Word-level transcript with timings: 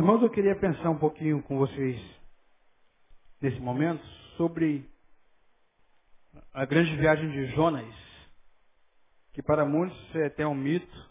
Irmãos, 0.00 0.22
eu 0.22 0.30
queria 0.30 0.56
pensar 0.56 0.88
um 0.88 0.96
pouquinho 0.96 1.42
com 1.42 1.58
vocês 1.58 2.00
nesse 3.38 3.60
momento 3.60 4.02
sobre 4.38 4.88
a 6.54 6.64
grande 6.64 6.96
viagem 6.96 7.30
de 7.30 7.48
Jonas, 7.54 7.94
que 9.34 9.42
para 9.42 9.66
muitos 9.66 10.16
é 10.16 10.24
até 10.24 10.46
um 10.46 10.54
mito, 10.54 11.10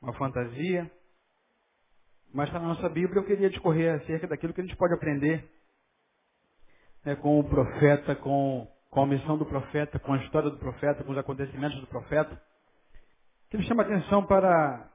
uma 0.00 0.12
fantasia, 0.12 0.88
mas 2.32 2.52
na 2.52 2.60
nossa 2.60 2.88
Bíblia 2.88 3.18
eu 3.18 3.26
queria 3.26 3.50
discorrer 3.50 4.00
acerca 4.00 4.28
daquilo 4.28 4.54
que 4.54 4.60
a 4.60 4.64
gente 4.64 4.76
pode 4.76 4.94
aprender 4.94 5.44
né, 7.04 7.16
com 7.16 7.40
o 7.40 7.44
profeta, 7.50 8.14
com, 8.14 8.72
com 8.88 9.02
a 9.02 9.06
missão 9.06 9.36
do 9.36 9.46
profeta, 9.46 9.98
com 9.98 10.12
a 10.12 10.22
história 10.22 10.48
do 10.48 10.58
profeta, 10.58 11.02
com 11.02 11.10
os 11.10 11.18
acontecimentos 11.18 11.80
do 11.80 11.88
profeta. 11.88 12.40
Que 13.50 13.56
me 13.56 13.66
chama 13.66 13.82
a 13.82 13.86
atenção 13.86 14.24
para 14.24 14.91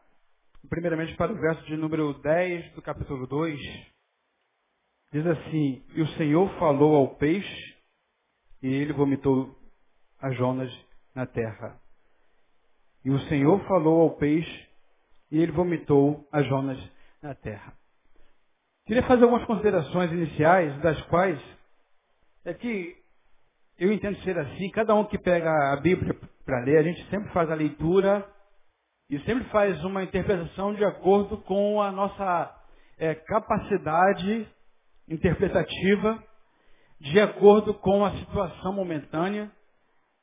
primeiramente 0.70 1.16
para 1.16 1.32
o 1.32 1.36
verso 1.36 1.64
de 1.66 1.78
número 1.78 2.14
10 2.14 2.74
do 2.74 2.82
capítulo 2.82 3.28
2. 3.28 3.60
Diz 5.14 5.26
assim: 5.26 5.84
E 5.94 6.02
o 6.02 6.08
Senhor 6.10 6.50
falou 6.60 6.96
ao 6.96 7.16
peixe, 7.16 7.76
e 8.62 8.68
ele 8.68 8.94
vomitou 8.94 9.56
a 10.20 10.32
Jonas 10.32 10.72
na 11.16 11.26
terra. 11.26 11.80
E 13.06 13.10
o 13.10 13.20
Senhor 13.28 13.60
falou 13.68 14.02
ao 14.02 14.12
peixe, 14.18 14.68
e 15.32 15.40
ele 15.40 15.52
vomitou 15.52 16.28
a 16.32 16.42
Jonas 16.44 16.80
na 17.22 17.34
terra. 17.34 17.74
Queria 18.86 19.04
fazer 19.04 19.24
algumas 19.24 19.46
considerações 19.46 20.12
iniciais, 20.12 20.82
das 20.82 21.02
quais 21.04 21.40
é 22.46 22.54
que 22.54 22.96
eu 23.78 23.92
entendo 23.92 24.18
ser 24.24 24.38
assim, 24.38 24.70
cada 24.72 24.96
um 24.96 25.06
que 25.06 25.18
pega 25.18 25.74
a 25.74 25.76
Bíblia 25.76 26.16
para 26.46 26.62
ler, 26.62 26.78
a 26.78 26.84
gente 26.84 27.10
sempre 27.10 27.32
faz 27.32 27.50
a 27.52 27.56
leitura 27.56 28.28
e 29.10 29.20
sempre 29.22 29.46
faz 29.46 29.82
uma 29.84 30.04
interpretação 30.04 30.74
de 30.74 30.84
acordo 30.84 31.38
com 31.38 31.82
a 31.82 31.92
nossa 31.92 32.54
é, 32.98 33.16
capacidade 33.16 34.48
interpretativa, 35.08 36.22
de 37.00 37.20
acordo 37.20 37.74
com 37.74 38.04
a 38.04 38.12
situação 38.18 38.74
momentânea, 38.74 39.50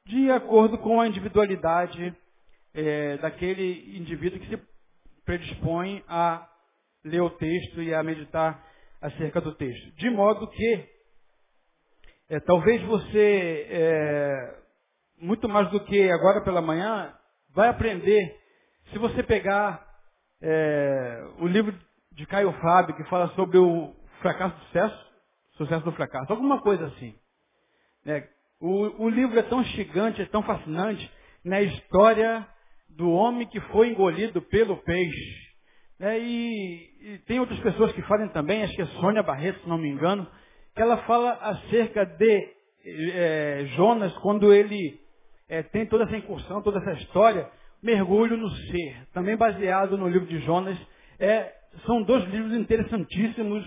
de 0.06 0.30
acordo 0.30 0.76
com 0.78 1.00
a 1.00 1.08
individualidade 1.08 2.14
é, 2.74 3.16
daquele 3.18 3.96
indivíduo 3.96 4.38
que 4.41 4.48
se 4.48 4.62
predispõe 5.24 6.04
a 6.06 6.46
ler 7.02 7.22
o 7.22 7.30
texto 7.30 7.82
e 7.82 7.94
a 7.94 8.02
meditar 8.02 8.62
acerca 9.00 9.41
do 9.41 9.54
texto. 9.54 9.96
De 9.96 10.10
modo 10.10 10.46
que, 10.48 10.88
é, 12.28 12.41
talvez 12.41 12.82
você, 12.82 13.66
é, 13.70 14.58
muito 15.19 15.48
mais 15.48 15.70
do 15.70 15.80
que 15.84 16.10
agora 16.10 16.42
pela 16.42 16.60
manhã, 16.60 17.14
vai 17.50 17.69
aprender 17.69 18.44
se 18.90 18.98
você 18.98 19.22
pegar 19.22 19.84
é, 20.42 21.27
o 21.38 21.46
livro 21.46 21.74
de 22.12 22.27
Caio 22.27 22.52
Fábio, 22.60 22.94
que 22.96 23.04
fala 23.04 23.28
sobre 23.34 23.58
o 23.58 23.94
fracasso 24.20 24.56
do 24.56 24.64
sucesso, 24.66 25.06
sucesso 25.56 25.84
do 25.84 25.92
fracasso, 25.92 26.32
alguma 26.32 26.60
coisa 26.60 26.86
assim. 26.86 27.14
Né? 28.04 28.28
O, 28.60 29.04
o, 29.04 29.08
livro 29.08 29.38
é 29.38 29.42
tão 29.42 29.62
instigante, 29.62 30.22
é 30.22 30.26
tão 30.26 30.42
fascinante 30.42 31.10
na 31.44 31.60
história 31.60 32.46
do 32.88 33.10
homem 33.10 33.46
que 33.48 33.60
foi 33.60 33.88
engolido 33.88 34.41
pelo 34.42 34.76
peixe. 34.78 35.44
Né? 35.98 36.19
E, 36.20 37.14
e, 37.14 37.19
tem 37.26 37.41
outras 37.41 37.58
pessoas 37.60 37.92
que 37.92 38.02
falam 38.02 38.28
também, 38.28 38.62
acho 38.62 38.75
que 38.75 38.82
é 38.82 38.86
Sônia 38.86 39.22
Barreto, 39.22 39.60
se 39.60 39.69
não 39.69 39.78
me 39.78 39.88
engano, 39.88 40.26
que 40.75 40.82
ela 40.82 40.98
fala 40.98 41.32
acerca 41.34 42.04
de 42.04 42.54
é, 42.84 43.64
Jonas, 43.76 44.12
quando 44.19 44.53
ele 44.53 45.00
é, 45.48 45.62
tem 45.62 45.86
toda 45.86 46.04
essa 46.04 46.16
incursão, 46.16 46.62
toda 46.62 46.78
essa 46.78 46.92
história, 47.03 47.50
Mergulho 47.84 48.39
no 48.39 48.49
Ser, 48.50 48.97
também 49.12 49.37
baseado 49.37 49.99
no 49.99 50.09
livro 50.09 50.27
de 50.27 50.39
Jonas. 50.39 50.75
É, 51.21 51.53
são 51.84 52.03
dois 52.03 52.25
livros 52.31 52.55
interessantíssimos, 52.55 53.62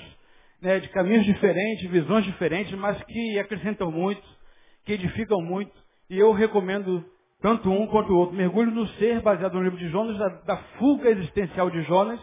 né, 0.60 0.80
de 0.80 0.90
caminhos 0.90 1.24
diferentes, 1.24 1.88
visões 1.88 2.26
diferentes, 2.26 2.74
mas 2.80 3.00
que 3.04 3.38
acrescentam 3.38 3.92
muito, 3.92 4.24
que 4.84 4.94
edificam 4.94 5.40
muito. 5.40 5.72
E 6.10 6.18
eu 6.18 6.32
recomendo 6.32 7.06
tanto 7.44 7.70
um 7.70 7.86
quanto 7.86 8.12
o 8.12 8.18
outro. 8.18 8.36
Mergulho 8.36 8.72
no 8.72 8.88
Ser, 8.94 9.22
baseado 9.22 9.54
no 9.54 9.62
livro 9.62 9.78
de 9.78 9.88
Jonas, 9.90 10.18
da, 10.18 10.30
da 10.30 10.58
fuga 10.80 11.12
existencial 11.12 11.70
de 11.70 11.84
Jonas, 11.84 12.20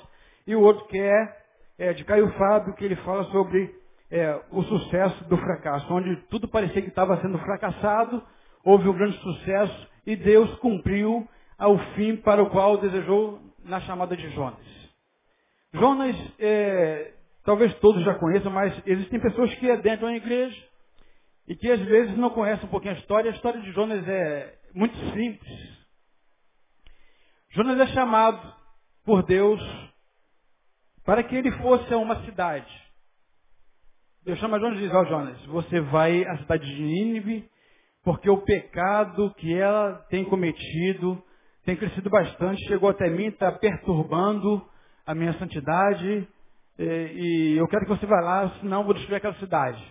e 0.49 0.57
o 0.57 0.63
outro 0.63 0.89
que 0.89 0.99
é, 0.99 1.37
é 1.79 1.93
de 1.93 2.03
Caio 2.03 2.29
Fábio, 2.33 2.75
que 2.75 2.85
ele 2.85 2.97
fala 2.97 3.23
sobre 3.27 3.73
é, 4.11 4.41
o 4.51 4.65
sucesso 4.65 5.23
do 5.29 5.37
fracasso, 5.37 5.95
onde 5.95 6.17
tudo 6.29 6.49
parecia 6.49 6.83
que 6.83 6.89
estava 6.89 7.21
sendo 7.21 7.39
fracassado, 7.39 8.21
houve 8.65 8.89
um 8.89 8.95
grande 8.95 9.17
sucesso 9.19 9.89
e 10.05 10.17
Deus 10.17 10.53
cumpriu 10.57 11.29
ao 11.59 11.79
fim 11.95 12.17
para 12.17 12.43
o 12.43 12.51
qual 12.51 12.79
desejou 12.79 13.41
na 13.65 13.81
chamada 13.81 14.17
de 14.17 14.29
Jonas. 14.31 14.75
Jonas, 15.73 16.17
é, 16.39 17.15
talvez 17.45 17.75
todos 17.81 18.05
já 18.05 18.15
conheçam, 18.15 18.51
mas 18.51 18.75
existem 18.87 19.21
pessoas 19.21 19.53
que 19.55 19.71
adentram 19.71 20.09
a 20.09 20.17
igreja 20.17 20.57
e 21.49 21.57
que 21.57 21.71
às 21.71 21.81
vezes 21.81 22.17
não 22.17 22.31
conhecem 22.31 22.67
um 22.67 22.71
pouquinho 22.71 22.95
a 22.95 22.99
história. 22.99 23.31
A 23.31 23.35
história 23.35 23.61
de 23.61 23.73
Jonas 23.73 24.07
é 24.09 24.59
muito 24.75 24.97
simples. 25.13 25.75
Jonas 27.51 27.79
é 27.81 27.87
chamado 27.89 28.55
por 29.05 29.23
Deus 29.23 29.61
para 31.05 31.23
que 31.23 31.37
ele 31.37 31.53
fosse 31.59 31.93
a 31.93 31.99
uma 31.99 32.25
cidade. 32.25 32.85
Deus 34.25 34.39
chama 34.39 34.59
Jonas 34.59 34.79
e 34.79 34.83
diz, 34.83 34.95
ó 34.95 35.03
oh, 35.03 35.05
Jonas, 35.05 35.45
você 35.47 35.81
vai 35.81 36.25
à 36.25 36.39
cidade 36.39 36.65
de 36.65 36.83
Nínive, 36.83 37.49
porque 38.03 38.29
o 38.29 38.39
pecado 38.39 39.35
que 39.35 39.55
ela 39.55 39.97
tem 40.09 40.25
cometido 40.25 41.23
tem 41.65 41.77
crescido 41.77 42.11
bastante, 42.11 42.67
chegou 42.67 42.91
até 42.91 43.09
mim, 43.09 43.27
está 43.27 43.51
perturbando 43.51 44.63
a 45.07 45.15
minha 45.15 45.33
santidade, 45.39 46.29
e, 46.79 46.85
e, 46.85 47.57
eu 47.57 47.67
quero 47.69 47.85
que 47.85 47.91
você 47.91 48.07
vá 48.07 48.21
lá, 48.21 48.51
senão 48.61 48.85
vou 48.85 48.95
destruir 48.95 49.17
aquela 49.17 49.35
cidade. 49.35 49.83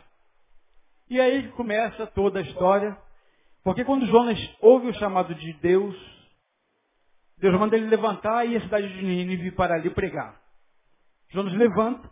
E 1.09 1.19
aí 1.19 1.47
começa 1.49 2.05
toda 2.07 2.39
a 2.39 2.41
história, 2.41 2.97
porque 3.63 3.83
quando 3.85 4.05
Jonas 4.05 4.39
ouve 4.61 4.87
o 4.87 4.93
chamado 4.95 5.33
de 5.33 5.53
Deus, 5.53 5.95
Deus 7.37 7.59
manda 7.59 7.75
ele 7.75 7.87
levantar 7.87 8.45
e 8.45 8.55
à 8.55 8.61
cidade 8.61 8.87
de 8.93 9.03
Nínive 9.03 9.51
para 9.51 9.75
ali 9.75 9.89
pregar. 9.89 10.39
Jonas 11.29 11.53
levanta, 11.53 12.09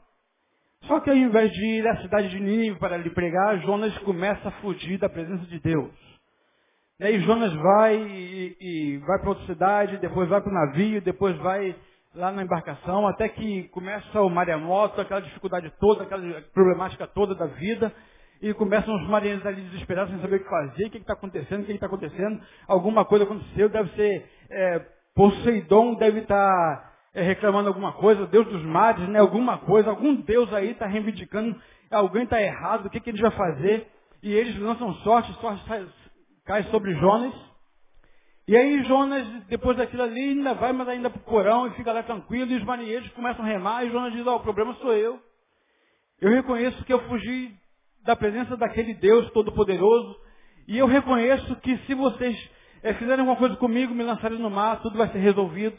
só 0.83 0.99
que 0.99 1.09
ao 1.09 1.15
invés 1.15 1.51
de 1.51 1.65
ir 1.65 1.87
à 1.87 2.01
cidade 2.01 2.29
de 2.29 2.39
Nínive 2.39 2.79
para 2.79 2.95
ali 2.95 3.09
pregar, 3.09 3.59
Jonas 3.61 3.95
começa 3.99 4.47
a 4.47 4.51
fugir 4.61 4.97
da 4.97 5.09
presença 5.09 5.45
de 5.45 5.59
Deus. 5.59 6.10
E 7.01 7.03
aí 7.03 7.19
Jonas 7.21 7.51
vai 7.53 7.95
e, 7.95 8.57
e 8.61 8.97
vai 8.99 9.17
para 9.17 9.29
outra 9.29 9.43
cidade, 9.47 9.97
depois 9.97 10.29
vai 10.29 10.39
para 10.39 10.51
o 10.51 10.53
navio, 10.53 11.01
depois 11.01 11.35
vai 11.37 11.75
lá 12.13 12.31
na 12.31 12.43
embarcação, 12.43 13.07
até 13.07 13.27
que 13.27 13.63
começa 13.69 14.21
o 14.21 14.29
maremoto, 14.29 15.01
aquela 15.01 15.19
dificuldade 15.19 15.73
toda, 15.79 16.03
aquela 16.03 16.21
problemática 16.53 17.07
toda 17.07 17.33
da 17.33 17.47
vida, 17.47 17.91
e 18.39 18.53
começam 18.53 18.95
os 18.95 19.09
marinheiros 19.09 19.43
ali 19.47 19.63
desesperados 19.63 20.13
sem 20.13 20.21
saber 20.21 20.35
o 20.35 20.43
que 20.43 20.49
fazer, 20.49 20.85
o 20.85 20.89
que 20.91 20.97
está 20.99 21.13
acontecendo, 21.13 21.63
o 21.63 21.65
que 21.65 21.71
está 21.71 21.87
acontecendo, 21.87 22.39
alguma 22.67 23.03
coisa 23.03 23.25
aconteceu, 23.25 23.67
deve 23.67 23.89
ser 23.95 24.29
é, 24.51 24.85
Poseidon 25.15 25.95
deve 25.95 26.19
estar 26.19 26.37
tá, 26.37 26.91
é, 27.15 27.23
reclamando 27.23 27.67
alguma 27.67 27.93
coisa, 27.93 28.27
Deus 28.27 28.45
dos 28.45 28.63
mares, 28.63 29.09
né, 29.09 29.17
alguma 29.17 29.57
coisa, 29.57 29.89
algum 29.89 30.13
Deus 30.17 30.53
aí 30.53 30.69
está 30.69 30.85
reivindicando, 30.85 31.59
alguém 31.89 32.25
está 32.25 32.39
errado, 32.39 32.85
o 32.85 32.89
que, 32.91 32.99
que 32.99 33.09
eles 33.09 33.21
vão 33.21 33.31
fazer? 33.31 33.87
E 34.21 34.31
eles 34.31 34.55
lançam 34.59 34.93
sorte, 34.97 35.33
sorte 35.41 35.65
cai 36.45 36.63
sobre 36.65 36.93
Jonas. 36.95 37.33
E 38.47 38.57
aí 38.57 38.83
Jonas, 38.83 39.25
depois 39.47 39.77
daquilo 39.77 40.03
ali, 40.03 40.29
ainda 40.29 40.53
vai, 40.53 40.73
mas 40.73 40.87
ainda 40.89 41.09
para 41.09 41.19
o 41.19 41.23
porão 41.23 41.67
e 41.67 41.71
fica 41.71 41.93
lá 41.93 42.03
tranquilo, 42.03 42.51
e 42.51 42.55
os 42.55 42.63
marinheiros 42.63 43.09
começam 43.11 43.45
a 43.45 43.47
remar, 43.47 43.85
e 43.85 43.91
Jonas 43.91 44.13
diz, 44.13 44.25
ó, 44.25 44.33
oh, 44.33 44.37
o 44.37 44.43
problema 44.43 44.73
sou 44.75 44.93
eu. 44.93 45.19
Eu 46.19 46.31
reconheço 46.31 46.83
que 46.83 46.93
eu 46.93 46.99
fugi 47.07 47.55
da 48.03 48.15
presença 48.15 48.57
daquele 48.57 48.93
Deus 48.95 49.29
Todo-Poderoso, 49.31 50.19
e 50.67 50.77
eu 50.77 50.87
reconheço 50.87 51.55
que 51.57 51.77
se 51.79 51.93
vocês 51.93 52.37
é, 52.83 52.93
fizerem 52.95 53.19
alguma 53.19 53.37
coisa 53.37 53.55
comigo, 53.55 53.93
me 53.93 54.03
lançarem 54.03 54.39
no 54.39 54.49
mar, 54.49 54.81
tudo 54.81 54.97
vai 54.97 55.09
ser 55.11 55.19
resolvido, 55.19 55.77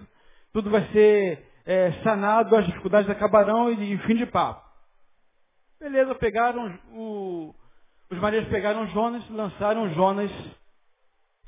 tudo 0.52 0.70
vai 0.70 0.86
ser 0.92 1.46
é, 1.66 1.92
sanado, 2.04 2.56
as 2.56 2.66
dificuldades 2.66 3.10
acabarão 3.10 3.70
e, 3.72 3.94
e 3.94 3.98
fim 3.98 4.16
de 4.16 4.26
papo. 4.26 4.62
Beleza, 5.80 6.14
pegaram 6.14 6.78
o, 6.92 7.54
os 8.12 8.18
marinheiros 8.18 8.50
pegaram 8.50 8.86
Jonas, 8.88 9.26
lançaram 9.30 9.88
Jonas 9.94 10.30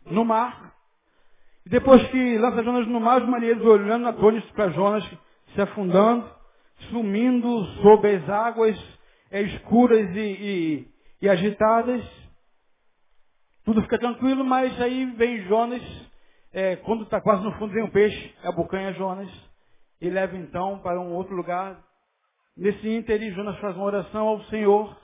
no 0.06 0.24
mar. 0.24 0.72
E 1.66 1.68
depois 1.68 2.02
que 2.08 2.38
lança 2.38 2.64
Jonas 2.64 2.88
no 2.88 2.98
mar, 2.98 3.20
os 3.20 3.28
marinheiros 3.28 3.62
olhando 3.62 4.08
atônitos 4.08 4.50
para 4.52 4.70
Jonas 4.70 5.04
se 5.54 5.60
afundando, 5.60 6.26
sumindo 6.88 7.64
sob 7.82 8.08
as 8.08 8.28
águas 8.30 8.98
é, 9.30 9.42
escuras 9.42 10.08
e, 10.16 10.18
e, 10.18 10.88
e 11.20 11.28
agitadas. 11.28 12.02
Tudo 13.62 13.82
fica 13.82 13.98
tranquilo, 13.98 14.42
mas 14.42 14.80
aí 14.80 15.04
vem 15.16 15.42
Jonas, 15.42 15.82
é, 16.50 16.76
quando 16.76 17.04
está 17.04 17.20
quase 17.20 17.44
no 17.44 17.52
fundo, 17.58 17.74
vem 17.74 17.84
um 17.84 17.90
peixe, 17.90 18.34
abocanha 18.42 18.94
Jonas, 18.94 19.30
e 20.00 20.08
leva 20.08 20.34
então 20.34 20.78
para 20.78 20.98
um 20.98 21.12
outro 21.12 21.36
lugar. 21.36 21.78
Nesse 22.56 22.88
ínter, 22.88 23.20
Jonas 23.34 23.58
faz 23.58 23.76
uma 23.76 23.84
oração 23.84 24.28
ao 24.28 24.42
Senhor, 24.44 25.03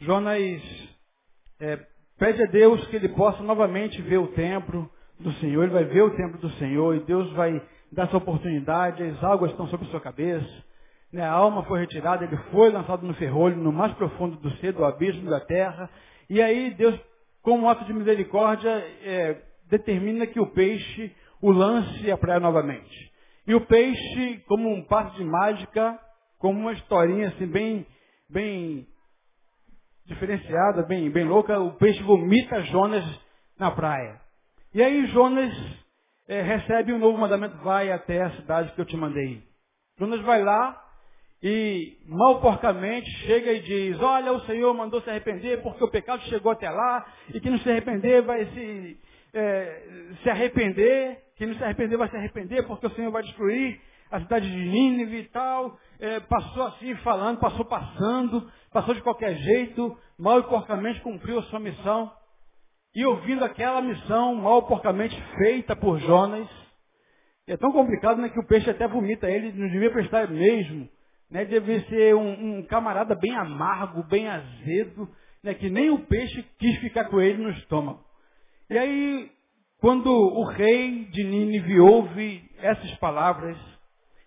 Jonas 0.00 0.62
é, 1.60 1.78
pede 2.18 2.42
a 2.42 2.46
Deus 2.46 2.86
que 2.86 2.96
ele 2.96 3.08
possa 3.10 3.42
novamente 3.42 4.00
ver 4.02 4.18
o 4.18 4.28
templo 4.28 4.90
do 5.18 5.32
Senhor. 5.34 5.64
Ele 5.64 5.72
vai 5.72 5.84
ver 5.84 6.02
o 6.02 6.16
templo 6.16 6.38
do 6.38 6.50
Senhor 6.52 6.94
e 6.94 7.00
Deus 7.00 7.30
vai 7.32 7.60
dar 7.90 8.04
essa 8.04 8.16
oportunidade. 8.16 9.02
As 9.02 9.24
águas 9.24 9.50
estão 9.50 9.66
sobre 9.68 9.88
sua 9.88 10.00
cabeça. 10.00 10.46
né, 11.12 11.22
a 11.22 11.32
alma 11.32 11.64
foi 11.64 11.80
retirada, 11.80 12.24
ele 12.24 12.36
foi 12.50 12.70
lançado 12.70 13.06
no 13.06 13.14
ferrolho, 13.14 13.56
no 13.56 13.72
mais 13.72 13.92
profundo 13.94 14.36
do 14.36 14.50
ser, 14.58 14.72
do 14.72 14.84
abismo 14.84 15.28
da 15.28 15.40
terra. 15.40 15.90
E 16.28 16.40
aí 16.40 16.70
Deus, 16.74 16.98
como 17.42 17.68
ato 17.68 17.84
de 17.84 17.92
misericórdia, 17.92 18.70
é, 19.02 19.42
determina 19.68 20.26
que 20.26 20.38
o 20.38 20.46
peixe 20.46 21.14
o 21.40 21.50
lance 21.50 22.10
à 22.10 22.16
praia 22.16 22.40
novamente. 22.40 23.12
E 23.46 23.54
o 23.54 23.60
peixe, 23.60 24.42
como 24.46 24.68
um 24.68 24.82
passo 24.82 25.16
de 25.16 25.24
mágica, 25.24 25.98
como 26.38 26.60
uma 26.60 26.72
historinha 26.72 27.28
assim 27.28 27.46
bem, 27.46 27.86
bem 28.28 28.86
diferenciada, 30.08 30.82
bem, 30.84 31.10
bem 31.10 31.24
louca, 31.24 31.60
o 31.60 31.72
peixe 31.72 32.02
vomita 32.02 32.62
Jonas 32.62 33.04
na 33.58 33.70
praia. 33.70 34.18
E 34.74 34.82
aí 34.82 35.06
Jonas 35.08 35.54
é, 36.26 36.40
recebe 36.40 36.92
um 36.92 36.98
novo 36.98 37.18
mandamento, 37.18 37.56
vai 37.58 37.92
até 37.92 38.22
a 38.22 38.30
cidade 38.30 38.72
que 38.72 38.80
eu 38.80 38.86
te 38.86 38.96
mandei. 38.96 39.42
Jonas 39.98 40.20
vai 40.22 40.42
lá 40.42 40.82
e 41.42 41.98
mal 42.06 42.40
porcamente 42.40 43.08
chega 43.26 43.52
e 43.52 43.60
diz, 43.60 44.00
olha, 44.00 44.32
o 44.32 44.40
Senhor 44.46 44.72
mandou 44.74 45.00
se 45.02 45.10
arrepender 45.10 45.62
porque 45.62 45.84
o 45.84 45.90
pecado 45.90 46.22
chegou 46.22 46.52
até 46.52 46.70
lá 46.70 47.06
e 47.32 47.38
que 47.38 47.50
não 47.50 47.58
se 47.58 47.70
arrepender 47.70 48.22
vai 48.22 48.46
se, 48.46 48.98
é, 49.34 49.82
se 50.22 50.30
arrepender, 50.30 51.18
que 51.36 51.44
não 51.44 51.54
se 51.54 51.62
arrepender 51.62 51.98
vai 51.98 52.08
se 52.08 52.16
arrepender 52.16 52.66
porque 52.66 52.86
o 52.86 52.90
Senhor 52.90 53.10
vai 53.10 53.22
destruir 53.22 53.78
a 54.10 54.20
cidade 54.20 54.50
de 54.50 54.56
Nínive 54.56 55.18
e 55.18 55.24
tal. 55.24 55.78
É, 56.00 56.20
passou 56.20 56.62
assim 56.64 56.94
falando, 56.96 57.40
passou 57.40 57.64
passando, 57.64 58.50
passou 58.72 58.94
de 58.94 59.02
qualquer 59.02 59.34
jeito, 59.36 59.98
mal 60.16 60.40
e 60.40 60.44
porcamente 60.44 61.00
cumpriu 61.00 61.40
a 61.40 61.42
sua 61.44 61.58
missão. 61.58 62.12
E 62.94 63.04
ouvindo 63.04 63.44
aquela 63.44 63.82
missão 63.82 64.34
mal 64.36 64.62
porcamente 64.62 65.20
feita 65.36 65.74
por 65.74 65.98
Jonas, 65.98 66.48
é 67.46 67.56
tão 67.56 67.72
complicado 67.72 68.20
né, 68.20 68.28
que 68.28 68.38
o 68.38 68.46
peixe 68.46 68.70
até 68.70 68.86
vomita 68.86 69.28
ele, 69.28 69.52
não 69.52 69.68
devia 69.68 69.90
prestar 69.90 70.28
mesmo. 70.28 70.88
Né, 71.30 71.44
devia 71.44 71.80
ser 71.88 72.14
um, 72.14 72.58
um 72.58 72.62
camarada 72.66 73.14
bem 73.14 73.34
amargo, 73.36 74.02
bem 74.04 74.28
azedo, 74.28 75.08
né, 75.42 75.54
que 75.54 75.68
nem 75.68 75.90
o 75.90 76.06
peixe 76.06 76.42
quis 76.58 76.78
ficar 76.78 77.06
com 77.06 77.20
ele 77.20 77.42
no 77.42 77.50
estômago. 77.50 78.04
E 78.70 78.78
aí, 78.78 79.30
quando 79.78 80.10
o 80.10 80.44
rei 80.44 81.06
de 81.06 81.24
Nínive 81.24 81.80
ouve 81.80 82.50
essas 82.58 82.94
palavras, 82.96 83.56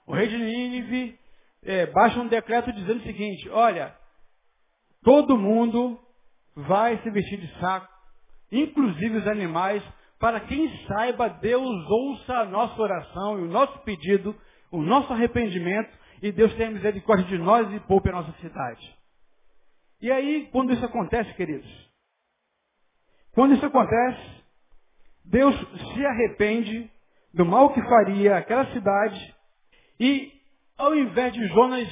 o 0.08 0.14
rei 0.14 0.28
de 0.28 0.38
Nínive 0.38 1.20
é, 1.64 1.86
baixa 1.88 2.20
um 2.20 2.28
decreto 2.28 2.72
dizendo 2.74 3.00
o 3.00 3.04
seguinte, 3.04 3.50
olha, 3.50 3.96
todo 5.04 5.38
mundo 5.38 6.00
vai 6.56 6.98
se 7.02 7.10
vestir 7.10 7.40
de 7.40 7.60
saco, 7.60 7.88
inclusive 8.52 9.18
os 9.18 9.28
animais, 9.28 9.84
para 10.20 10.40
quem 10.42 10.70
saiba, 10.86 11.30
Deus 11.30 11.90
ouça 11.90 12.34
a 12.34 12.46
nossa 12.46 12.80
oração 12.80 13.40
e 13.40 13.44
o 13.44 13.48
nosso 13.48 13.80
pedido, 13.80 14.36
o 14.72 14.82
nosso 14.82 15.12
arrependimento, 15.12 15.90
e 16.22 16.32
Deus 16.32 16.54
tenha 16.54 16.70
misericórdia 16.70 17.26
de 17.26 17.38
nós 17.38 17.72
e 17.74 17.80
poupe 17.82 18.10
a 18.10 18.14
nossa 18.14 18.32
cidade. 18.40 18.96
E 20.00 20.12
aí, 20.12 20.48
quando 20.52 20.74
isso 20.74 20.86
acontece, 20.86 21.34
queridos, 21.34 21.70
quando 23.34 23.56
isso 23.56 23.66
acontece, 23.66 24.42
Deus 25.26 25.56
se 25.94 26.06
arrepende 26.06 26.92
do 27.34 27.46
mal 27.46 27.74
que 27.74 27.82
faria 27.82 28.38
aquela 28.38 28.66
cidade 28.74 29.36
e, 30.00 30.32
ao 30.82 30.96
invés 30.96 31.32
de 31.34 31.48
Jonas 31.50 31.88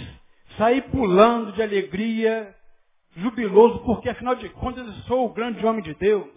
sair 0.58 0.82
pulando 0.90 1.52
de 1.54 1.62
alegria, 1.62 2.56
jubiloso, 3.16 3.80
porque 3.86 4.10
afinal 4.10 4.36
de 4.36 4.50
contas 4.50 4.86
eu 4.88 4.94
sou 5.04 5.26
o 5.28 5.34
grande 5.34 5.64
homem 5.64 5.84
de 5.84 5.94
Deus. 5.94 6.28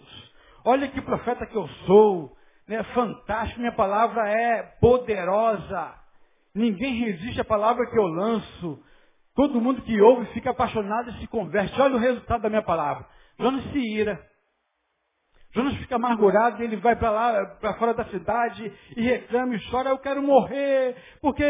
Olha 0.63 0.87
que 0.87 1.01
profeta 1.01 1.47
que 1.47 1.55
eu 1.55 1.67
sou. 1.87 2.37
Né? 2.67 2.81
Fantástico, 2.93 3.59
minha 3.59 3.71
palavra 3.71 4.29
é 4.29 4.61
poderosa. 4.79 5.95
Ninguém 6.53 7.03
resiste 7.03 7.41
à 7.41 7.45
palavra 7.45 7.89
que 7.89 7.97
eu 7.97 8.05
lanço. 8.05 8.79
Todo 9.35 9.59
mundo 9.59 9.81
que 9.81 9.99
ouve 9.99 10.27
fica 10.27 10.51
apaixonado 10.51 11.09
e 11.09 11.19
se 11.19 11.27
converte. 11.27 11.81
Olha 11.81 11.95
o 11.95 11.99
resultado 11.99 12.43
da 12.43 12.49
minha 12.49 12.61
palavra. 12.61 13.05
Jonas 13.39 13.63
se 13.71 13.79
ira. 13.79 14.23
Jonas 15.53 15.75
fica 15.75 15.95
amargurado 15.97 16.63
ele 16.63 16.77
vai 16.77 16.95
para 16.95 17.11
lá, 17.11 17.45
para 17.61 17.75
fora 17.75 17.93
da 17.93 18.05
cidade 18.05 18.71
e 18.97 19.01
reclama 19.01 19.55
e 19.55 19.69
chora, 19.69 19.89
eu 19.89 19.99
quero 19.99 20.21
morrer, 20.21 20.95
porque 21.21 21.43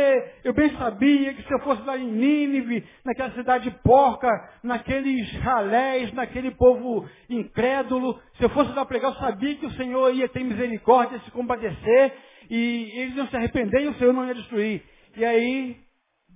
eu 0.44 0.54
bem 0.54 0.76
sabia 0.78 1.34
que 1.34 1.44
se 1.44 1.54
eu 1.54 1.60
fosse 1.60 1.82
lá 1.84 1.98
em 1.98 2.12
Nínive, 2.12 2.86
naquela 3.06 3.32
cidade 3.32 3.72
porca, 3.82 4.28
naqueles 4.62 5.32
ralés, 5.38 6.12
naquele 6.14 6.52
povo 6.52 7.08
incrédulo, 7.30 8.20
se 8.38 8.44
eu 8.44 8.50
fosse 8.50 8.74
lá 8.74 8.86
pregar, 8.86 9.12
eu 9.12 9.18
sabia 9.18 9.56
que 9.56 9.66
o 9.66 9.72
Senhor 9.72 10.14
ia 10.14 10.28
ter 10.28 10.44
misericórdia, 10.44 11.20
se 11.20 11.32
compadecer, 11.32 12.14
e 12.50 12.92
eles 13.00 13.16
iam 13.16 13.28
se 13.28 13.38
arrepender 13.38 13.84
e 13.84 13.88
o 13.88 13.94
Senhor 13.96 14.14
não 14.14 14.28
ia 14.28 14.36
destruir. 14.36 14.84
E 15.16 15.24
aí, 15.24 15.78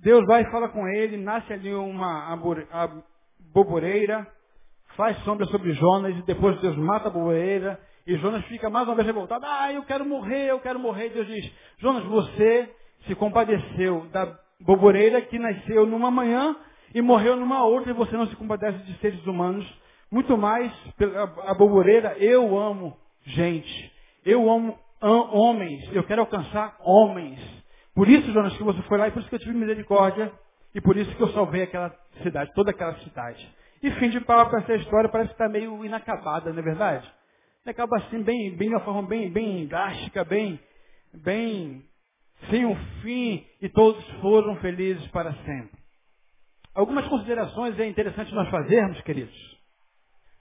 Deus 0.02 0.24
vai 0.26 0.42
e 0.42 0.50
fala 0.50 0.68
com 0.68 0.88
ele, 0.88 1.18
nasce 1.18 1.52
ali 1.52 1.74
uma 1.74 2.34
boboreira, 3.52 4.26
faz 4.98 5.16
sombra 5.18 5.46
sobre 5.46 5.72
Jonas 5.74 6.18
e 6.18 6.22
depois 6.22 6.60
Deus 6.60 6.76
mata 6.76 7.06
a 7.06 7.12
boeira 7.12 7.80
e 8.04 8.16
Jonas 8.16 8.44
fica 8.46 8.68
mais 8.68 8.84
uma 8.88 8.96
vez 8.96 9.06
revoltado. 9.06 9.46
Ah, 9.46 9.72
eu 9.72 9.84
quero 9.84 10.04
morrer, 10.04 10.50
eu 10.50 10.58
quero 10.58 10.76
morrer. 10.80 11.06
E 11.06 11.10
Deus 11.10 11.26
diz, 11.28 11.52
Jonas, 11.78 12.02
você 12.06 12.68
se 13.06 13.14
compadeceu 13.14 14.08
da 14.10 14.36
boboreira 14.60 15.20
que 15.20 15.38
nasceu 15.38 15.86
numa 15.86 16.10
manhã 16.10 16.56
e 16.92 17.00
morreu 17.00 17.36
numa 17.36 17.64
outra 17.64 17.92
e 17.92 17.94
você 17.94 18.16
não 18.16 18.26
se 18.26 18.34
compadece 18.34 18.78
de 18.78 18.98
seres 18.98 19.24
humanos. 19.24 19.64
Muito 20.10 20.36
mais, 20.36 20.72
a 21.46 21.54
boboreira, 21.54 22.16
eu 22.18 22.58
amo 22.58 22.96
gente. 23.22 23.92
Eu 24.26 24.50
amo 24.50 24.76
homens. 25.00 25.88
Eu 25.92 26.02
quero 26.02 26.22
alcançar 26.22 26.76
homens. 26.80 27.38
Por 27.94 28.08
isso, 28.08 28.32
Jonas, 28.32 28.56
que 28.56 28.64
você 28.64 28.82
foi 28.82 28.98
lá 28.98 29.06
e 29.06 29.12
por 29.12 29.20
isso 29.20 29.28
que 29.28 29.36
eu 29.36 29.40
tive 29.40 29.54
misericórdia 29.54 30.32
e 30.74 30.80
por 30.80 30.96
isso 30.96 31.14
que 31.14 31.22
eu 31.22 31.28
salvei 31.28 31.62
aquela 31.62 31.94
cidade, 32.20 32.52
toda 32.52 32.72
aquela 32.72 32.94
cidade. 32.96 33.57
E 33.82 33.90
fim 33.92 34.10
de 34.10 34.20
papo 34.20 34.56
essa 34.56 34.74
história 34.74 35.08
parece 35.08 35.28
que 35.28 35.34
está 35.34 35.48
meio 35.48 35.84
inacabada, 35.84 36.52
não 36.52 36.58
é 36.58 36.62
verdade? 36.62 37.10
Acaba 37.66 37.98
assim, 37.98 38.22
bem, 38.22 38.56
bem 38.56 38.68
de 38.68 38.74
uma 38.74 38.84
forma 38.84 39.02
bem, 39.02 39.30
bem 39.30 39.66
drástica, 39.66 40.24
bem, 40.24 40.58
bem 41.12 41.84
sem 42.50 42.64
um 42.64 42.76
fim, 43.02 43.44
e 43.60 43.68
todos 43.68 44.02
foram 44.20 44.56
felizes 44.56 45.06
para 45.08 45.32
sempre. 45.44 45.78
Algumas 46.74 47.06
considerações 47.08 47.78
é 47.78 47.86
interessante 47.86 48.34
nós 48.34 48.48
fazermos, 48.48 49.00
queridos. 49.02 49.58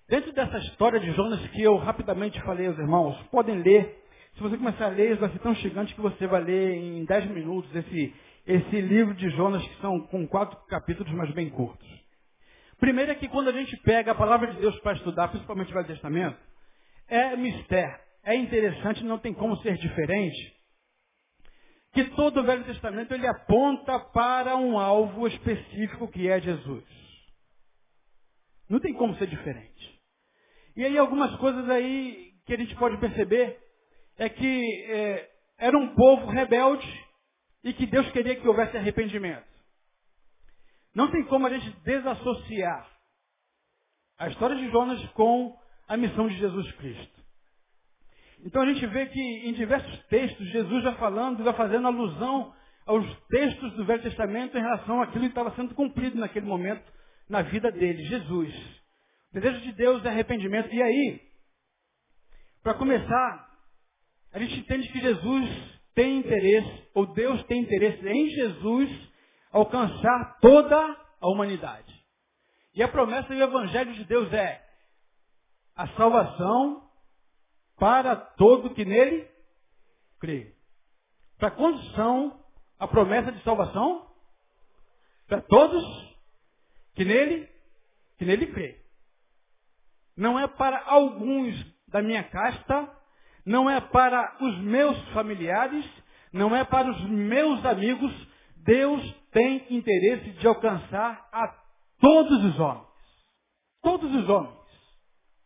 Dentro 0.07 0.31
dessa 0.31 0.57
história 0.59 0.99
de 0.99 1.11
Jonas 1.11 1.45
que 1.49 1.61
eu 1.61 1.75
rapidamente 1.77 2.41
falei 2.43 2.67
aos 2.67 2.77
irmãos, 2.77 3.19
podem 3.29 3.61
ler. 3.61 4.03
Se 4.35 4.41
você 4.41 4.55
começar 4.55 4.85
a 4.85 4.89
ler, 4.89 5.17
vai 5.17 5.29
ser 5.31 5.39
tão 5.39 5.53
gigante 5.55 5.93
que 5.95 6.01
você 6.01 6.27
vai 6.27 6.41
ler 6.43 6.75
em 6.75 7.03
dez 7.05 7.25
minutos 7.25 7.75
esse, 7.75 8.15
esse 8.45 8.81
livro 8.81 9.15
de 9.15 9.29
Jonas, 9.31 9.67
que 9.67 9.81
são 9.81 9.99
com 10.07 10.27
quatro 10.27 10.57
capítulos, 10.67 11.11
mas 11.13 11.31
bem 11.31 11.49
curtos. 11.49 12.06
Primeiro 12.79 13.11
é 13.11 13.15
que 13.15 13.27
quando 13.27 13.49
a 13.49 13.53
gente 13.53 13.75
pega 13.77 14.11
a 14.11 14.15
palavra 14.15 14.53
de 14.53 14.59
Deus 14.59 14.79
para 14.81 14.93
estudar, 14.97 15.29
principalmente 15.29 15.71
o 15.71 15.73
Velho 15.73 15.87
Testamento, 15.87 16.37
é 17.07 17.35
mistério, 17.35 17.99
é 18.23 18.35
interessante, 18.35 19.03
não 19.03 19.17
tem 19.17 19.33
como 19.33 19.57
ser 19.57 19.77
diferente, 19.77 20.55
que 21.93 22.03
todo 22.11 22.39
o 22.39 22.43
Velho 22.43 22.63
Testamento 22.65 23.13
ele 23.13 23.25
aponta 23.25 23.99
para 23.99 24.55
um 24.55 24.77
alvo 24.77 25.27
específico 25.27 26.07
que 26.09 26.29
é 26.29 26.39
Jesus. 26.39 26.83
Não 28.69 28.79
tem 28.79 28.93
como 28.93 29.15
ser 29.15 29.27
diferente. 29.27 29.99
E 30.75 30.85
aí 30.85 30.97
algumas 30.97 31.35
coisas 31.37 31.67
aí 31.69 32.33
que 32.45 32.53
a 32.53 32.57
gente 32.57 32.75
pode 32.75 32.97
perceber 32.97 33.57
é 34.19 34.29
que 34.29 34.85
é, 34.89 35.29
era 35.57 35.77
um 35.77 35.95
povo 35.95 36.27
rebelde 36.27 36.87
e 37.63 37.73
que 37.73 37.87
Deus 37.87 38.09
queria 38.11 38.35
que 38.35 38.47
houvesse 38.47 38.77
arrependimento. 38.77 39.46
Não 40.97 41.11
tem 41.11 41.23
como 41.25 41.45
a 41.45 41.49
gente 41.51 41.69
desassociar 41.81 42.89
a 44.17 44.29
história 44.29 44.55
de 44.55 44.67
Jonas 44.71 44.99
com 45.11 45.55
a 45.87 45.95
missão 45.95 46.27
de 46.27 46.35
Jesus 46.39 46.71
Cristo. 46.71 47.21
Então 48.43 48.63
a 48.63 48.65
gente 48.65 48.83
vê 48.87 49.05
que 49.05 49.21
em 49.47 49.53
diversos 49.53 50.03
textos, 50.07 50.49
Jesus 50.49 50.83
já 50.83 50.95
falando, 50.95 51.43
já 51.43 51.53
fazendo 51.53 51.85
alusão 51.85 52.51
aos 52.87 53.05
textos 53.27 53.73
do 53.73 53.85
Velho 53.85 54.01
Testamento 54.01 54.57
em 54.57 54.61
relação 54.61 54.99
àquilo 54.99 55.25
que 55.25 55.29
estava 55.29 55.55
sendo 55.55 55.75
cumprido 55.75 56.17
naquele 56.17 56.47
momento 56.47 56.91
na 57.29 57.43
vida 57.43 57.71
dele, 57.71 58.03
Jesus. 58.05 58.51
O 59.29 59.39
desejo 59.39 59.61
de 59.61 59.73
Deus 59.73 60.03
é 60.03 60.09
arrependimento. 60.09 60.73
E 60.73 60.81
aí, 60.81 61.21
para 62.63 62.73
começar, 62.73 63.47
a 64.33 64.39
gente 64.39 64.61
entende 64.61 64.91
que 64.91 64.99
Jesus 64.99 65.79
tem 65.93 66.17
interesse, 66.17 66.87
ou 66.95 67.05
Deus 67.13 67.43
tem 67.43 67.61
interesse 67.61 68.03
em 68.03 68.29
Jesus 68.29 69.07
alcançar 69.57 70.37
toda 70.39 70.77
a 71.19 71.27
humanidade. 71.27 71.93
E 72.73 72.83
a 72.83 72.87
promessa 72.87 73.27
do 73.27 73.41
Evangelho 73.41 73.93
de 73.93 74.03
Deus 74.03 74.31
é 74.31 74.63
a 75.75 75.87
salvação 75.89 76.87
para 77.77 78.15
todo 78.15 78.73
que 78.73 78.85
nele 78.85 79.27
crê. 80.19 80.55
Para 81.37 81.51
quantos 81.51 81.91
são 81.93 82.43
a 82.79 82.87
promessa 82.87 83.31
de 83.31 83.43
salvação? 83.43 84.07
Para 85.27 85.41
todos 85.41 85.83
que 86.95 87.03
nele, 87.03 87.47
que 88.17 88.25
nele 88.25 88.47
crê. 88.47 88.83
Não 90.15 90.39
é 90.39 90.47
para 90.47 90.83
alguns 90.85 91.55
da 91.87 92.01
minha 92.01 92.23
casta, 92.23 92.91
não 93.45 93.69
é 93.69 93.79
para 93.79 94.37
os 94.41 94.57
meus 94.59 94.97
familiares, 95.09 95.85
não 96.33 96.55
é 96.55 96.63
para 96.63 96.89
os 96.89 97.09
meus 97.09 97.63
amigos, 97.65 98.11
Deus 98.67 99.15
tem 99.31 99.65
interesse 99.69 100.29
de 100.31 100.45
alcançar 100.45 101.25
a 101.31 101.55
todos 102.01 102.43
os 102.43 102.59
homens. 102.59 102.85
Todos 103.81 104.13
os 104.13 104.27
homens. 104.27 104.57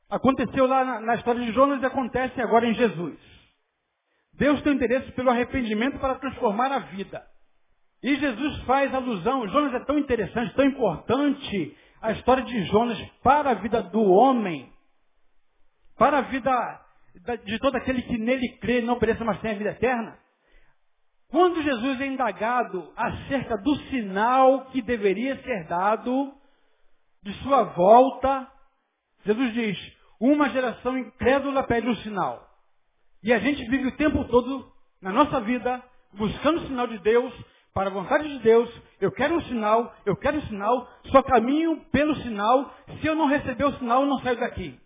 Aconteceu 0.09 0.65
lá 0.65 0.83
na, 0.83 0.99
na 1.01 1.15
história 1.15 1.39
de 1.39 1.51
Jonas 1.51 1.83
e 1.83 1.85
acontece 1.85 2.41
agora 2.41 2.65
em 2.65 2.73
Jesus. 2.73 3.17
Deus 4.33 4.59
tem 4.63 4.73
interesse 4.73 5.11
pelo 5.11 5.29
arrependimento 5.29 5.99
para 5.99 6.15
transformar 6.15 6.71
a 6.71 6.79
vida. 6.79 7.23
E 8.01 8.15
Jesus 8.15 8.63
faz 8.63 8.91
alusão, 8.93 9.47
Jonas 9.49 9.75
é 9.75 9.85
tão 9.85 9.99
interessante, 9.99 10.55
tão 10.55 10.65
importante, 10.65 11.77
a 12.01 12.13
história 12.13 12.43
de 12.43 12.65
Jonas 12.65 12.99
para 13.21 13.51
a 13.51 13.53
vida 13.53 13.83
do 13.83 14.01
homem, 14.01 14.73
para 15.95 16.17
a 16.17 16.21
vida 16.21 16.81
de 17.45 17.59
todo 17.59 17.75
aquele 17.75 18.01
que 18.01 18.17
nele 18.17 18.57
crê, 18.57 18.81
não 18.81 18.97
pereça, 18.97 19.23
mas 19.23 19.39
tenha 19.41 19.53
a 19.53 19.57
vida 19.57 19.69
eterna. 19.69 20.17
Quando 21.31 21.63
Jesus 21.63 22.01
é 22.01 22.07
indagado 22.07 22.91
acerca 22.95 23.57
do 23.57 23.73
sinal 23.89 24.65
que 24.65 24.81
deveria 24.81 25.41
ser 25.41 25.63
dado 25.63 26.33
de 27.23 27.33
sua 27.41 27.63
volta, 27.63 28.51
Jesus 29.25 29.53
diz, 29.53 29.77
uma 30.19 30.49
geração 30.49 30.97
incrédula 30.97 31.63
pede 31.63 31.87
um 31.87 31.95
sinal. 31.97 32.45
E 33.23 33.31
a 33.31 33.39
gente 33.39 33.63
vive 33.69 33.87
o 33.87 33.95
tempo 33.95 34.25
todo, 34.25 34.69
na 35.01 35.13
nossa 35.13 35.39
vida, 35.39 35.81
buscando 36.13 36.59
o 36.59 36.67
sinal 36.67 36.87
de 36.87 36.97
Deus, 36.99 37.33
para 37.73 37.89
a 37.89 37.93
vontade 37.93 38.27
de 38.27 38.39
Deus, 38.39 38.69
eu 38.99 39.09
quero 39.13 39.35
um 39.35 39.41
sinal, 39.43 39.95
eu 40.05 40.17
quero 40.17 40.37
um 40.37 40.47
sinal, 40.47 40.89
só 41.11 41.23
caminho 41.23 41.79
pelo 41.91 42.13
sinal, 42.17 42.75
se 42.99 43.07
eu 43.07 43.15
não 43.15 43.27
receber 43.27 43.63
o 43.63 43.77
sinal, 43.77 44.01
eu 44.01 44.07
não 44.07 44.19
saio 44.19 44.37
daqui. 44.37 44.77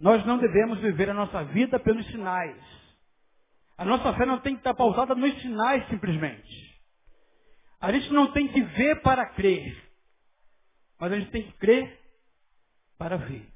Nós 0.00 0.24
não 0.24 0.38
devemos 0.38 0.78
viver 0.78 1.10
a 1.10 1.14
nossa 1.14 1.44
vida 1.44 1.78
pelos 1.78 2.06
sinais. 2.06 2.79
A 3.80 3.84
nossa 3.86 4.12
fé 4.12 4.26
não 4.26 4.38
tem 4.40 4.52
que 4.52 4.60
estar 4.60 4.74
pausada 4.74 5.14
nos 5.14 5.40
sinais 5.40 5.88
simplesmente. 5.88 6.78
A 7.80 7.90
gente 7.90 8.12
não 8.12 8.30
tem 8.30 8.46
que 8.46 8.60
ver 8.60 9.00
para 9.00 9.24
crer, 9.30 9.74
mas 11.00 11.10
a 11.10 11.18
gente 11.18 11.30
tem 11.30 11.44
que 11.44 11.52
crer 11.52 11.98
para 12.98 13.16
ver. 13.16 13.48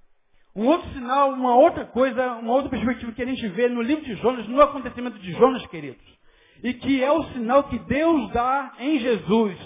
Um 0.57 0.67
outro 0.67 0.91
sinal, 0.95 1.31
uma 1.31 1.55
outra 1.55 1.85
coisa, 1.85 2.37
uma 2.37 2.55
outra 2.55 2.71
perspectiva 2.71 3.13
que 3.13 3.23
a 3.23 3.27
gente 3.27 3.47
vê 3.49 3.69
no 3.69 3.83
livro 3.83 4.03
de 4.03 4.15
Jonas, 4.15 4.49
no 4.49 4.63
acontecimento 4.63 5.19
de 5.19 5.31
Jonas, 5.33 5.67
queridos, 5.67 6.03
e 6.63 6.73
que 6.73 7.05
é 7.05 7.13
o 7.13 7.25
sinal 7.33 7.65
que 7.65 7.79
Deus 7.81 8.33
dá 8.33 8.77
em 8.79 8.99
Jesus 9.01 9.59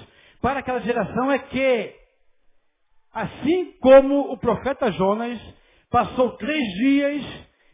para 0.43 0.59
aquela 0.59 0.81
geração 0.81 1.31
é 1.31 1.38
que, 1.38 1.95
assim 3.12 3.77
como 3.79 4.33
o 4.33 4.37
profeta 4.37 4.91
Jonas 4.91 5.41
passou 5.88 6.37
três 6.37 6.65
dias 6.81 7.25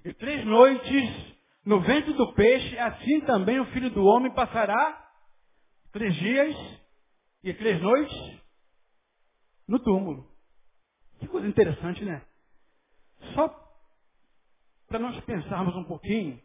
e 0.04 0.12
três 0.12 0.44
noites 0.44 1.33
no 1.64 1.80
ventre 1.80 2.12
do 2.12 2.32
peixe, 2.34 2.78
assim 2.78 3.20
também 3.22 3.58
o 3.58 3.66
filho 3.66 3.90
do 3.90 4.04
homem 4.04 4.32
passará 4.34 5.02
três 5.92 6.14
dias 6.16 6.54
e 7.42 7.54
três 7.54 7.80
noites 7.80 8.40
no 9.66 9.78
túmulo. 9.78 10.30
Que 11.18 11.26
coisa 11.26 11.46
interessante, 11.46 12.04
né? 12.04 12.22
Só 13.34 13.48
para 14.88 14.98
nós 14.98 15.18
pensarmos 15.24 15.74
um 15.74 15.84
pouquinho, 15.84 16.40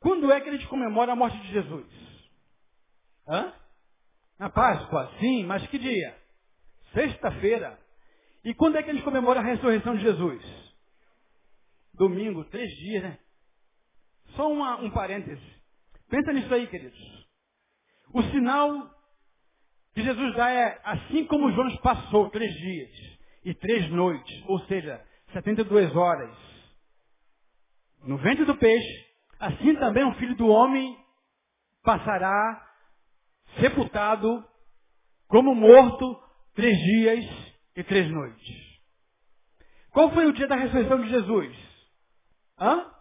quando 0.00 0.30
é 0.32 0.40
que 0.40 0.48
a 0.48 0.52
gente 0.52 0.66
comemora 0.68 1.12
a 1.12 1.16
morte 1.16 1.38
de 1.38 1.48
Jesus? 1.48 1.86
Hã? 3.28 3.52
Na 4.38 4.50
Páscoa, 4.50 5.12
sim, 5.18 5.44
mas 5.44 5.66
que 5.68 5.78
dia? 5.78 6.16
Sexta-feira. 6.92 7.78
E 8.44 8.54
quando 8.54 8.76
é 8.76 8.82
que 8.82 8.90
a 8.90 8.94
gente 8.94 9.04
comemora 9.04 9.40
a 9.40 9.42
ressurreição 9.42 9.96
de 9.96 10.02
Jesus? 10.02 10.42
Domingo, 11.94 12.44
três 12.44 12.70
dias, 12.76 13.02
né? 13.02 13.18
Só 14.36 14.50
uma, 14.50 14.76
um 14.76 14.90
parêntese. 14.90 15.42
Pensa 16.08 16.32
nisso 16.32 16.52
aí, 16.54 16.66
queridos. 16.68 17.26
O 18.12 18.22
sinal 18.24 18.90
que 19.94 20.02
Jesus 20.02 20.36
dá 20.36 20.50
é 20.50 20.80
assim 20.84 21.24
como 21.26 21.50
Jonas 21.52 21.76
passou 21.80 22.30
três 22.30 22.52
dias 22.54 22.90
e 23.44 23.54
três 23.54 23.90
noites, 23.90 24.44
ou 24.46 24.60
seja, 24.66 25.02
72 25.32 25.94
horas 25.96 26.36
no 28.02 28.18
ventre 28.18 28.44
do 28.44 28.56
peixe, 28.56 29.06
assim 29.40 29.74
também 29.76 30.04
o 30.04 30.14
filho 30.14 30.36
do 30.36 30.46
homem 30.46 30.96
passará 31.82 32.62
sepultado 33.58 34.44
como 35.28 35.54
morto 35.54 36.20
três 36.54 36.76
dias 36.76 37.24
e 37.74 37.82
três 37.82 38.10
noites. 38.10 38.66
Qual 39.90 40.10
foi 40.12 40.26
o 40.26 40.32
dia 40.32 40.46
da 40.46 40.56
ressurreição 40.56 41.00
de 41.00 41.08
Jesus? 41.08 41.56
Hã? 42.58 42.95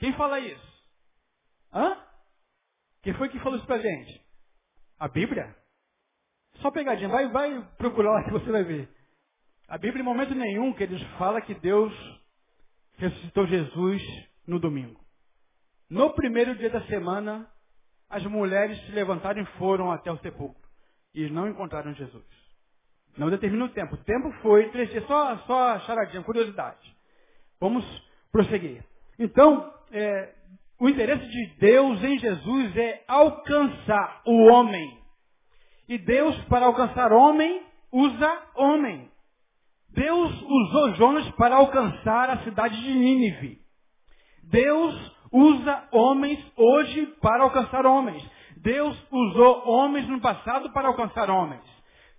Quem 0.00 0.14
fala 0.14 0.40
isso? 0.40 0.84
Hã? 1.72 1.96
Quem 3.02 3.14
foi 3.14 3.28
que 3.28 3.38
falou 3.38 3.58
isso 3.58 3.66
pra 3.66 3.78
gente? 3.78 4.20
A 4.98 5.06
Bíblia? 5.06 5.54
Só 6.56 6.70
pegadinha, 6.70 7.08
vai, 7.08 7.28
vai 7.28 7.62
procurar 7.76 8.12
lá 8.12 8.24
que 8.24 8.32
você 8.32 8.50
vai 8.50 8.64
ver. 8.64 8.88
A 9.68 9.78
Bíblia, 9.78 10.02
em 10.02 10.04
momento 10.04 10.34
nenhum, 10.34 10.72
que 10.72 10.82
eles 10.82 11.00
fala 11.16 11.40
que 11.40 11.54
Deus 11.54 11.92
ressuscitou 12.96 13.46
Jesus 13.46 14.02
no 14.46 14.58
domingo. 14.58 15.00
No 15.88 16.12
primeiro 16.14 16.54
dia 16.56 16.70
da 16.70 16.82
semana, 16.86 17.48
as 18.08 18.24
mulheres 18.24 18.78
se 18.86 18.92
levantaram 18.92 19.42
e 19.42 19.46
foram 19.58 19.92
até 19.92 20.10
o 20.10 20.18
sepulcro. 20.18 20.68
E 21.14 21.28
não 21.28 21.48
encontraram 21.48 21.94
Jesus. 21.94 22.24
Não 23.16 23.28
determina 23.30 23.66
o 23.66 23.70
tempo. 23.70 23.94
O 23.94 24.04
tempo 24.04 24.32
foi 24.40 24.70
três 24.70 24.90
dias. 24.90 25.06
Só, 25.06 25.36
só 25.38 25.80
charadinha, 25.80 26.22
curiosidade. 26.22 26.96
Vamos 27.60 27.84
prosseguir. 28.32 28.84
Então, 29.18 29.72
é, 29.92 30.34
o 30.80 30.88
interesse 30.88 31.26
de 31.26 31.46
Deus 31.58 32.02
em 32.02 32.18
Jesus 32.18 32.76
é 32.76 33.02
alcançar 33.06 34.22
o 34.26 34.52
homem. 34.52 34.98
E 35.88 35.98
Deus, 35.98 36.36
para 36.44 36.66
alcançar 36.66 37.12
homem, 37.12 37.62
usa 37.92 38.42
homem. 38.56 39.10
Deus 39.90 40.42
usou 40.42 40.94
Jonas 40.94 41.28
para 41.32 41.56
alcançar 41.56 42.30
a 42.30 42.44
cidade 42.44 42.80
de 42.80 42.92
Nínive. 42.92 43.58
Deus 44.44 45.12
usa 45.32 45.88
homens 45.92 46.38
hoje 46.56 47.06
para 47.20 47.42
alcançar 47.42 47.84
homens. 47.84 48.24
Deus 48.56 48.96
usou 49.10 49.68
homens 49.68 50.08
no 50.08 50.20
passado 50.20 50.70
para 50.72 50.88
alcançar 50.88 51.30
homens. 51.30 51.62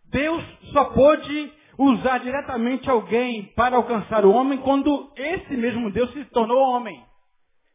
Deus 0.06 0.44
só 0.74 0.86
pôde 0.86 1.51
usar 1.78 2.20
diretamente 2.20 2.90
alguém 2.90 3.44
para 3.56 3.78
alcançar 3.78 4.25
o 4.25 4.32
homem 4.32 4.60
quando 4.60 5.12
esse 5.16 5.56
mesmo 5.56 5.92
Deus 5.92 6.12
se 6.13 6.25
tornou 6.25 6.58
homem. 6.58 7.11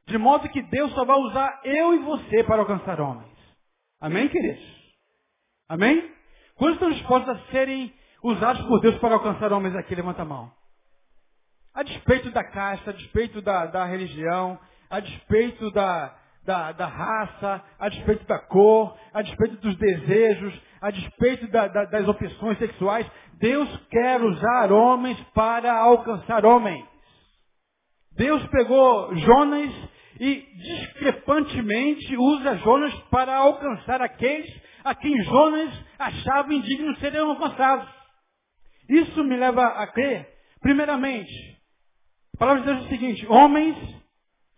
De 0.09 0.19
modo 0.19 0.49
que 0.49 0.63
Deus 0.63 0.93
só 0.93 1.05
vai 1.05 1.17
usar 1.19 1.61
eu 1.65 1.95
e 1.95 1.99
você 1.99 2.45
para 2.45 2.61
alcançar 2.61 3.01
homens. 3.01 3.37
Amém, 4.01 4.29
queridos? 4.29 4.65
Amém? 5.69 6.15
Quantos 6.55 6.75
estão 6.77 6.91
dispostos 6.91 7.29
a 7.31 7.51
serem 7.51 7.93
usados 8.23 8.65
por 8.67 8.81
Deus 8.81 8.97
para 8.99 9.15
alcançar 9.15 9.53
homens 9.53 9.75
aqui? 9.75 9.95
Levanta 9.95 10.23
a 10.23 10.25
mão. 10.25 10.53
A 11.75 11.83
despeito 11.83 12.31
da 12.31 12.45
casta, 12.45 12.91
a 12.91 12.95
despeito 12.95 13.43
da, 13.43 13.67
da 13.67 13.85
religião, 13.85 14.59
a 14.89 15.01
despeito 15.01 15.71
da, 15.73 16.17
da, 16.45 16.73
da, 16.73 16.87
raça, 16.87 17.63
a 17.79 17.89
despeito 17.89 18.25
da 18.27 18.39
cor, 18.39 18.97
a 19.13 19.23
despeito 19.23 19.57
dos 19.57 19.77
desejos, 19.77 20.59
a 20.81 20.91
despeito 20.91 21.49
da, 21.49 21.67
das 21.67 22.07
opções 22.07 22.59
sexuais, 22.59 23.11
Deus 23.35 23.69
quer 23.91 24.23
usar 24.23 24.73
homens 24.73 25.21
para 25.35 25.77
alcançar 25.77 26.47
homens. 26.47 26.87
Deus 28.13 28.47
pegou 28.47 29.15
Jonas 29.17 29.96
e 30.19 30.41
discrepantemente 30.57 32.17
usa 32.17 32.57
Jonas 32.59 32.95
para 33.11 33.37
alcançar 33.37 34.01
aqueles 34.01 34.51
a 34.85 34.95
quem 34.95 35.23
Jonas 35.25 35.73
achava 35.99 36.55
indignos 36.55 36.99
serem 36.99 37.21
alcançados. 37.21 37.89
Isso 38.89 39.25
me 39.25 39.37
leva 39.37 39.65
a 39.65 39.87
crer, 39.89 40.29
primeiramente, 40.61 41.57
a 42.37 42.39
palavra 42.39 42.63
de 42.63 42.67
Deus 42.67 42.83
é 42.83 42.85
o 42.85 42.89
seguinte, 42.91 43.27
homens 43.29 43.77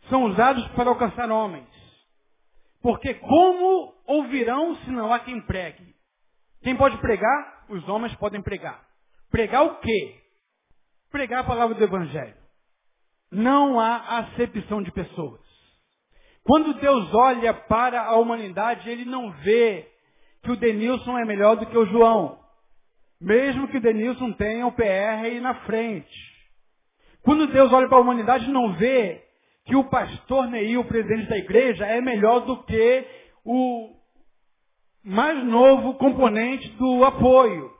são 0.08 0.24
usados 0.24 0.66
para 0.68 0.90
alcançar 0.90 1.30
homens. 1.30 1.68
Porque 2.82 3.14
como 3.14 3.94
ouvirão 4.04 4.74
se 4.78 4.90
não 4.90 5.12
há 5.12 5.20
quem 5.20 5.40
pregue? 5.40 5.94
Quem 6.62 6.76
pode 6.76 6.98
pregar? 6.98 7.66
Os 7.68 7.88
homens 7.88 8.14
podem 8.16 8.42
pregar. 8.42 8.84
Pregar 9.30 9.64
o 9.64 9.76
quê? 9.76 10.20
Pregar 11.10 11.40
a 11.40 11.44
palavra 11.44 11.76
do 11.76 11.84
Evangelho. 11.84 12.36
Não 13.30 13.78
há 13.78 14.18
acepção 14.18 14.82
de 14.82 14.90
pessoas. 14.90 15.47
Quando 16.48 16.72
Deus 16.80 17.12
olha 17.12 17.52
para 17.52 18.00
a 18.00 18.16
humanidade, 18.16 18.88
Ele 18.88 19.04
não 19.04 19.30
vê 19.32 19.86
que 20.42 20.50
o 20.50 20.56
Denilson 20.56 21.18
é 21.18 21.24
melhor 21.26 21.56
do 21.56 21.66
que 21.66 21.76
o 21.76 21.84
João. 21.84 22.38
Mesmo 23.20 23.68
que 23.68 23.76
o 23.76 23.80
Denilson 23.82 24.32
tenha 24.32 24.66
o 24.66 24.72
PR 24.72 25.24
aí 25.24 25.40
na 25.40 25.56
frente. 25.66 26.08
Quando 27.22 27.48
Deus 27.48 27.70
olha 27.70 27.86
para 27.86 27.98
a 27.98 28.00
humanidade, 28.00 28.50
não 28.50 28.72
vê 28.72 29.22
que 29.66 29.76
o 29.76 29.90
pastor 29.90 30.46
Neil, 30.46 30.80
o 30.80 30.86
presidente 30.86 31.28
da 31.28 31.36
igreja, 31.36 31.84
é 31.84 32.00
melhor 32.00 32.40
do 32.40 32.62
que 32.62 33.04
o 33.44 33.94
mais 35.04 35.44
novo 35.44 35.98
componente 35.98 36.66
do 36.78 37.04
apoio. 37.04 37.70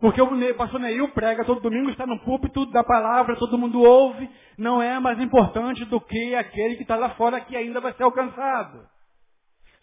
Porque 0.00 0.22
o 0.22 0.54
pastor 0.54 0.78
Neil 0.78 1.08
prega 1.08 1.44
todo 1.44 1.60
domingo, 1.60 1.90
está 1.90 2.06
no 2.06 2.20
púlpito 2.20 2.66
da 2.66 2.84
palavra, 2.84 3.34
todo 3.34 3.58
mundo 3.58 3.80
ouve, 3.80 4.30
não 4.56 4.80
é 4.80 5.00
mais 5.00 5.20
importante 5.20 5.84
do 5.86 6.00
que 6.00 6.36
aquele 6.36 6.76
que 6.76 6.82
está 6.82 6.94
lá 6.94 7.10
fora 7.10 7.40
que 7.40 7.56
ainda 7.56 7.80
vai 7.80 7.92
ser 7.94 8.04
alcançado. 8.04 8.86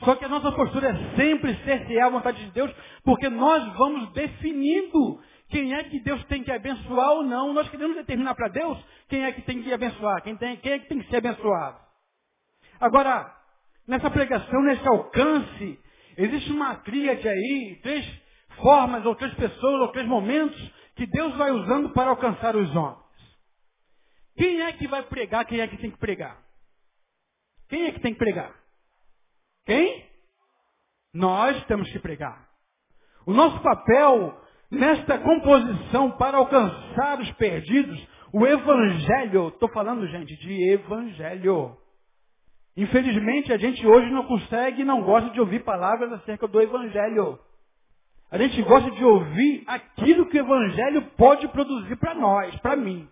Só 0.04 0.16
que 0.16 0.24
a 0.24 0.30
nossa 0.30 0.52
postura 0.54 0.90
é 0.90 1.16
sempre 1.16 1.54
ser 1.64 1.86
fiel 1.86 2.08
à 2.08 2.10
vontade 2.10 2.44
de 2.46 2.52
Deus, 2.52 2.74
porque 3.04 3.30
nós 3.30 3.66
vamos 3.76 4.12
definindo 4.14 5.20
quem 5.50 5.74
é 5.74 5.84
que 5.84 6.00
Deus 6.00 6.24
tem 6.26 6.44
que 6.44 6.52
abençoar 6.52 7.12
ou 7.12 7.24
não. 7.24 7.54
Nós 7.54 7.70
queremos 7.70 7.96
determinar 7.96 8.36
para 8.36 8.50
Deus 8.50 8.78
quem 9.10 9.24
é 9.24 9.32
que 9.34 9.42
tem 9.42 9.62
que 9.64 9.74
abençoar, 9.74 10.22
quem, 10.24 10.36
tem, 10.38 10.58
quem 10.58 10.74
é 10.74 10.80
que 10.80 10.88
tem 10.88 11.00
que 11.00 11.10
ser 11.10 11.18
abençoado. 11.18 11.78
Agora, 12.80 13.34
nessa 13.88 14.10
pregação, 14.10 14.62
nesse 14.64 14.88
alcance, 14.88 15.80
existe 16.18 16.52
uma 16.52 16.76
tríade 16.76 17.28
aí, 17.28 17.80
três 17.82 18.25
formas, 18.56 19.06
ou 19.06 19.16
três 19.16 19.34
pessoas, 19.36 19.82
ou 19.82 19.88
três 19.90 20.08
momentos 20.08 20.60
que 20.96 21.06
Deus 21.06 21.36
vai 21.36 21.52
usando 21.52 21.90
para 21.90 22.10
alcançar 22.10 22.56
os 22.56 22.74
homens. 22.76 23.06
Quem 24.38 24.62
é 24.62 24.74
que 24.74 24.88
vai 24.88 25.04
pregar? 25.04 25.46
Quem 25.46 25.60
é 25.62 25.68
que 25.68 25.78
tem 25.78 25.92
que 25.92 25.98
pregar? 25.98 26.38
Quem 27.70 27.86
é 27.86 27.92
que 27.92 28.00
tem 28.00 28.14
que 28.14 28.20
pregar? 28.20 28.54
Quem? 29.66 30.06
Nós 31.14 31.64
temos 31.66 31.90
que 31.92 32.00
pregar. 32.00 32.48
O 33.26 33.34
nosso 33.34 33.60
papel 33.62 34.40
nesta 34.70 35.18
composição 35.18 36.12
para 36.12 36.38
alcançar 36.38 37.20
os 37.20 37.32
perdidos, 37.34 38.08
o 38.34 38.46
evangelho, 38.46 39.48
estou 39.48 39.70
falando, 39.70 40.08
gente, 40.08 40.36
de 40.38 40.72
evangelho. 40.72 41.78
Infelizmente, 42.76 43.54
a 43.54 43.58
gente 43.58 43.86
hoje 43.88 44.12
não 44.12 44.26
consegue 44.26 44.82
e 44.82 44.86
não 44.86 45.02
gosta 45.02 45.30
de 45.30 45.40
ouvir 45.40 45.64
palavras 45.64 46.12
acerca 46.14 46.48
do 46.48 46.62
evangelho. 46.62 47.40
A 48.36 48.38
gente 48.38 48.62
gosta 48.64 48.92
de 48.92 49.02
ouvir 49.02 49.64
aquilo 49.66 50.26
que 50.26 50.38
o 50.38 50.42
evangelho 50.42 51.04
pode 51.16 51.48
produzir 51.48 51.96
para 51.96 52.14
nós, 52.14 52.54
para 52.58 52.76
mim. 52.76 53.08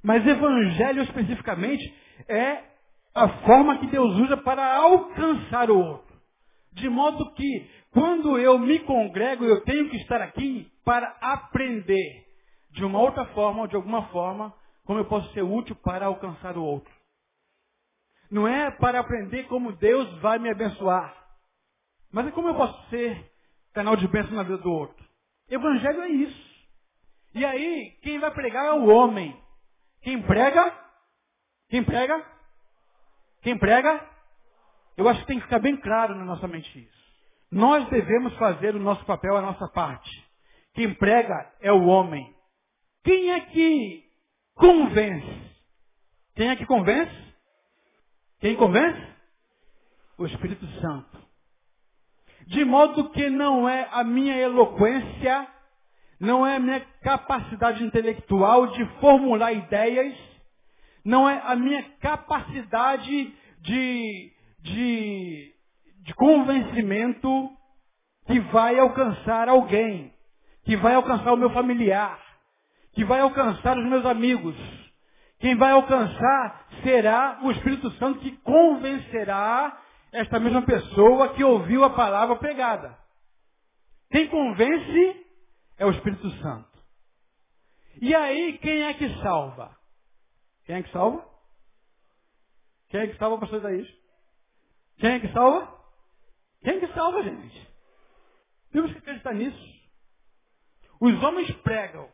Mas 0.00 0.24
evangelho 0.24 1.02
especificamente 1.02 1.92
é 2.28 2.62
a 3.12 3.28
forma 3.44 3.78
que 3.78 3.88
Deus 3.88 4.14
usa 4.20 4.36
para 4.36 4.76
alcançar 4.76 5.72
o 5.72 5.76
outro. 5.76 6.16
De 6.70 6.88
modo 6.88 7.34
que, 7.34 7.68
quando 7.90 8.38
eu 8.38 8.56
me 8.56 8.78
congrego, 8.78 9.44
eu 9.44 9.64
tenho 9.64 9.90
que 9.90 9.96
estar 9.96 10.22
aqui 10.22 10.70
para 10.84 11.16
aprender 11.20 12.24
de 12.70 12.84
uma 12.84 13.00
outra 13.00 13.24
forma 13.34 13.62
ou 13.62 13.66
de 13.66 13.74
alguma 13.74 14.02
forma 14.10 14.54
como 14.84 15.00
eu 15.00 15.04
posso 15.06 15.32
ser 15.32 15.42
útil 15.42 15.74
para 15.82 16.06
alcançar 16.06 16.56
o 16.56 16.62
outro. 16.62 16.94
Não 18.30 18.46
é 18.46 18.70
para 18.70 19.00
aprender 19.00 19.48
como 19.48 19.72
Deus 19.72 20.08
vai 20.20 20.38
me 20.38 20.48
abençoar, 20.48 21.12
mas 22.12 22.28
é 22.28 22.30
como 22.30 22.50
eu 22.50 22.54
posso 22.54 22.88
ser 22.90 23.33
canal 23.74 23.96
de 23.96 24.08
bênção 24.08 24.32
na 24.34 24.44
vida 24.44 24.58
do 24.58 24.72
outro. 24.72 25.04
Evangelho 25.48 26.02
é 26.02 26.08
isso. 26.08 26.54
E 27.34 27.44
aí, 27.44 27.90
quem 28.02 28.18
vai 28.18 28.30
pregar 28.30 28.64
é 28.66 28.72
o 28.72 28.86
homem. 28.86 29.36
Quem 30.02 30.22
prega? 30.22 30.72
Quem 31.68 31.82
prega? 31.82 32.24
Quem 33.42 33.58
prega? 33.58 34.08
Eu 34.96 35.08
acho 35.08 35.20
que 35.20 35.26
tem 35.26 35.38
que 35.38 35.44
ficar 35.44 35.58
bem 35.58 35.76
claro 35.76 36.14
na 36.14 36.24
nossa 36.24 36.46
mente 36.46 36.78
isso. 36.78 37.04
Nós 37.50 37.88
devemos 37.88 38.32
fazer 38.36 38.74
o 38.76 38.80
nosso 38.80 39.04
papel, 39.04 39.36
a 39.36 39.42
nossa 39.42 39.68
parte. 39.68 40.10
Quem 40.74 40.94
prega 40.94 41.52
é 41.60 41.72
o 41.72 41.84
homem. 41.84 42.32
Quem 43.02 43.32
é 43.32 43.40
que 43.40 44.04
convence? 44.54 45.50
Quem 46.36 46.48
é 46.48 46.56
que 46.56 46.66
convence? 46.66 47.34
Quem 48.40 48.56
convence? 48.56 49.14
O 50.16 50.26
Espírito 50.26 50.66
Santo. 50.80 51.23
De 52.46 52.64
modo 52.64 53.10
que 53.10 53.30
não 53.30 53.68
é 53.68 53.88
a 53.90 54.04
minha 54.04 54.36
eloquência, 54.36 55.46
não 56.20 56.46
é 56.46 56.56
a 56.56 56.60
minha 56.60 56.80
capacidade 57.02 57.82
intelectual 57.82 58.68
de 58.68 58.84
formular 59.00 59.52
ideias, 59.52 60.14
não 61.04 61.28
é 61.28 61.40
a 61.44 61.56
minha 61.56 61.82
capacidade 62.00 63.34
de, 63.60 64.32
de, 64.60 65.52
de 66.02 66.14
convencimento 66.14 67.50
que 68.26 68.40
vai 68.40 68.78
alcançar 68.78 69.48
alguém 69.48 70.14
que 70.64 70.76
vai 70.76 70.94
alcançar 70.94 71.32
o 71.32 71.36
meu 71.36 71.50
familiar, 71.50 72.18
que 72.94 73.04
vai 73.04 73.20
alcançar 73.20 73.76
os 73.76 73.84
meus 73.84 74.04
amigos. 74.06 74.56
Quem 75.38 75.54
vai 75.56 75.72
alcançar 75.72 76.66
será 76.82 77.40
o 77.42 77.50
Espírito 77.50 77.90
Santo 77.92 78.20
que 78.20 78.32
convencerá 78.38 79.78
esta 80.14 80.38
mesma 80.38 80.62
pessoa 80.62 81.34
que 81.34 81.42
ouviu 81.42 81.82
a 81.82 81.90
palavra 81.90 82.36
pregada. 82.36 82.96
Quem 84.10 84.28
convence 84.28 85.26
é 85.76 85.84
o 85.84 85.90
Espírito 85.90 86.30
Santo. 86.40 86.78
E 88.00 88.14
aí, 88.14 88.56
quem 88.58 88.84
é 88.84 88.94
que 88.94 89.08
salva? 89.22 89.76
Quem 90.64 90.76
é 90.76 90.82
que 90.84 90.92
salva? 90.92 91.28
Quem 92.90 93.00
é 93.00 93.06
que 93.08 93.18
salva, 93.18 93.38
pastor 93.38 93.58
Isaías? 93.58 93.88
Quem 94.98 95.10
é 95.10 95.20
que 95.20 95.32
salva? 95.32 95.80
Quem 96.62 96.76
é 96.76 96.80
que 96.80 96.94
salva, 96.94 97.22
gente? 97.24 97.68
Temos 98.70 98.92
que 98.92 98.98
acreditar 98.98 99.34
nisso. 99.34 99.74
Os 101.00 101.22
homens 101.24 101.50
pregam. 101.56 102.08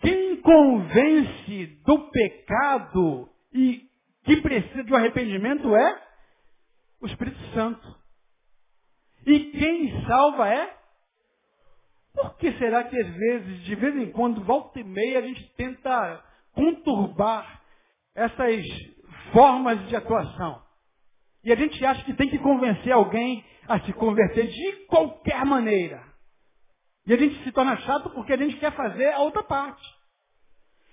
Quem 0.00 0.40
convence 0.40 1.66
do 1.84 2.10
pecado 2.10 3.28
e 3.52 3.90
que 4.24 4.40
precisa 4.40 4.84
de 4.84 4.92
um 4.92 4.96
arrependimento 4.96 5.76
é 5.76 6.11
o 7.02 7.06
Espírito 7.06 7.38
Santo. 7.52 7.96
E 9.26 9.50
quem 9.50 10.06
salva 10.06 10.48
é? 10.48 10.76
Por 12.14 12.36
que 12.36 12.52
será 12.58 12.84
que 12.84 12.98
às 12.98 13.14
vezes, 13.14 13.64
de 13.64 13.74
vez 13.74 13.96
em 13.96 14.12
quando, 14.12 14.44
volta 14.44 14.78
e 14.78 14.84
meia, 14.84 15.18
a 15.18 15.22
gente 15.22 15.44
tenta 15.56 16.24
conturbar 16.52 17.60
essas 18.14 18.64
formas 19.32 19.86
de 19.88 19.96
atuação? 19.96 20.62
E 21.44 21.52
a 21.52 21.56
gente 21.56 21.84
acha 21.84 22.04
que 22.04 22.14
tem 22.14 22.28
que 22.28 22.38
convencer 22.38 22.92
alguém 22.92 23.44
a 23.66 23.80
se 23.80 23.92
converter 23.94 24.46
de 24.46 24.86
qualquer 24.86 25.44
maneira. 25.44 26.04
E 27.04 27.12
a 27.12 27.16
gente 27.16 27.42
se 27.42 27.50
torna 27.50 27.76
chato 27.78 28.10
porque 28.10 28.32
a 28.32 28.36
gente 28.36 28.56
quer 28.58 28.72
fazer 28.72 29.12
a 29.12 29.18
outra 29.18 29.42
parte. 29.42 29.82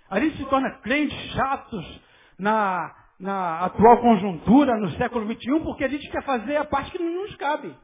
A 0.10 0.20
gente 0.20 0.38
se 0.38 0.46
torna 0.46 0.72
crentes 0.80 1.20
chatos 1.34 2.02
na, 2.40 2.99
na 3.20 3.66
atual 3.66 3.98
conjuntura, 3.98 4.78
no 4.78 4.92
século 4.92 5.26
XXI, 5.26 5.60
porque 5.62 5.84
a 5.84 5.90
gente 5.90 6.10
quer 6.10 6.24
fazer 6.24 6.56
a 6.56 6.66
parte 6.66 6.92
que 6.92 7.00
não 7.00 7.24
nos 7.24 7.36
cabe. 7.36 7.76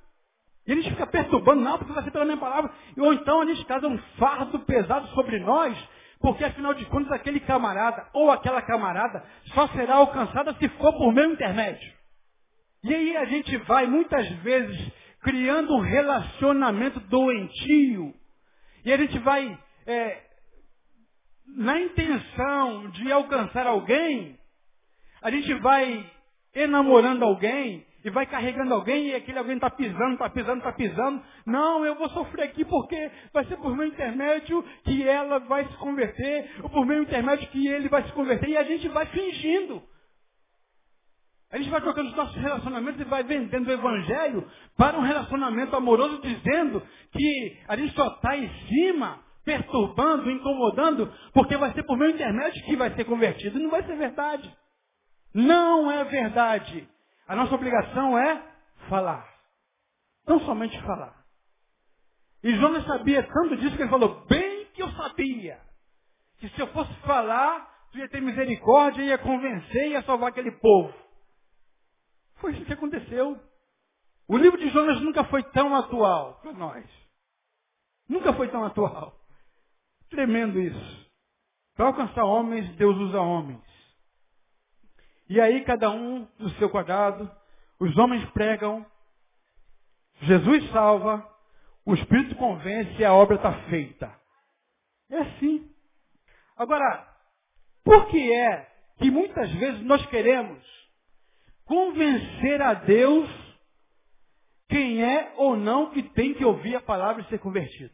E 0.66 0.72
a 0.72 0.76
gente 0.76 0.90
fica 0.90 1.06
perturbando, 1.06 1.62
não, 1.62 1.78
porque 1.78 1.94
vai 1.94 2.04
ser 2.04 2.12
pela 2.12 2.26
minha 2.26 2.38
palavra. 2.38 2.72
Ou 2.98 3.14
então 3.14 3.42
a 3.42 3.46
gente 3.46 3.66
traz 3.66 3.84
um 3.84 3.98
fardo 4.18 4.60
pesado 4.60 5.08
sobre 5.10 5.40
nós, 5.40 5.78
porque 6.20 6.44
afinal 6.44 6.74
de 6.74 6.86
contas 6.86 7.12
aquele 7.12 7.40
camarada 7.40 8.08
ou 8.14 8.32
aquela 8.32 8.62
camarada 8.62 9.24
só 9.54 9.68
será 9.70 9.96
alcançada 9.96 10.54
se 10.56 10.68
for 10.70 10.94
por 10.94 11.14
meu 11.14 11.32
intermédio. 11.32 11.94
E 12.84 12.96
aí 12.96 13.18
a 13.18 13.26
gente 13.26 13.58
vai 13.58 13.86
muitas 13.86 14.28
vezes 14.38 14.92
criando 15.22 15.76
um 15.76 15.82
relacionamento 15.82 17.00
doentio. 17.02 18.14
E 18.86 18.94
a 18.94 18.98
gente 18.98 19.18
vai, 19.20 19.58
é, 19.88 20.24
na 21.48 21.80
intenção 21.80 22.90
de 22.92 23.12
alcançar 23.12 23.66
alguém, 23.68 24.38
a 25.26 25.32
gente 25.32 25.52
vai 25.56 26.06
enamorando 26.54 27.26
alguém 27.26 27.84
e 28.04 28.12
vai 28.12 28.28
carregando 28.28 28.72
alguém 28.76 29.08
e 29.08 29.16
aquele 29.16 29.40
alguém 29.40 29.56
está 29.56 29.72
pisando, 29.72 30.14
está 30.14 30.30
pisando, 30.30 30.60
está 30.60 30.72
pisando. 30.72 31.24
Não, 31.48 31.84
eu 31.84 31.96
vou 31.96 32.08
sofrer 32.10 32.44
aqui 32.44 32.64
porque 32.64 33.10
vai 33.34 33.44
ser 33.46 33.58
por 33.58 33.76
meu 33.76 33.88
intermédio 33.88 34.64
que 34.84 35.02
ela 35.02 35.40
vai 35.40 35.66
se 35.66 35.76
converter, 35.78 36.62
ou 36.62 36.70
por 36.70 36.86
meu 36.86 37.02
intermédio 37.02 37.50
que 37.50 37.68
ele 37.68 37.90
vai 37.90 38.04
se 38.04 38.12
converter. 38.12 38.50
E 38.50 38.56
a 38.56 38.64
gente 38.66 38.88
vai 38.90 39.08
fingindo. 39.08 39.82
A 41.52 41.58
gente 41.58 41.72
vai 41.72 41.82
trocando 41.82 42.10
os 42.10 42.16
nossos 42.16 42.36
relacionamentos 42.36 43.02
e 43.02 43.06
vai 43.06 43.24
vendendo 43.24 43.68
o 43.68 43.74
evangelho 43.74 44.48
para 44.78 44.96
um 44.96 45.02
relacionamento 45.02 45.76
amoroso, 45.76 46.22
dizendo 46.22 46.84
que 47.12 47.58
a 47.68 47.76
gente 47.76 47.96
só 47.96 48.10
está 48.10 48.38
em 48.38 48.48
cima, 48.68 49.24
perturbando, 49.44 50.30
incomodando, 50.30 51.12
porque 51.34 51.58
vai 51.58 51.74
ser 51.74 51.82
por 51.82 51.98
meu 51.98 52.12
intermédio 52.12 52.64
que 52.64 52.76
vai 52.76 52.94
ser 52.94 53.06
convertido. 53.06 53.58
Não 53.60 53.72
vai 53.72 53.82
ser 53.82 53.98
verdade. 53.98 54.56
Não 55.36 55.92
é 55.92 56.06
verdade. 56.06 56.88
A 57.28 57.36
nossa 57.36 57.54
obrigação 57.54 58.18
é 58.18 58.42
falar. 58.88 59.30
Não 60.26 60.40
somente 60.40 60.82
falar. 60.84 61.14
E 62.42 62.56
Jonas 62.56 62.86
sabia 62.86 63.22
tanto 63.22 63.58
disso 63.58 63.76
que 63.76 63.82
ele 63.82 63.90
falou, 63.90 64.26
bem 64.28 64.66
que 64.68 64.82
eu 64.82 64.90
sabia. 64.92 65.60
Que 66.38 66.48
se 66.48 66.60
eu 66.62 66.68
fosse 66.68 66.94
falar, 67.02 67.70
tu 67.92 67.98
ia 67.98 68.08
ter 68.08 68.22
misericórdia, 68.22 69.04
ia 69.04 69.18
convencer, 69.18 69.92
ia 69.92 70.04
salvar 70.04 70.30
aquele 70.30 70.52
povo. 70.52 70.94
Foi 72.38 72.54
isso 72.54 72.64
que 72.64 72.74
aconteceu. 72.74 73.38
O 74.30 74.38
livro 74.38 74.58
de 74.58 74.70
Jonas 74.70 75.02
nunca 75.02 75.26
foi 75.26 75.44
tão 75.52 75.76
atual 75.76 76.40
para 76.42 76.54
nós. 76.54 76.86
Nunca 78.08 78.34
foi 78.34 78.48
tão 78.48 78.64
atual. 78.64 79.20
Tremendo 80.10 80.62
isso. 80.62 81.06
Para 81.76 81.88
alcançar 81.88 82.24
homens, 82.24 82.74
Deus 82.78 82.96
usa 82.96 83.20
homens. 83.20 83.75
E 85.28 85.42
aí 85.42 85.64
cada 85.64 85.90
um 85.90 86.28
no 86.38 86.50
seu 86.52 86.70
quadrado, 86.70 87.30
os 87.80 87.98
homens 87.98 88.24
pregam, 88.32 88.86
Jesus 90.22 90.70
salva, 90.72 91.28
o 91.86 91.94
Espírito 91.94 92.36
convence 92.36 92.94
e 93.00 93.06
a 93.06 93.14
obra 93.14 93.36
está 93.36 93.54
feita. 93.70 94.14
É 95.10 95.18
assim. 95.18 95.70
Agora, 96.58 97.08
por 97.84 98.08
que 98.08 98.34
é 98.34 98.72
que 98.98 99.12
muitas 99.12 99.52
vezes 99.54 99.82
nós 99.82 100.06
queremos 100.08 100.64
convencer 101.66 102.62
a 102.62 102.74
Deus 102.74 103.30
quem 104.70 105.04
é 105.04 105.34
ou 105.38 105.56
não 105.56 105.92
que 105.92 106.04
tem 106.04 106.34
que 106.34 106.46
ouvir 106.46 106.76
a 106.76 106.82
palavra 106.82 107.22
e 107.22 107.30
ser 107.30 107.40
convertido. 107.40 107.94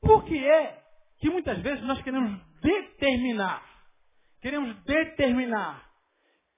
Por 0.00 0.24
que 0.24 0.36
é 0.44 0.82
que 1.18 1.30
muitas 1.30 1.58
vezes 1.60 1.82
nós 1.84 2.02
queremos 2.02 2.40
determinar, 2.60 3.62
queremos 4.40 4.74
determinar 4.84 5.88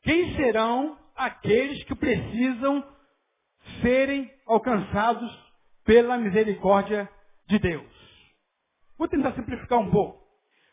quem 0.04 0.36
serão 0.36 0.98
aqueles 1.16 1.82
que 1.84 1.94
precisam 1.94 2.86
serem 3.80 4.30
alcançados 4.46 5.44
pela 5.84 6.16
misericórdia 6.18 7.08
de 7.48 7.58
Deus. 7.58 7.92
Vou 8.96 9.08
tentar 9.08 9.32
simplificar 9.32 9.78
um 9.78 9.90
pouco. 9.90 10.22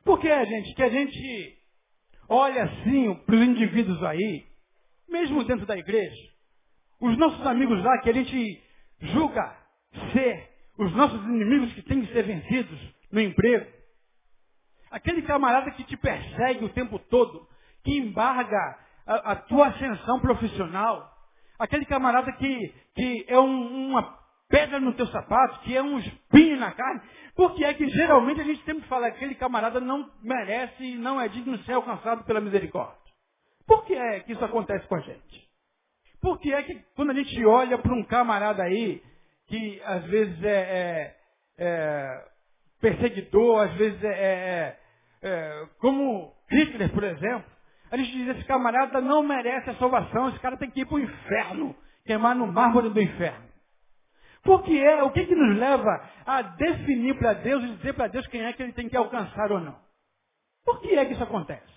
Por 0.03 0.19
que, 0.19 0.45
gente, 0.45 0.75
que 0.75 0.83
a 0.83 0.89
gente 0.89 1.57
olha 2.27 2.63
assim 2.63 3.13
para 3.25 3.35
os 3.35 3.41
indivíduos 3.41 4.03
aí, 4.03 4.45
mesmo 5.09 5.43
dentro 5.43 5.65
da 5.65 5.77
igreja, 5.77 6.31
os 6.99 7.17
nossos 7.17 7.45
amigos 7.45 7.83
lá 7.83 7.99
que 7.99 8.09
a 8.09 8.13
gente 8.13 8.63
julga 8.99 9.57
ser 10.13 10.49
os 10.77 10.91
nossos 10.93 11.21
inimigos 11.23 11.73
que 11.73 11.81
têm 11.83 12.05
que 12.05 12.13
ser 12.13 12.23
vencidos 12.23 12.79
no 13.11 13.19
emprego, 13.19 13.69
aquele 14.89 15.21
camarada 15.21 15.71
que 15.71 15.83
te 15.83 15.97
persegue 15.97 16.65
o 16.65 16.69
tempo 16.69 16.97
todo, 16.97 17.47
que 17.83 17.97
embarga 17.97 18.79
a, 19.11 19.31
a 19.31 19.35
tua 19.35 19.67
ascensão 19.67 20.19
profissional, 20.19 21.11
aquele 21.59 21.85
camarada 21.85 22.31
que, 22.33 22.73
que 22.95 23.25
é 23.27 23.39
um, 23.39 23.89
uma 23.89 24.17
pedra 24.49 24.79
no 24.79 24.93
teu 24.93 25.07
sapato, 25.07 25.59
que 25.61 25.75
é 25.75 25.81
um 25.81 25.99
espinho 25.99 26.57
na 26.57 26.71
carne, 26.71 27.01
porque 27.35 27.63
é 27.63 27.73
que 27.73 27.87
geralmente 27.89 28.41
a 28.41 28.43
gente 28.43 28.63
sempre 28.63 28.87
fala 28.87 29.09
que 29.09 29.17
aquele 29.17 29.35
camarada 29.35 29.79
não 29.79 30.09
merece 30.21 30.83
e 30.83 30.97
não 30.97 31.19
é 31.19 31.27
digno 31.27 31.57
de 31.57 31.65
ser 31.65 31.73
alcançado 31.73 32.23
pela 32.23 32.41
misericórdia. 32.41 32.99
Por 33.65 33.85
que 33.85 33.93
é 33.93 34.19
que 34.21 34.33
isso 34.33 34.43
acontece 34.43 34.87
com 34.87 34.95
a 34.95 34.99
gente? 34.99 35.49
Por 36.21 36.39
que 36.39 36.53
é 36.53 36.63
que 36.63 36.75
quando 36.95 37.11
a 37.11 37.15
gente 37.15 37.45
olha 37.45 37.77
para 37.77 37.93
um 37.93 38.03
camarada 38.03 38.63
aí, 38.63 39.01
que 39.47 39.81
às 39.83 40.03
vezes 40.05 40.43
é, 40.43 40.49
é, 40.49 41.15
é 41.57 42.25
perseguidor, 42.79 43.61
às 43.63 43.73
vezes 43.73 44.03
é, 44.03 44.09
é, 44.09 44.79
é, 45.23 45.67
como 45.79 46.33
Hitler, 46.49 46.91
por 46.91 47.03
exemplo, 47.03 47.49
a 47.91 47.97
gente 47.97 48.11
diz, 48.13 48.29
esse 48.29 48.45
camarada 48.45 49.01
não 49.01 49.21
merece 49.21 49.69
a 49.69 49.75
salvação, 49.75 50.29
esse 50.29 50.39
cara 50.39 50.57
tem 50.57 50.71
que 50.71 50.79
ir 50.79 50.85
para 50.85 50.95
o 50.95 50.99
inferno, 50.99 51.75
queimar 52.05 52.33
no 52.33 52.47
mármore 52.47 52.89
do 52.89 53.01
inferno. 53.01 53.51
Porque 54.43 54.71
é, 54.71 55.03
o 55.03 55.11
que, 55.11 55.25
que 55.25 55.35
nos 55.35 55.57
leva 55.57 56.09
a 56.25 56.41
definir 56.41 57.17
para 57.19 57.33
Deus 57.33 57.63
e 57.63 57.75
dizer 57.75 57.93
para 57.93 58.07
Deus 58.07 58.25
quem 58.27 58.45
é 58.45 58.53
que 58.53 58.63
ele 58.63 58.71
tem 58.71 58.87
que 58.87 58.95
alcançar 58.95 59.51
ou 59.51 59.59
não? 59.59 59.77
Por 60.63 60.79
que 60.81 60.95
é 60.95 61.05
que 61.05 61.13
isso 61.13 61.23
acontece? 61.23 61.69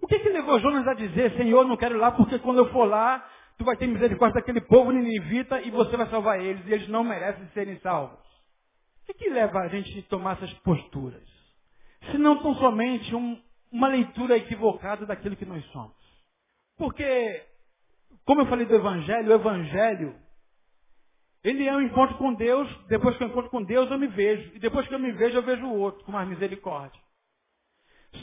O 0.00 0.06
que, 0.06 0.18
que 0.18 0.28
levou 0.30 0.58
Jonas 0.58 0.86
a 0.88 0.94
dizer, 0.94 1.36
Senhor, 1.36 1.66
não 1.66 1.76
quero 1.76 1.96
ir 1.96 1.98
lá 1.98 2.10
porque 2.10 2.38
quando 2.38 2.58
eu 2.58 2.72
for 2.72 2.84
lá, 2.84 3.24
tu 3.58 3.64
vai 3.64 3.76
ter 3.76 3.86
misericórdia 3.86 4.40
daquele 4.40 4.62
povo 4.62 4.90
ninivita 4.90 5.60
e 5.60 5.70
você 5.70 5.96
vai 5.96 6.08
salvar 6.08 6.40
eles, 6.40 6.66
e 6.66 6.72
eles 6.72 6.88
não 6.88 7.04
merecem 7.04 7.46
serem 7.48 7.78
salvos. 7.80 8.18
O 9.02 9.06
que, 9.06 9.14
que 9.14 9.28
leva 9.28 9.60
a 9.60 9.68
gente 9.68 9.98
a 9.98 10.08
tomar 10.08 10.32
essas 10.36 10.52
posturas? 10.54 11.22
Se 12.10 12.18
não 12.18 12.42
tão 12.42 12.54
somente 12.54 13.14
um, 13.14 13.40
uma 13.74 13.88
leitura 13.88 14.36
equivocada 14.36 15.04
daquilo 15.04 15.34
que 15.34 15.44
nós 15.44 15.64
somos. 15.72 15.96
Porque, 16.78 17.44
como 18.24 18.42
eu 18.42 18.46
falei 18.46 18.64
do 18.66 18.74
Evangelho, 18.76 19.28
o 19.28 19.34
Evangelho, 19.34 20.16
ele 21.42 21.66
é 21.66 21.74
um 21.74 21.80
encontro 21.80 22.16
com 22.16 22.32
Deus, 22.34 22.68
depois 22.86 23.16
que 23.16 23.24
eu 23.24 23.28
encontro 23.28 23.50
com 23.50 23.64
Deus 23.64 23.90
eu 23.90 23.98
me 23.98 24.06
vejo. 24.06 24.54
E 24.54 24.60
depois 24.60 24.86
que 24.86 24.94
eu 24.94 24.98
me 25.00 25.10
vejo, 25.10 25.36
eu 25.36 25.42
vejo 25.42 25.66
o 25.66 25.76
outro 25.76 26.04
com 26.04 26.12
mais 26.12 26.28
misericórdia. 26.28 27.02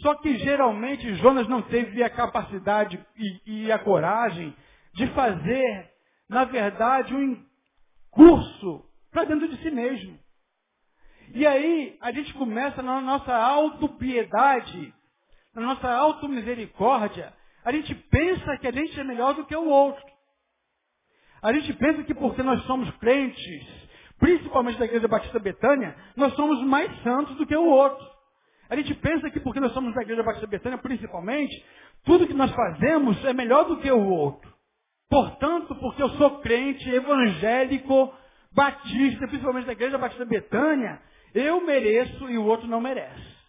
Só 0.02 0.16
que 0.16 0.38
geralmente 0.38 1.16
Jonas 1.16 1.50
não 1.50 1.62
teve 1.64 2.02
a 2.02 2.10
capacidade 2.10 3.06
e, 3.18 3.66
e 3.66 3.72
a 3.74 3.78
coragem 3.78 4.56
de 4.94 5.06
fazer, 5.08 5.92
na 6.30 6.46
verdade, 6.46 7.14
um 7.14 7.46
curso 8.10 8.86
para 9.12 9.26
dentro 9.26 9.50
de 9.50 9.62
si 9.62 9.70
mesmo. 9.70 10.18
E 11.34 11.46
aí 11.46 11.98
a 12.00 12.14
gente 12.14 12.34
começa 12.36 12.82
na 12.82 13.02
nossa 13.02 13.36
autopiedade, 13.36 14.94
na 15.54 15.62
nossa 15.62 15.90
automisericórdia, 15.90 17.34
a 17.64 17.72
gente 17.72 17.94
pensa 17.94 18.58
que 18.58 18.68
a 18.68 18.72
gente 18.72 19.00
é 19.00 19.04
melhor 19.04 19.34
do 19.34 19.46
que 19.46 19.56
o 19.56 19.68
outro. 19.68 20.04
A 21.42 21.52
gente 21.54 21.74
pensa 21.74 22.04
que 22.04 22.14
porque 22.14 22.44
nós 22.44 22.64
somos 22.66 22.90
crentes, 22.98 23.68
principalmente 24.20 24.78
da 24.78 24.86
Igreja 24.86 25.08
Batista 25.08 25.40
Betânia, 25.40 25.96
nós 26.16 26.34
somos 26.36 26.64
mais 26.64 26.92
santos 27.04 27.36
do 27.36 27.46
que 27.46 27.56
o 27.56 27.66
outro. 27.66 28.06
A 28.70 28.76
gente 28.76 28.94
pensa 28.96 29.30
que 29.30 29.40
porque 29.40 29.60
nós 29.60 29.74
somos 29.74 29.94
da 29.94 30.02
Igreja 30.02 30.24
Batista 30.24 30.48
Betânia, 30.48 30.78
principalmente, 30.78 31.66
tudo 32.06 32.28
que 32.28 32.34
nós 32.34 32.52
fazemos 32.52 33.24
é 33.26 33.34
melhor 33.34 33.66
do 33.66 33.78
que 33.78 33.92
o 33.92 34.08
outro. 34.10 34.52
Portanto, 35.10 35.76
porque 35.76 36.02
eu 36.02 36.10
sou 36.12 36.40
crente, 36.40 36.90
evangélico, 36.90 38.14
batista, 38.54 39.28
principalmente 39.28 39.66
da 39.66 39.74
Igreja 39.74 39.98
Batista 39.98 40.26
Betânia, 40.26 41.02
eu 41.34 41.60
mereço 41.62 42.30
e 42.30 42.38
o 42.38 42.46
outro 42.46 42.68
não 42.68 42.80
merece. 42.80 43.41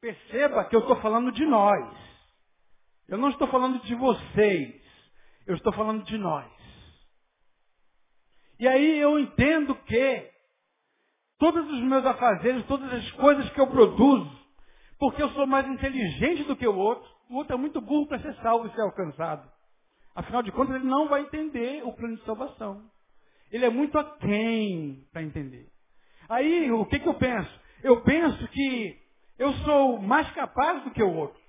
Perceba 0.00 0.64
que 0.64 0.76
eu 0.76 0.80
estou 0.80 0.96
falando 0.96 1.32
de 1.32 1.44
nós. 1.46 1.96
Eu 3.08 3.18
não 3.18 3.30
estou 3.30 3.48
falando 3.48 3.80
de 3.82 3.94
vocês. 3.94 4.82
Eu 5.46 5.54
estou 5.54 5.72
falando 5.72 6.04
de 6.04 6.18
nós. 6.18 6.50
E 8.58 8.66
aí 8.66 8.98
eu 8.98 9.18
entendo 9.18 9.74
que 9.74 10.30
todos 11.38 11.70
os 11.70 11.80
meus 11.82 12.04
afazeres, 12.04 12.66
todas 12.66 12.92
as 12.92 13.10
coisas 13.12 13.48
que 13.50 13.60
eu 13.60 13.66
produzo, 13.66 14.30
porque 14.98 15.22
eu 15.22 15.28
sou 15.30 15.46
mais 15.46 15.66
inteligente 15.68 16.44
do 16.44 16.56
que 16.56 16.66
o 16.66 16.76
outro, 16.76 17.08
o 17.28 17.36
outro 17.36 17.54
é 17.54 17.58
muito 17.58 17.80
burro 17.80 18.06
para 18.06 18.20
ser 18.20 18.34
salvo 18.36 18.66
e 18.66 18.74
ser 18.74 18.80
alcançado. 18.80 19.50
Afinal 20.14 20.42
de 20.42 20.50
contas, 20.50 20.76
ele 20.76 20.86
não 20.86 21.08
vai 21.08 21.22
entender 21.22 21.84
o 21.84 21.92
plano 21.92 22.16
de 22.16 22.24
salvação. 22.24 22.90
Ele 23.50 23.66
é 23.66 23.70
muito 23.70 23.98
aquém 23.98 25.06
para 25.12 25.22
entender. 25.22 25.68
Aí, 26.28 26.70
o 26.72 26.86
que, 26.86 26.98
que 26.98 27.08
eu 27.08 27.14
penso? 27.14 27.60
Eu 27.82 28.02
penso 28.02 28.48
que 28.48 29.05
eu 29.38 29.52
sou 29.64 30.00
mais 30.00 30.30
capaz 30.32 30.82
do 30.84 30.90
que 30.90 31.02
o 31.02 31.14
outro. 31.14 31.40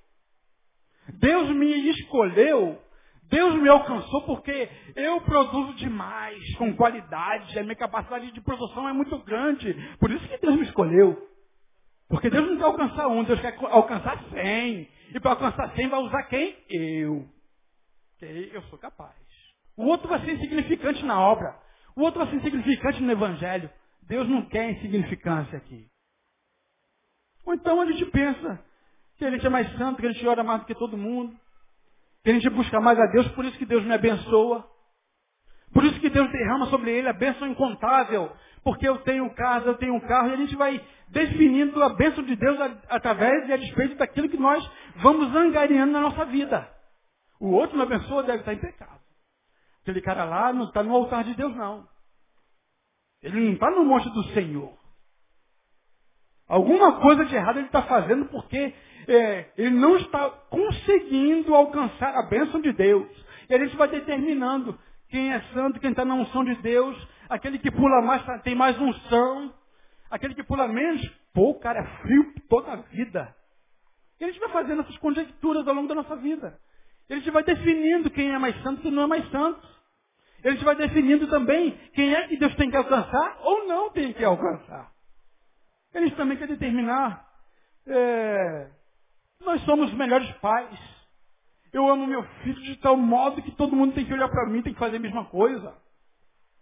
Deus 1.20 1.50
me 1.52 1.90
escolheu 1.90 2.82
Deus 3.30 3.56
me 3.56 3.68
alcançou 3.68 4.22
porque 4.22 4.70
eu 4.96 5.20
produzo 5.22 5.74
demais, 5.74 6.56
com 6.56 6.74
qualidade, 6.76 7.60
a 7.60 7.64
minha 7.64 7.76
capacidade 7.76 8.32
de 8.32 8.42
produção 8.42 8.88
é 8.88 8.94
muito 8.94 9.18
grande. 9.20 9.74
Por 10.00 10.12
isso 10.12 10.28
que 10.28 10.38
Deus 10.38 10.56
me 10.56 10.64
escolheu. 10.64 11.28
Porque 12.08 12.30
Deus 12.30 12.48
não 12.48 12.58
quer 12.58 12.64
alcançar 12.64 13.08
um, 13.08 13.24
Deus 13.24 13.42
quer 13.42 13.58
alcançar 13.66 14.24
cem. 14.30 14.90
E 15.14 15.20
para 15.20 15.32
alcançar 15.32 15.76
cem 15.76 15.90
vai 15.90 16.00
usar 16.00 16.24
quem? 16.24 16.56
Eu. 16.70 17.28
Que 18.18 18.52
eu 18.54 18.62
sou 18.64 18.80
capaz. 18.80 19.14
O 19.76 19.86
outro 19.86 20.08
vai 20.08 20.22
ser 20.22 20.36
insignificante 20.36 21.04
na 21.04 21.20
obra. 21.20 21.54
O 21.98 22.04
outro 22.04 22.20
vai 22.20 22.30
ser 22.30 22.38
insignificante 22.38 23.04
no 23.04 23.12
evangelho. 23.12 23.70
Deus 24.04 24.28
não 24.30 24.44
quer 24.44 24.72
insignificância 24.72 25.58
aqui. 25.58 25.86
Ou 27.48 27.56
então 27.56 27.82
a 27.82 27.86
gente 27.88 28.06
pensa 28.12 28.64
que 29.18 29.26
a 29.26 29.32
gente 29.32 29.46
é 29.46 29.50
mais 29.50 29.76
santo, 29.76 30.00
que 30.00 30.06
a 30.06 30.12
gente 30.12 30.28
ora 30.28 30.44
mais 30.44 30.60
do 30.60 30.68
que 30.68 30.76
todo 30.76 30.96
mundo 30.96 31.36
que 32.28 32.32
a 32.32 32.34
gente 32.34 32.50
busca 32.50 32.82
mais 32.82 33.00
a 33.00 33.06
Deus, 33.06 33.26
por 33.30 33.46
isso 33.46 33.58
que 33.58 33.66
Deus 33.66 33.86
me 33.86 33.94
abençoa. 33.94 34.70
Por 35.74 35.86
isso 35.86 35.98
que 36.02 36.10
Deus 36.10 36.30
derrama 36.30 36.66
sobre 36.66 36.92
ele 36.92 37.08
a 37.08 37.14
bênção 37.14 37.48
incontável. 37.48 38.30
Porque 38.66 38.86
eu 38.86 38.98
tenho 39.00 39.34
casa, 39.34 39.68
eu 39.68 39.78
tenho 39.78 39.94
um 39.94 40.00
carro, 40.02 40.28
e 40.28 40.34
a 40.34 40.36
gente 40.36 40.54
vai 40.58 40.86
definindo 41.08 41.82
a 41.82 41.96
bênção 41.96 42.22
de 42.26 42.36
Deus 42.36 42.60
através 42.90 43.48
e 43.48 43.54
a 43.54 43.56
despeito 43.56 43.96
daquilo 43.96 44.28
que 44.28 44.36
nós 44.36 44.62
vamos 44.98 45.34
angariando 45.34 45.94
na 45.94 46.02
nossa 46.02 46.26
vida. 46.26 46.70
O 47.40 47.52
outro 47.52 47.78
me 47.78 47.84
abençoa 47.84 48.24
deve 48.24 48.40
estar 48.40 48.54
em 48.54 48.60
pecado. 48.60 49.00
Aquele 49.84 50.02
cara 50.02 50.26
lá 50.26 50.52
não 50.52 50.66
está 50.66 50.84
no 50.84 50.94
altar 50.94 51.24
de 51.24 51.34
Deus, 51.34 51.56
não. 51.56 51.88
Ele 53.22 53.40
não 53.40 53.54
está 53.54 53.72
no 53.72 53.86
monte 53.86 54.10
do 54.10 54.24
Senhor. 54.34 54.78
Alguma 56.48 57.00
coisa 57.02 57.26
de 57.26 57.36
errado 57.36 57.58
ele 57.58 57.66
está 57.66 57.82
fazendo 57.84 58.26
porque 58.26 58.74
é, 59.08 59.46
ele 59.58 59.72
não 59.72 59.98
está 59.98 60.30
conseguindo 60.50 61.54
alcançar 61.54 62.16
a 62.16 62.24
bênção 62.24 62.62
de 62.62 62.72
Deus. 62.74 63.08
E 63.50 63.56
a 63.56 63.60
gente 63.60 63.76
vai 63.76 63.88
determinando 63.88 64.78
quem 65.10 65.34
é 65.34 65.40
santo, 65.54 65.80
quem 65.80 65.92
está 65.92 66.06
na 66.06 66.16
unção 66.16 66.44
de 66.44 66.56
Deus, 66.56 66.96
aquele 67.30 67.60
que 67.60 67.72
pula 67.72 68.02
mais 68.02 68.24
tem 68.44 68.56
mais 68.56 68.80
unção, 68.80 69.54
aquele 70.10 70.36
que 70.36 70.44
pula 70.44 70.68
menos, 70.68 71.02
pô, 71.34 71.52
o 71.52 71.60
cara 71.60 71.80
é 71.80 72.02
frio 72.02 72.34
toda 72.50 72.74
a 72.74 72.76
vida. 72.78 73.34
E 74.20 74.26
a 74.26 74.28
gente 74.28 74.40
vai 74.40 74.50
fazendo 74.50 74.82
essas 74.82 74.98
conjecturas 74.98 75.68
ao 75.68 75.74
longo 75.74 75.88
da 75.88 75.96
nossa 75.96 76.16
vida. 76.16 76.58
E 77.10 77.14
a 77.14 77.18
gente 77.18 77.32
vai 77.32 77.44
definindo 77.44 78.10
quem 78.10 78.34
é 78.34 78.38
mais 78.38 78.62
santo 78.64 78.80
e 78.80 78.82
quem 78.84 78.92
não 78.92 79.04
é 79.04 79.08
mais 79.08 79.30
santo. 79.32 79.78
A 80.44 80.50
gente 80.52 80.64
vai 80.64 80.76
definindo 80.76 81.28
também 81.28 81.72
quem 81.94 82.14
é 82.14 82.28
que 82.28 82.38
Deus 82.38 82.56
tem 82.56 82.70
que 82.70 82.78
alcançar 82.78 83.38
ou 83.42 83.68
não 83.68 83.90
tem 83.92 84.14
que 84.14 84.24
alcançar. 84.24 84.92
E 85.94 86.00
gente 86.02 86.16
também 86.16 86.38
quer 86.38 86.48
determinar 86.48 87.28
é, 87.88 88.68
nós 89.42 89.62
somos 89.64 89.90
os 89.90 89.98
melhores 89.98 90.30
pais. 90.38 90.78
Eu 91.72 91.88
amo 91.88 92.08
meu 92.08 92.24
filho 92.44 92.62
de 92.64 92.76
tal 92.78 92.98
modo 92.98 93.42
que 93.42 93.52
todo 93.52 93.76
mundo 93.76 93.94
tem 93.94 94.06
que 94.06 94.14
olhar 94.14 94.30
para 94.30 94.46
mim, 94.48 94.62
tem 94.62 94.74
que 94.74 94.80
fazer 94.80 94.98
a 94.98 95.00
mesma 95.00 95.26
coisa. 95.26 95.76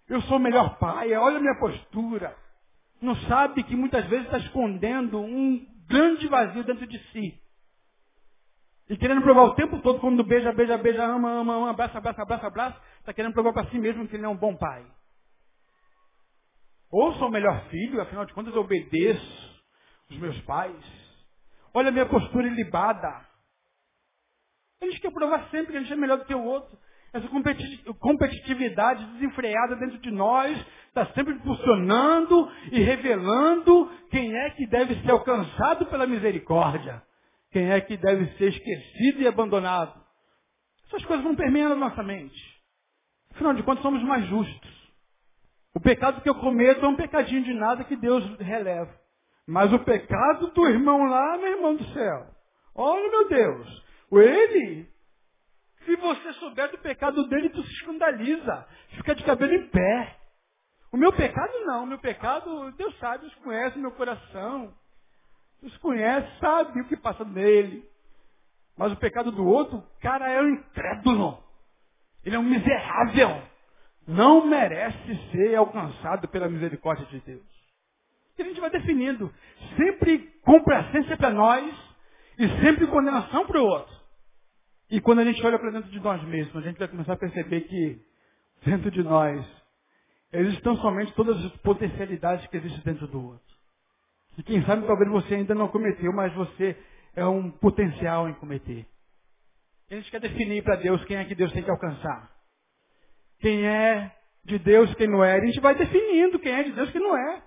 Eu 0.07 0.21
sou 0.23 0.37
o 0.37 0.39
melhor 0.39 0.77
pai, 0.77 1.13
olha 1.15 1.37
a 1.37 1.41
minha 1.41 1.57
postura. 1.59 2.35
Não 3.01 3.15
sabe 3.27 3.63
que 3.63 3.75
muitas 3.75 4.05
vezes 4.05 4.25
está 4.25 4.37
escondendo 4.37 5.19
um 5.19 5.65
grande 5.87 6.27
vazio 6.27 6.63
dentro 6.63 6.85
de 6.85 6.99
si. 7.11 7.39
E 8.87 8.95
querendo 8.97 9.21
provar 9.21 9.43
o 9.43 9.55
tempo 9.55 9.79
todo, 9.81 9.99
quando 9.99 10.23
beija, 10.23 10.51
beija, 10.53 10.77
beija, 10.77 11.03
ama, 11.03 11.31
ama, 11.31 11.55
ama, 11.55 11.69
abraça, 11.71 11.97
abraça, 11.97 12.21
abraça, 12.21 12.47
abraça, 12.47 12.81
está 12.99 13.13
querendo 13.13 13.33
provar 13.33 13.51
para 13.51 13.69
si 13.69 13.79
mesmo 13.79 14.07
que 14.07 14.15
ele 14.15 14.25
é 14.25 14.29
um 14.29 14.37
bom 14.37 14.55
pai. 14.55 14.85
Ou 16.97 17.13
sou 17.15 17.27
o 17.27 17.31
melhor 17.31 17.65
filho, 17.65 17.99
afinal 17.99 18.23
de 18.25 18.33
contas 18.33 18.55
obedeço 18.55 19.61
os 20.09 20.17
meus 20.17 20.39
pais. 20.43 20.81
Olha 21.73 21.89
a 21.89 21.91
minha 21.91 22.05
postura 22.05 22.47
ilibada. 22.47 23.09
A 24.81 24.85
gente 24.85 25.01
quer 25.01 25.11
provar 25.11 25.49
sempre 25.49 25.73
que 25.73 25.77
a 25.77 25.81
gente 25.81 25.91
é 25.91 25.95
melhor 25.97 26.19
do 26.19 26.23
que 26.23 26.33
o 26.33 26.41
outro. 26.41 26.79
Essa 27.11 27.27
competitividade 27.99 29.03
desenfreada 29.07 29.75
dentro 29.75 29.97
de 29.97 30.09
nós 30.09 30.57
está 30.87 31.05
sempre 31.07 31.33
impulsionando 31.33 32.49
e 32.71 32.79
revelando 32.79 33.91
quem 34.09 34.33
é 34.33 34.51
que 34.51 34.65
deve 34.65 34.95
ser 35.01 35.11
alcançado 35.11 35.87
pela 35.87 36.07
misericórdia. 36.07 37.03
Quem 37.51 37.71
é 37.71 37.81
que 37.81 37.97
deve 37.97 38.37
ser 38.37 38.53
esquecido 38.53 39.21
e 39.21 39.27
abandonado. 39.27 40.01
Essas 40.87 41.03
coisas 41.03 41.25
vão 41.25 41.35
permeando 41.35 41.73
a 41.73 41.89
nossa 41.89 42.01
mente. 42.01 42.41
Afinal 43.31 43.53
de 43.53 43.63
contas, 43.63 43.83
somos 43.83 44.01
mais 44.01 44.25
justos. 44.29 44.84
O 45.75 45.79
pecado 45.81 46.21
que 46.21 46.29
eu 46.29 46.35
cometo 46.35 46.85
é 46.85 46.87
um 46.87 46.95
pecadinho 46.95 47.43
de 47.43 47.53
nada 47.53 47.83
que 47.83 47.97
Deus 47.97 48.23
releva. 48.39 48.97
Mas 49.45 49.73
o 49.73 49.79
pecado 49.79 50.47
do 50.51 50.67
irmão 50.67 51.03
lá, 51.03 51.37
meu 51.37 51.51
irmão 51.51 51.75
do 51.75 51.83
céu. 51.89 52.27
Olha, 52.73 53.11
meu 53.11 53.27
Deus. 53.27 53.83
Ele, 54.13 54.87
se 55.83 55.95
você 55.97 56.33
souber 56.33 56.71
do 56.71 56.77
pecado 56.77 57.27
dele, 57.27 57.49
tu 57.49 57.61
se 57.61 57.73
escandaliza. 57.73 58.65
Fica 58.91 59.13
de 59.13 59.23
cabelo 59.25 59.53
em 59.53 59.67
pé. 59.67 60.17
O 60.93 60.97
meu 60.97 61.11
pecado 61.11 61.51
não. 61.65 61.83
O 61.83 61.87
meu 61.87 61.99
pecado, 61.99 62.71
Deus 62.71 62.97
sabe, 62.97 63.23
Deus 63.23 63.35
conhece 63.35 63.77
o 63.77 63.81
meu 63.81 63.91
coração. 63.91 64.73
Deus 65.61 65.77
conhece, 65.79 66.39
sabe 66.39 66.79
o 66.79 66.87
que 66.87 66.95
passa 66.95 67.25
nele. 67.25 67.83
Mas 68.77 68.93
o 68.93 68.97
pecado 68.97 69.29
do 69.29 69.45
outro, 69.45 69.83
cara, 69.99 70.31
é 70.31 70.41
um 70.41 70.53
incrédulo. 70.53 71.43
Ele 72.23 72.37
é 72.37 72.39
um 72.39 72.43
miserável 72.43 73.54
não 74.07 74.45
merece 74.45 75.15
ser 75.31 75.55
alcançado 75.55 76.27
pela 76.27 76.49
misericórdia 76.49 77.05
de 77.07 77.19
Deus. 77.21 77.55
E 78.37 78.41
a 78.41 78.45
gente 78.45 78.59
vai 78.59 78.69
definindo, 78.69 79.33
sempre 79.77 80.19
complacência 80.43 81.17
para 81.17 81.31
nós 81.31 81.73
e 82.37 82.47
sempre 82.61 82.85
condenação 82.87 83.45
para 83.47 83.61
o 83.61 83.65
outro. 83.65 83.95
E 84.91 85.01
quando 85.01 85.19
a 85.19 85.25
gente 85.25 85.43
olha 85.45 85.57
para 85.57 85.71
dentro 85.71 85.89
de 85.89 85.99
nós 85.99 86.21
mesmos, 86.23 86.57
a 86.57 86.67
gente 86.67 86.77
vai 86.77 86.87
começar 86.87 87.13
a 87.13 87.17
perceber 87.17 87.61
que 87.61 87.99
dentro 88.63 88.91
de 88.91 89.01
nós 89.01 89.43
existem 90.31 90.75
somente 90.77 91.13
todas 91.13 91.43
as 91.43 91.51
potencialidades 91.57 92.45
que 92.47 92.57
existem 92.57 92.81
dentro 92.83 93.07
do 93.07 93.23
outro. 93.23 93.55
E 94.37 94.43
quem 94.43 94.63
sabe 94.65 94.85
talvez 94.85 95.09
você 95.09 95.35
ainda 95.35 95.55
não 95.55 95.69
cometeu, 95.69 96.11
mas 96.13 96.33
você 96.33 96.77
é 97.15 97.25
um 97.25 97.49
potencial 97.49 98.29
em 98.29 98.33
cometer. 98.33 98.85
A 99.89 99.95
gente 99.95 100.11
quer 100.11 100.19
definir 100.19 100.61
para 100.63 100.75
Deus 100.75 101.03
quem 101.05 101.17
é 101.17 101.25
que 101.25 101.35
Deus 101.35 101.51
tem 101.53 101.63
que 101.63 101.71
alcançar 101.71 102.34
quem 103.45 103.63
é 103.63 104.11
de 104.43 104.57
Deus, 104.57 104.91
quem 104.95 105.07
não 105.07 105.23
é. 105.23 105.37
A 105.37 105.45
gente 105.45 105.59
vai 105.59 105.75
definindo 105.75 106.39
quem 106.39 106.51
é 106.51 106.63
de 106.63 106.71
Deus, 106.71 106.89
quem 106.89 106.99
não 106.99 107.15
é. 107.15 107.43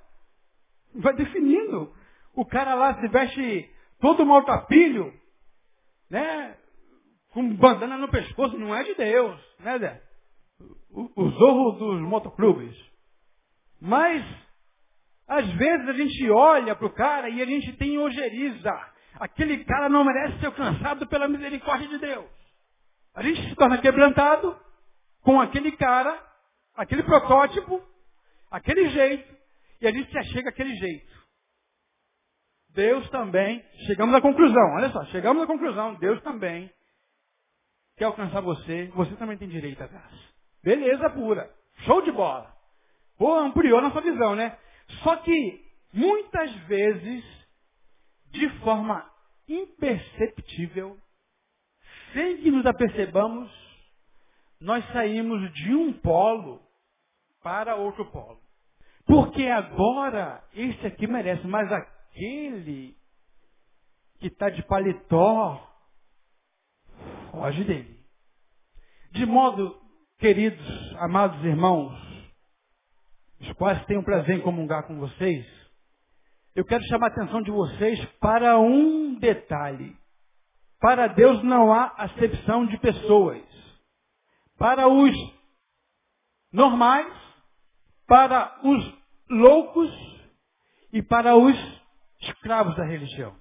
Vai 0.94 1.12
definindo. 1.16 1.92
O 2.36 2.46
cara 2.46 2.76
lá 2.76 3.00
se 3.00 3.08
veste 3.08 3.68
todo 4.00 4.24
maltrapilho, 4.24 5.12
né? 6.08 6.56
Com 7.32 7.52
bandana 7.52 7.98
no 7.98 8.08
pescoço, 8.08 8.56
não 8.56 8.72
é 8.72 8.84
de 8.84 8.94
Deus, 8.94 9.40
né, 9.58 9.76
Zé? 9.80 10.02
O, 10.88 11.10
o 11.20 11.30
zorro 11.30 11.72
dos 11.72 12.00
motoclubes. 12.02 12.76
Mas, 13.80 14.24
às 15.26 15.50
vezes 15.54 15.88
a 15.88 15.92
gente 15.94 16.30
olha 16.30 16.76
para 16.76 16.86
o 16.86 16.94
cara 16.94 17.28
e 17.28 17.42
a 17.42 17.44
gente 17.44 17.72
tem 17.72 17.98
ojeriza. 17.98 18.72
Aquele 19.14 19.64
cara 19.64 19.88
não 19.88 20.04
merece 20.04 20.38
ser 20.38 20.46
alcançado 20.46 21.08
pela 21.08 21.26
misericórdia 21.26 21.88
de 21.88 21.98
Deus. 21.98 22.30
A 23.16 23.22
gente 23.24 23.48
se 23.48 23.56
torna 23.56 23.78
quebrantado 23.78 24.67
com 25.22 25.40
aquele 25.40 25.72
cara, 25.72 26.22
aquele 26.74 27.02
protótipo, 27.02 27.82
aquele 28.50 28.88
jeito, 28.90 29.36
e 29.80 29.86
a 29.86 29.92
gente 29.92 30.10
se 30.10 30.18
achega 30.18 30.50
aquele 30.50 30.74
jeito. 30.74 31.18
Deus 32.70 33.08
também, 33.10 33.64
chegamos 33.86 34.14
à 34.14 34.20
conclusão, 34.20 34.74
olha 34.76 34.90
só, 34.90 35.04
chegamos 35.06 35.42
à 35.42 35.46
conclusão, 35.46 35.94
Deus 35.96 36.20
também 36.22 36.70
quer 37.96 38.04
alcançar 38.04 38.40
você, 38.40 38.86
você 38.94 39.16
também 39.16 39.36
tem 39.36 39.48
direito 39.48 39.82
a 39.82 39.86
graça. 39.86 40.28
Beleza 40.62 41.10
pura, 41.10 41.52
show 41.84 42.00
de 42.02 42.12
bola. 42.12 42.54
Pô, 43.16 43.34
ampliou 43.34 43.82
nossa 43.82 44.00
visão, 44.00 44.36
né? 44.36 44.56
Só 45.02 45.16
que, 45.16 45.64
muitas 45.92 46.52
vezes, 46.66 47.24
de 48.30 48.48
forma 48.60 49.04
imperceptível, 49.48 50.96
sem 52.12 52.38
que 52.38 52.50
nos 52.50 52.64
apercebamos, 52.64 53.50
nós 54.60 54.84
saímos 54.92 55.52
de 55.52 55.74
um 55.74 55.92
polo 55.92 56.60
para 57.42 57.76
outro 57.76 58.04
polo. 58.06 58.40
Porque 59.06 59.46
agora 59.46 60.42
esse 60.52 60.86
aqui 60.86 61.06
merece, 61.06 61.46
mas 61.46 61.70
aquele 61.72 62.96
que 64.18 64.26
está 64.26 64.50
de 64.50 64.62
paletó, 64.64 65.64
foge 67.30 67.64
dele. 67.64 67.98
De 69.12 69.24
modo, 69.24 69.80
queridos, 70.18 70.96
amados 70.98 71.42
irmãos, 71.44 71.94
os 73.40 73.52
quais 73.52 73.84
tenho 73.86 74.02
prazer 74.02 74.36
em 74.36 74.42
comungar 74.42 74.86
com 74.86 74.98
vocês, 74.98 75.46
eu 76.54 76.64
quero 76.64 76.82
chamar 76.84 77.06
a 77.06 77.10
atenção 77.10 77.40
de 77.40 77.50
vocês 77.50 78.04
para 78.20 78.58
um 78.58 79.14
detalhe. 79.14 79.96
Para 80.80 81.06
Deus 81.06 81.42
não 81.44 81.72
há 81.72 81.86
acepção 81.96 82.66
de 82.66 82.76
pessoas 82.78 83.42
para 84.58 84.88
os 84.88 85.12
normais, 86.52 87.12
para 88.06 88.58
os 88.64 88.94
loucos 89.30 89.90
e 90.92 91.02
para 91.02 91.36
os 91.36 91.56
escravos 92.20 92.76
da 92.76 92.84
religião. 92.84 93.34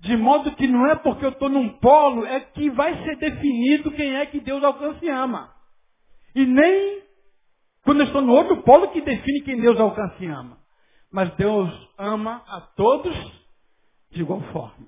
De 0.00 0.16
modo 0.16 0.56
que 0.56 0.66
não 0.66 0.86
é 0.86 0.96
porque 0.96 1.26
eu 1.26 1.30
estou 1.30 1.50
num 1.50 1.78
polo, 1.78 2.24
é 2.24 2.40
que 2.40 2.70
vai 2.70 3.04
ser 3.04 3.16
definido 3.16 3.92
quem 3.92 4.16
é 4.16 4.24
que 4.24 4.40
Deus 4.40 4.64
alcança 4.64 5.04
e 5.04 5.10
ama. 5.10 5.54
E 6.34 6.46
nem 6.46 7.02
quando 7.84 8.00
eu 8.00 8.06
estou 8.06 8.22
no 8.22 8.32
outro 8.32 8.62
polo 8.62 8.88
que 8.88 9.02
define 9.02 9.42
quem 9.42 9.60
Deus 9.60 9.78
alcança 9.78 10.16
e 10.20 10.26
ama. 10.26 10.58
Mas 11.12 11.34
Deus 11.34 11.70
ama 11.98 12.42
a 12.46 12.60
todos 12.60 13.14
de 14.10 14.22
igual 14.22 14.40
forma. 14.52 14.86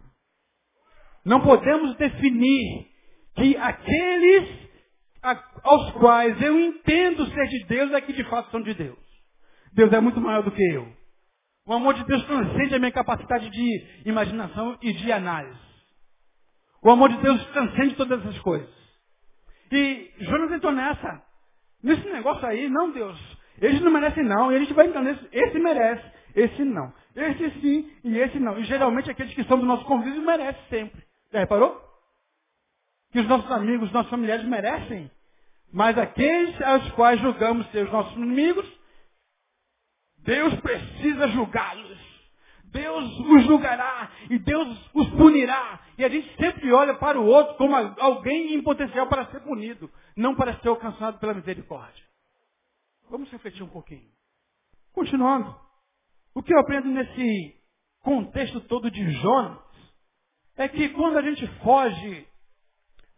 Não 1.25 1.41
podemos 1.41 1.95
definir 1.97 2.87
que 3.35 3.57
aqueles 3.57 4.62
aos 5.63 5.93
quais 5.93 6.41
eu 6.43 6.59
entendo 6.59 7.27
ser 7.27 7.47
de 7.49 7.65
Deus 7.67 7.93
é 7.93 8.01
que 8.01 8.13
de 8.13 8.25
fato 8.25 8.51
são 8.51 8.61
de 8.61 8.75
Deus. 8.75 8.99
Deus 9.73 9.93
é 9.93 10.01
muito 10.01 10.21
maior 10.21 10.43
do 10.43 10.51
que 10.51 10.63
eu. 10.63 10.87
O 11.67 11.73
amor 11.73 11.95
de 11.95 12.05
Deus 12.05 12.25
transcende 12.27 12.75
a 12.75 12.79
minha 12.79 12.91
capacidade 12.91 13.49
de 13.49 13.87
imaginação 14.05 14.77
e 14.83 14.93
de 14.93 15.13
análise. 15.13 15.59
O 16.83 16.91
amor 16.91 17.09
de 17.11 17.19
Deus 17.19 17.45
transcende 17.53 17.95
todas 17.95 18.21
essas 18.21 18.39
coisas. 18.41 18.69
E 19.71 20.11
Jonas 20.19 20.51
entrou 20.51 20.73
nessa. 20.73 21.23
Nesse 21.83 22.07
negócio 22.09 22.45
aí, 22.47 22.69
não, 22.69 22.91
Deus. 22.91 23.19
Eles 23.61 23.81
não 23.81 23.93
merecem 23.93 24.25
não. 24.25 24.53
E 24.53 24.57
a 24.57 24.59
gente 24.59 24.75
vai 24.75 24.89
entender, 24.89 25.17
esse 25.33 25.59
merece, 25.59 26.05
esse 26.35 26.65
não. 26.65 26.93
Esse 27.15 27.61
sim 27.61 27.91
e 28.03 28.19
esse 28.19 28.39
não. 28.41 28.59
E 28.59 28.65
geralmente 28.65 29.11
aqueles 29.11 29.33
que 29.35 29.45
são 29.45 29.59
do 29.59 29.67
nosso 29.67 29.85
convívio 29.85 30.23
merecem 30.23 30.63
sempre. 30.69 31.03
Já 31.33 31.39
reparou? 31.39 31.92
Que 33.13 33.21
os 33.21 33.29
nossos 33.29 33.51
amigos, 33.51 33.89
os 33.89 33.93
nossos 33.93 34.11
familiares 34.11 34.45
merecem. 34.47 35.11
Mas 35.73 35.97
aqueles 35.97 36.61
aos 36.63 36.91
quais 36.93 37.21
julgamos 37.21 37.71
ser 37.71 37.85
os 37.85 37.93
nossos 37.93 38.17
inimigos, 38.17 38.67
Deus 40.19 40.55
precisa 40.61 41.29
julgá-los. 41.29 42.01
Deus 42.65 43.05
os 43.21 43.45
julgará 43.45 44.11
e 44.31 44.39
Deus 44.39 44.91
os 44.95 45.09
punirá. 45.11 45.81
E 45.99 46.05
a 46.05 46.09
gente 46.09 46.35
sempre 46.37 46.73
olha 46.73 46.95
para 46.95 47.21
o 47.21 47.27
outro 47.27 47.55
como 47.57 47.77
alguém 47.77 48.55
em 48.55 48.63
potencial 48.63 49.07
para 49.09 49.27
ser 49.27 49.41
punido, 49.41 49.91
não 50.17 50.35
para 50.35 50.59
ser 50.61 50.69
alcançado 50.69 51.19
pela 51.19 51.35
misericórdia. 51.35 52.03
Vamos 53.11 53.31
refletir 53.31 53.63
um 53.63 53.69
pouquinho. 53.69 54.11
Continuando. 54.93 55.55
O 56.35 56.43
que 56.43 56.55
eu 56.55 56.59
aprendo 56.59 56.89
nesse 56.89 57.61
contexto 58.01 58.59
todo 58.63 58.91
de 58.91 59.11
Jonas 59.13 59.59
é 60.57 60.67
que 60.67 60.89
quando 60.91 61.19
a 61.19 61.23
gente 61.23 61.47
foge 61.59 62.27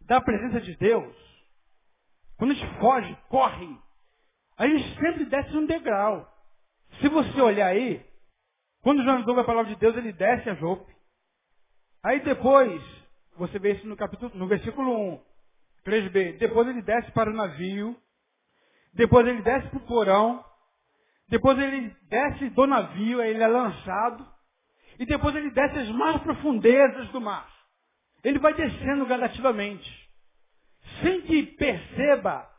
da 0.06 0.20
presença 0.20 0.60
de 0.60 0.76
Deus, 0.76 1.14
quando 2.36 2.52
a 2.52 2.54
gente 2.54 2.78
foge, 2.78 3.16
corre, 3.28 3.78
a 4.56 4.66
gente 4.66 5.00
sempre 5.00 5.24
desce 5.26 5.56
um 5.56 5.66
degrau. 5.66 6.30
Se 7.00 7.08
você 7.08 7.40
olhar 7.40 7.68
aí, 7.68 8.04
quando 8.82 9.02
Jonas 9.02 9.26
ouve 9.26 9.40
a 9.40 9.44
palavra 9.44 9.72
de 9.72 9.80
Deus, 9.80 9.96
ele 9.96 10.12
desce 10.12 10.50
a 10.50 10.54
Jope. 10.54 10.94
Aí 12.02 12.20
depois, 12.20 12.82
você 13.36 13.58
vê 13.58 13.72
isso 13.72 13.86
no, 13.86 13.96
capítulo, 13.96 14.30
no 14.34 14.46
versículo 14.46 15.14
1, 15.14 15.24
3b. 15.86 16.38
Depois 16.38 16.68
ele 16.68 16.82
desce 16.82 17.10
para 17.12 17.30
o 17.30 17.34
navio. 17.34 17.96
Depois 18.92 19.26
ele 19.26 19.42
desce 19.42 19.68
para 19.68 19.78
o 19.78 19.86
porão. 19.86 20.44
Depois 21.28 21.58
ele 21.58 21.96
desce 22.02 22.50
do 22.50 22.66
navio, 22.66 23.20
aí 23.20 23.30
ele 23.30 23.42
é 23.42 23.48
lançado. 23.48 24.28
E 24.98 25.06
depois 25.06 25.34
ele 25.34 25.50
desce 25.50 25.78
às 25.78 25.88
mais 25.90 26.20
profundezas 26.22 27.08
do 27.08 27.20
mar. 27.20 27.53
Ele 28.24 28.38
vai 28.38 28.54
descendo 28.54 29.06
gradativamente. 29.06 29.88
Sem 31.02 31.20
que 31.22 31.42
perceba, 31.42 32.50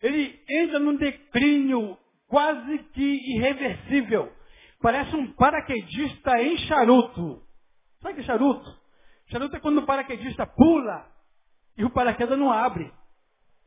ele 0.00 0.40
entra 0.48 0.78
num 0.78 0.96
declínio 0.96 1.98
quase 2.28 2.78
que 2.92 3.36
irreversível. 3.36 4.32
Parece 4.80 5.14
um 5.16 5.32
paraquedista 5.32 6.40
em 6.40 6.56
charuto. 6.58 7.42
Sabe 8.00 8.14
que 8.14 8.20
é 8.20 8.24
charuto? 8.24 8.78
Charuto 9.30 9.56
é 9.56 9.60
quando 9.60 9.78
o 9.78 9.86
paraquedista 9.86 10.46
pula 10.46 11.06
e 11.76 11.84
o 11.84 11.90
paraquedas 11.90 12.38
não 12.38 12.52
abre. 12.52 12.92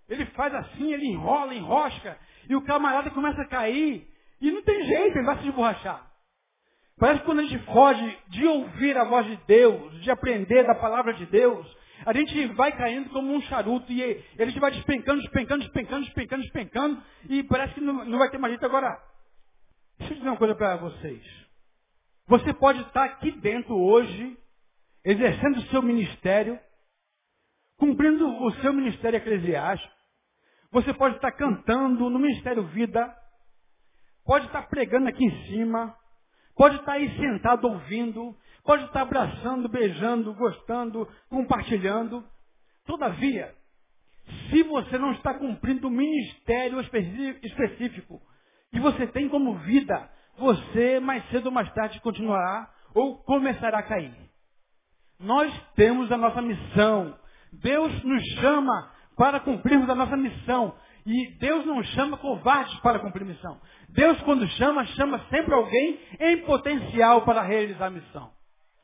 Ele 0.07 0.25
faz 0.27 0.53
assim, 0.53 0.93
ele 0.93 1.07
enrola, 1.07 1.53
enrosca, 1.53 2.17
e 2.47 2.55
o 2.55 2.63
camarada 2.63 3.09
começa 3.09 3.41
a 3.41 3.47
cair, 3.47 4.07
e 4.39 4.51
não 4.51 4.61
tem 4.61 4.85
jeito, 4.85 5.17
ele 5.17 5.25
vai 5.25 5.37
se 5.39 5.47
esborrachar. 5.47 6.06
Parece 6.99 7.19
que 7.19 7.25
quando 7.25 7.39
a 7.39 7.43
gente 7.43 7.63
foge 7.65 8.19
de 8.29 8.45
ouvir 8.45 8.97
a 8.97 9.03
voz 9.03 9.25
de 9.27 9.37
Deus, 9.45 10.01
de 10.01 10.09
aprender 10.09 10.65
da 10.65 10.73
palavra 10.73 11.13
de 11.13 11.25
Deus, 11.27 11.65
a 12.05 12.13
gente 12.13 12.47
vai 12.53 12.71
caindo 12.71 13.09
como 13.09 13.33
um 13.33 13.41
charuto 13.41 13.91
e 13.91 14.23
a 14.39 14.45
gente 14.45 14.59
vai 14.59 14.71
despencando, 14.71 15.21
despencando, 15.21 15.63
despencando, 15.63 16.05
despencando, 16.05 16.41
despencando 16.43 17.03
e 17.29 17.43
parece 17.43 17.75
que 17.75 17.81
não, 17.81 18.03
não 18.05 18.17
vai 18.17 18.29
ter 18.29 18.37
mais 18.39 18.53
jeito 18.53 18.65
agora. 18.65 18.99
Deixa 19.99 20.13
eu 20.13 20.17
dizer 20.17 20.29
uma 20.29 20.37
coisa 20.37 20.55
para 20.55 20.77
vocês. 20.77 21.23
Você 22.27 22.53
pode 22.53 22.81
estar 22.81 23.05
aqui 23.05 23.31
dentro 23.31 23.75
hoje, 23.75 24.37
exercendo 25.03 25.57
o 25.57 25.67
seu 25.67 25.81
ministério, 25.81 26.59
cumprindo 27.77 28.27
o 28.27 28.51
seu 28.55 28.73
ministério 28.73 29.17
eclesiástico. 29.17 29.93
Você 30.71 30.93
pode 30.93 31.15
estar 31.15 31.31
cantando 31.31 32.09
no 32.09 32.19
Ministério 32.19 32.63
Vida, 32.67 33.15
pode 34.25 34.47
estar 34.47 34.67
pregando 34.67 35.07
aqui 35.07 35.23
em 35.23 35.45
cima, 35.47 35.95
Pode 36.57 36.77
estar 36.77 36.93
aí 36.93 37.15
sentado 37.17 37.67
ouvindo, 37.67 38.35
pode 38.63 38.85
estar 38.85 39.01
abraçando, 39.01 39.69
beijando, 39.69 40.33
gostando, 40.33 41.07
compartilhando. 41.29 42.25
Todavia, 42.85 43.53
se 44.49 44.63
você 44.63 44.97
não 44.97 45.11
está 45.11 45.35
cumprindo 45.35 45.87
o 45.87 45.91
ministério 45.91 46.81
específico 46.81 48.19
que 48.71 48.79
você 48.79 49.05
tem 49.07 49.29
como 49.29 49.55
vida, 49.59 50.09
você 50.37 50.99
mais 50.99 51.23
cedo 51.29 51.45
ou 51.45 51.51
mais 51.51 51.71
tarde 51.73 52.01
continuará 52.01 52.69
ou 52.93 53.17
começará 53.23 53.79
a 53.79 53.83
cair. 53.83 54.15
Nós 55.19 55.53
temos 55.75 56.11
a 56.11 56.17
nossa 56.17 56.41
missão. 56.41 57.17
Deus 57.53 58.03
nos 58.03 58.23
chama 58.39 58.91
para 59.15 59.39
cumprirmos 59.39 59.89
a 59.89 59.95
nossa 59.95 60.17
missão. 60.17 60.75
E 61.07 61.27
Deus 61.39 61.65
não 61.65 61.81
chama 61.83 62.17
covardes 62.17 62.77
para 62.81 62.99
cumprir 62.99 63.23
missão. 63.23 63.57
Deus, 63.87 64.19
quando 64.23 64.45
chama, 64.49 64.85
chama 64.87 65.21
sempre 65.29 65.53
alguém 65.53 65.97
em 66.19 66.39
potencial 66.39 67.21
para 67.21 67.41
realizar 67.41 67.85
a 67.85 67.89
missão. 67.89 68.29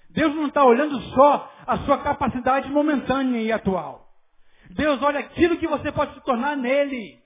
Deus 0.09 0.33
não 0.33 0.47
está 0.47 0.63
olhando 0.63 0.97
só 1.13 1.51
a 1.67 1.79
sua 1.79 1.97
capacidade 1.97 2.69
momentânea 2.69 3.41
e 3.41 3.51
atual. 3.51 4.07
Deus 4.69 5.01
olha 5.03 5.19
aquilo 5.19 5.57
que 5.57 5.67
você 5.67 5.91
pode 5.91 6.13
se 6.13 6.23
tornar 6.23 6.55
nele. 6.55 7.19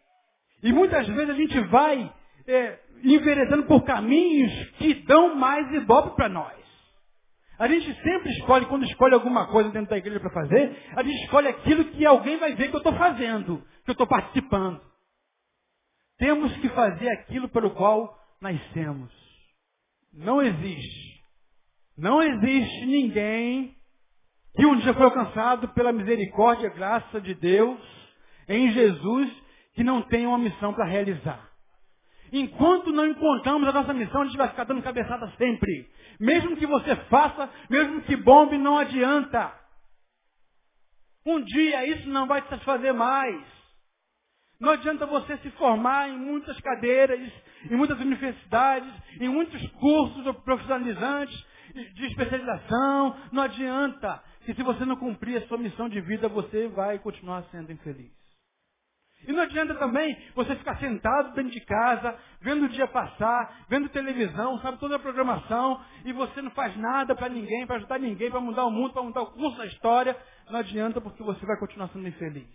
E 0.64 0.74
muitas 0.74 1.06
vezes 1.06 1.30
a 1.30 1.34
gente 1.34 1.60
vai 1.68 2.12
é, 2.48 2.80
enveredando 3.04 3.68
por 3.68 3.84
caminhos 3.84 4.52
que 4.80 4.96
dão 5.06 5.36
mais 5.36 5.72
ibope 5.74 6.16
para 6.16 6.28
nós. 6.28 6.67
A 7.60 7.68
gente 7.68 7.92
sempre 8.04 8.32
escolhe, 8.34 8.66
quando 8.68 8.86
escolhe 8.86 9.14
alguma 9.14 9.48
coisa 9.48 9.70
dentro 9.72 9.90
da 9.90 9.98
igreja 9.98 10.20
para 10.20 10.30
fazer, 10.30 10.78
a 10.96 11.02
gente 11.02 11.24
escolhe 11.24 11.48
aquilo 11.48 11.86
que 11.86 12.06
alguém 12.06 12.38
vai 12.38 12.54
ver 12.54 12.70
que 12.70 12.76
eu 12.76 12.80
estou 12.80 12.94
fazendo, 12.94 13.64
que 13.84 13.90
eu 13.90 13.94
estou 13.94 14.06
participando. 14.06 14.80
Temos 16.18 16.56
que 16.58 16.70
fazer 16.70 17.10
aquilo 17.10 17.50
pelo 17.50 17.72
qual 17.72 18.18
nascemos. 18.40 19.12
Não 20.14 20.42
existe. 20.42 21.24
Não 21.98 22.22
existe 22.22 22.86
ninguém 22.86 23.76
que 24.56 24.66
um 24.66 24.78
dia 24.78 24.94
foi 24.94 25.04
alcançado 25.04 25.70
pela 25.70 25.92
misericórdia 25.92 26.68
e 26.68 26.74
graça 26.74 27.20
de 27.22 27.34
Deus 27.34 27.80
em 28.48 28.72
Jesus 28.72 29.32
que 29.74 29.84
não 29.84 30.02
tenha 30.04 30.28
uma 30.28 30.38
missão 30.38 30.74
para 30.74 30.86
realizar. 30.86 31.47
Enquanto 32.32 32.92
não 32.92 33.08
encontramos 33.08 33.68
a 33.68 33.72
nossa 33.72 33.94
missão, 33.94 34.22
a 34.22 34.26
gente 34.26 34.38
vai 34.38 34.50
ficar 34.50 34.66
dando 34.66 34.82
cabeçada 34.82 35.32
sempre. 35.38 35.90
Mesmo 36.20 36.58
que 36.58 36.66
você 36.66 36.96
faça, 37.10 37.50
mesmo 37.70 38.02
que 38.02 38.16
bombe, 38.16 38.58
não 38.58 38.78
adianta. 38.78 39.54
Um 41.26 41.42
dia 41.42 41.86
isso 41.86 42.10
não 42.10 42.28
vai 42.28 42.42
te 42.42 42.50
satisfazer 42.50 42.94
mais. 42.94 43.44
Não 44.60 44.72
adianta 44.72 45.06
você 45.06 45.38
se 45.38 45.52
formar 45.52 46.10
em 46.10 46.18
muitas 46.18 46.60
cadeiras, 46.62 47.32
em 47.70 47.76
muitas 47.76 48.00
universidades, 48.00 48.92
em 49.20 49.30
muitos 49.30 49.62
cursos 49.74 50.36
profissionalizantes 50.44 51.46
de 51.94 52.06
especialização. 52.08 53.16
Não 53.32 53.44
adianta. 53.44 54.24
Que 54.46 54.54
se 54.54 54.64
você 54.64 54.86
não 54.86 54.96
cumprir 54.96 55.44
a 55.44 55.48
sua 55.48 55.58
missão 55.58 55.90
de 55.90 56.00
vida, 56.00 56.30
você 56.30 56.70
vai 56.70 56.98
continuar 57.00 57.44
sendo 57.52 57.70
infeliz. 57.72 58.10
E 59.26 59.32
não 59.32 59.44
adianta 59.44 59.74
também 59.76 60.18
você 60.36 60.56
ficar 60.56 60.78
sentado 60.78 61.34
dentro 61.34 61.52
de 61.52 61.62
casa, 61.62 62.16
vendo 62.42 62.66
o 62.66 62.70
dia 62.70 62.88
passar, 62.88 63.66
vendo 63.70 63.90
televisão, 63.90 64.60
sabe 64.60 64.78
toda 64.78 64.96
a 64.96 65.00
programação, 65.00 65.82
e 66.06 66.14
você 66.14 66.42
não 66.42 66.52
faz 66.52 66.76
nada 66.78 67.16
para 67.16 67.30
ninguém, 67.30 67.66
para 67.66 67.78
ajudar 67.78 68.00
ninguém, 68.00 68.30
para 68.30 68.40
mudar 68.40 68.66
o 68.66 68.72
mundo, 68.72 68.94
para 68.94 69.04
mudar 69.04 69.22
o 69.22 69.32
curso 69.32 69.58
da 69.58 69.66
história. 69.66 70.16
Não 70.50 70.60
adianta 70.60 71.02
porque 71.02 71.24
você 71.24 71.46
vai 71.46 71.58
continuar 71.58 71.90
sendo 71.90 72.08
infeliz. 72.08 72.48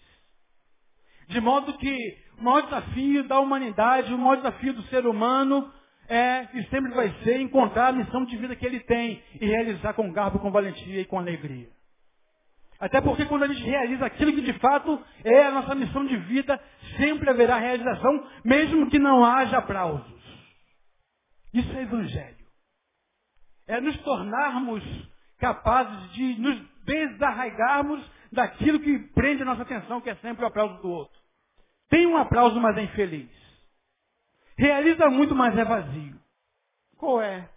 De 1.29 1.41
modo 1.41 1.77
que 1.79 2.19
o 2.39 2.45
maior 2.45 2.63
desafio 2.63 3.25
da 3.25 3.39
humanidade, 3.41 4.13
o 4.13 4.19
maior 4.19 4.37
desafio 4.37 4.73
do 4.73 4.83
ser 4.85 5.07
humano 5.07 5.71
é 6.09 6.49
e 6.55 6.65
sempre 6.65 6.93
vai 6.93 7.11
ser 7.23 7.41
encontrar 7.41 7.89
a 7.89 7.93
missão 7.93 8.25
de 8.25 8.37
vida 8.37 8.57
que 8.57 8.67
ele 8.67 8.81
tem 8.81 9.23
e 9.41 9.47
realizar 9.47 9.95
com 9.95 10.13
garbo, 10.13 10.39
com 10.39 10.51
valentia 10.51 11.01
e 11.01 11.05
com 11.05 11.19
alegria. 11.19 11.69
Até 12.83 13.01
porque 13.01 13.25
quando 13.27 13.45
a 13.45 13.47
gente 13.47 13.63
realiza 13.63 14.05
aquilo 14.05 14.33
que 14.33 14.41
de 14.41 14.55
fato 14.55 15.01
é 15.23 15.45
a 15.45 15.53
nossa 15.53 15.73
missão 15.73 16.05
de 16.05 16.17
vida, 16.17 16.61
sempre 16.97 17.31
haverá 17.31 17.57
realização, 17.57 18.29
mesmo 18.45 18.91
que 18.91 18.99
não 18.99 19.25
haja 19.25 19.59
aplausos. 19.59 20.21
Isso 21.55 21.73
é 21.77 21.83
evangelho. 21.83 22.45
É 23.69 23.81
nos 23.81 23.97
tornarmos 23.99 24.83
capazes 25.39 26.13
de 26.15 26.41
nos 26.41 26.61
desarraigarmos 26.85 28.05
daquilo 28.33 28.81
que 28.81 28.99
prende 29.15 29.43
a 29.43 29.47
nossa 29.47 29.63
atenção, 29.63 30.01
que 30.01 30.11
é 30.11 30.17
sempre 30.17 30.43
o 30.43 30.49
aplauso 30.49 30.83
do 30.83 30.91
outro. 30.91 31.21
Tem 31.89 32.05
um 32.05 32.17
aplauso, 32.17 32.61
mas 32.61 32.77
é 32.77 32.83
infeliz. 32.83 33.31
Realiza 34.59 35.09
muito, 35.09 35.37
mas 35.37 35.57
é 35.57 35.65
vazio. 35.65 36.19
Qual 36.97 37.23
é 37.23 37.49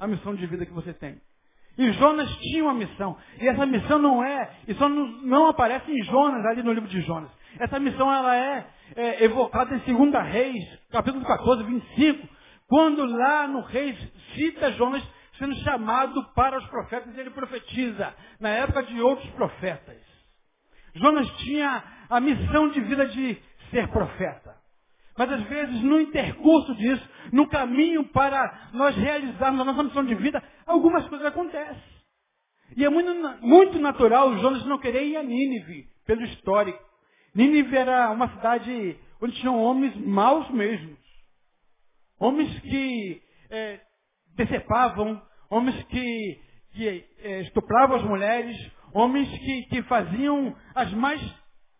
a 0.00 0.08
missão 0.08 0.34
de 0.34 0.44
vida 0.48 0.66
que 0.66 0.72
você 0.72 0.92
tem? 0.92 1.20
E 1.76 1.92
Jonas 1.92 2.30
tinha 2.36 2.64
uma 2.64 2.74
missão. 2.74 3.16
E 3.40 3.48
essa 3.48 3.66
missão 3.66 3.98
não 3.98 4.24
é, 4.24 4.50
só 4.78 4.88
não, 4.88 5.06
não 5.22 5.48
aparece 5.48 5.90
em 5.90 6.02
Jonas, 6.04 6.44
ali 6.46 6.62
no 6.62 6.72
livro 6.72 6.88
de 6.88 7.00
Jonas. 7.02 7.30
Essa 7.58 7.78
missão 7.78 8.12
ela 8.12 8.36
é, 8.36 8.66
é 8.96 9.24
evocada 9.24 9.74
em 9.74 9.78
2 9.78 10.24
Reis, 10.26 10.64
capítulo 10.90 11.24
14, 11.24 11.64
25, 11.64 12.28
quando 12.68 13.04
lá 13.04 13.46
no 13.48 13.60
Reis 13.62 13.96
cita 14.34 14.72
Jonas 14.72 15.02
sendo 15.38 15.54
chamado 15.56 16.22
para 16.34 16.58
os 16.58 16.66
profetas 16.68 17.14
e 17.14 17.20
ele 17.20 17.30
profetiza, 17.30 18.14
na 18.38 18.50
época 18.50 18.84
de 18.84 19.00
outros 19.00 19.28
profetas. 19.30 19.98
Jonas 20.94 21.28
tinha 21.38 21.82
a 22.08 22.20
missão 22.20 22.68
de 22.68 22.80
vida 22.80 23.06
de 23.08 23.36
ser 23.70 23.88
profeta. 23.88 24.54
Mas 25.16 25.30
às 25.30 25.42
vezes, 25.44 25.80
no 25.82 26.00
intercurso 26.00 26.74
disso, 26.74 27.08
no 27.32 27.48
caminho 27.48 28.04
para 28.04 28.68
nós 28.72 28.96
realizarmos 28.96 29.60
a 29.60 29.64
nossa 29.64 29.82
missão 29.84 30.04
de 30.04 30.14
vida, 30.14 30.42
algumas 30.66 31.06
coisas 31.08 31.26
acontecem. 31.26 31.94
E 32.76 32.84
é 32.84 32.88
muito, 32.88 33.12
muito 33.42 33.78
natural 33.78 34.36
Jonas 34.38 34.64
não 34.66 34.78
querer 34.78 35.04
ir 35.04 35.16
a 35.16 35.22
Nínive, 35.22 35.88
pelo 36.06 36.22
histórico. 36.24 36.82
Nínive 37.34 37.76
era 37.76 38.10
uma 38.10 38.28
cidade 38.28 38.98
onde 39.20 39.34
tinham 39.40 39.60
homens 39.60 39.94
maus 39.96 40.48
mesmos. 40.50 40.98
Homens 42.18 42.58
que 42.60 43.22
é, 43.50 43.80
decepavam, 44.36 45.20
homens 45.50 45.82
que, 45.84 46.40
que 46.72 47.04
é, 47.18 47.40
estupravam 47.42 47.96
as 47.96 48.02
mulheres, 48.02 48.56
homens 48.92 49.28
que, 49.28 49.62
que 49.68 49.82
faziam 49.82 50.56
as 50.74 50.92
mais 50.92 51.20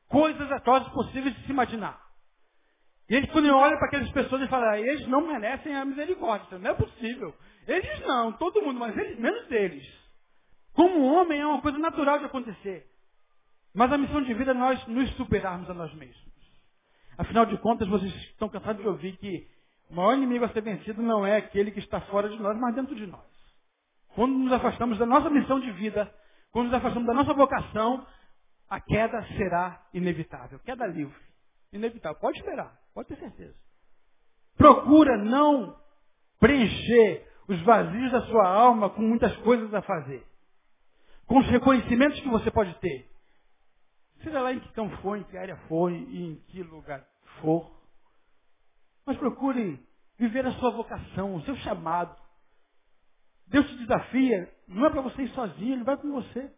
coisas 0.09 0.51
atrozes 0.53 0.89
possíveis 0.89 1.35
de 1.35 1.45
se 1.45 1.51
imaginar. 1.51 2.01
E 3.09 3.17
eles, 3.17 3.31
quando 3.31 3.47
olham 3.55 3.79
para 3.79 3.89
aquelas 3.89 4.11
pessoas, 4.11 4.43
e 4.43 4.49
falam, 4.49 4.71
ah, 4.71 4.81
eles 4.81 5.07
não 5.09 5.27
merecem 5.27 5.75
a 5.75 5.85
misericórdia, 5.85 6.59
não 6.59 6.71
é 6.71 6.75
possível. 6.75 7.35
Eles 7.67 8.01
não, 8.01 8.33
todo 8.33 8.63
mundo, 8.63 8.79
mas 8.79 8.97
eles, 8.97 9.19
menos 9.19 9.51
eles. 9.51 9.87
Como 10.73 11.05
homem 11.05 11.41
é 11.41 11.47
uma 11.47 11.63
coisa 11.63 11.79
natural 11.79 12.19
de 12.19 12.27
acontecer. 12.27 12.87
Mas 13.75 13.93
a 13.93 13.99
missão 13.99 14.23
de 14.23 14.35
vida 14.35 14.53
é 14.53 14.55
nós 14.55 14.87
nos 14.87 15.11
superarmos 15.17 15.69
a 15.71 15.75
nós 15.75 15.93
mesmos. 15.95 16.25
Afinal 17.17 17.47
de 17.47 17.57
contas, 17.59 17.89
vocês 17.89 18.13
estão 18.15 18.49
cansados 18.49 18.83
de 18.83 18.89
ouvir 18.89 19.17
que 19.17 19.49
o 19.91 19.95
maior 19.95 20.15
inimigo 20.15 20.45
a 20.45 20.49
ser 20.49 20.63
vencido 20.63 21.03
não 21.03 21.27
é 21.27 21.37
aquele 21.37 21.71
que 21.71 21.79
está 21.79 22.01
fora 22.03 22.29
de 22.29 22.39
nós, 22.41 22.59
mas 22.59 22.75
dentro 22.75 22.95
de 22.95 23.07
nós. 23.07 23.23
Quando 24.15 24.33
nos 24.33 24.53
afastamos 24.53 24.99
da 24.99 25.07
nossa 25.07 25.31
missão 25.31 25.61
de 25.61 25.71
vida, 25.73 26.13
quando 26.53 26.67
nos 26.67 26.75
afastamos 26.75 27.07
da 27.07 27.15
nossa 27.15 27.35
vocação, 27.35 28.07
a 28.69 28.81
queda 28.81 29.25
será 29.37 29.87
inevitável. 29.93 30.59
Queda 30.61 30.87
livre. 30.87 31.21
Inevitável. 31.73 32.19
Pode 32.21 32.39
esperar. 32.39 32.77
Pode 32.95 33.09
ter 33.09 33.19
certeza. 33.19 33.55
Procura 34.57 35.17
não 35.17 35.77
preencher 36.39 37.27
os 37.49 37.61
vazios 37.63 38.13
da 38.13 38.23
sua 38.23 38.49
alma 38.49 38.91
com 38.91 39.03
muitas 39.03 39.35
coisas 39.39 39.73
a 39.75 39.83
fazer. 39.83 40.27
com 41.27 41.39
os 41.39 41.47
reconhecimentos 41.47 42.21
que 42.21 42.29
você 42.29 42.51
pode 42.51 42.75
ter. 42.81 43.09
Seja 44.23 44.43
lá 44.43 44.53
em 44.53 44.61
que 44.61 44.73
campo 44.73 44.95
for, 44.99 45.17
em 45.17 45.23
que 45.25 45.37
área 45.37 45.57
for 45.69 45.91
e 45.91 46.23
em 46.23 46.37
que 46.49 46.63
lugar 46.63 47.03
for. 47.41 47.71
Mas 49.07 49.17
procure 49.17 49.81
viver 50.19 50.47
a 50.47 50.53
sua 50.53 50.71
vocação, 50.71 51.35
o 51.35 51.43
seu 51.43 51.57
chamado. 51.57 52.15
Deus 53.47 53.67
te 53.69 53.77
desafia, 53.79 54.53
não 54.69 54.87
é 54.87 54.91
para 54.91 55.03
você 55.03 55.23
ir 55.23 55.29
sozinho, 55.31 55.75
Ele 55.75 55.85
vai 55.85 55.97
com 55.97 56.13
você. 56.13 56.53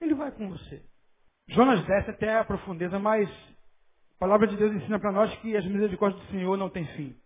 Ele 0.00 0.14
vai 0.14 0.30
com 0.32 0.48
você. 0.48 0.82
Jonas 1.48 1.84
desce 1.86 2.10
até 2.10 2.38
a 2.38 2.44
profundeza, 2.44 2.98
mas 2.98 3.28
a 3.30 4.18
palavra 4.18 4.46
de 4.46 4.56
Deus 4.56 4.74
ensina 4.74 4.98
para 4.98 5.12
nós 5.12 5.34
que 5.36 5.56
as 5.56 5.64
misericórdias 5.64 6.22
do 6.22 6.30
Senhor 6.30 6.56
não 6.56 6.68
têm 6.68 6.86
fim. 6.96 7.16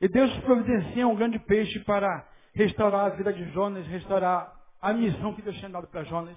E 0.00 0.08
Deus 0.08 0.34
providencia 0.38 1.06
um 1.06 1.14
grande 1.14 1.38
peixe 1.40 1.78
para 1.80 2.26
restaurar 2.54 3.06
a 3.06 3.16
vida 3.16 3.32
de 3.32 3.44
Jonas, 3.52 3.86
restaurar 3.86 4.52
a 4.80 4.92
missão 4.92 5.34
que 5.34 5.42
Deus 5.42 5.56
tinha 5.56 5.70
dado 5.70 5.86
para 5.88 6.04
Jonas, 6.04 6.36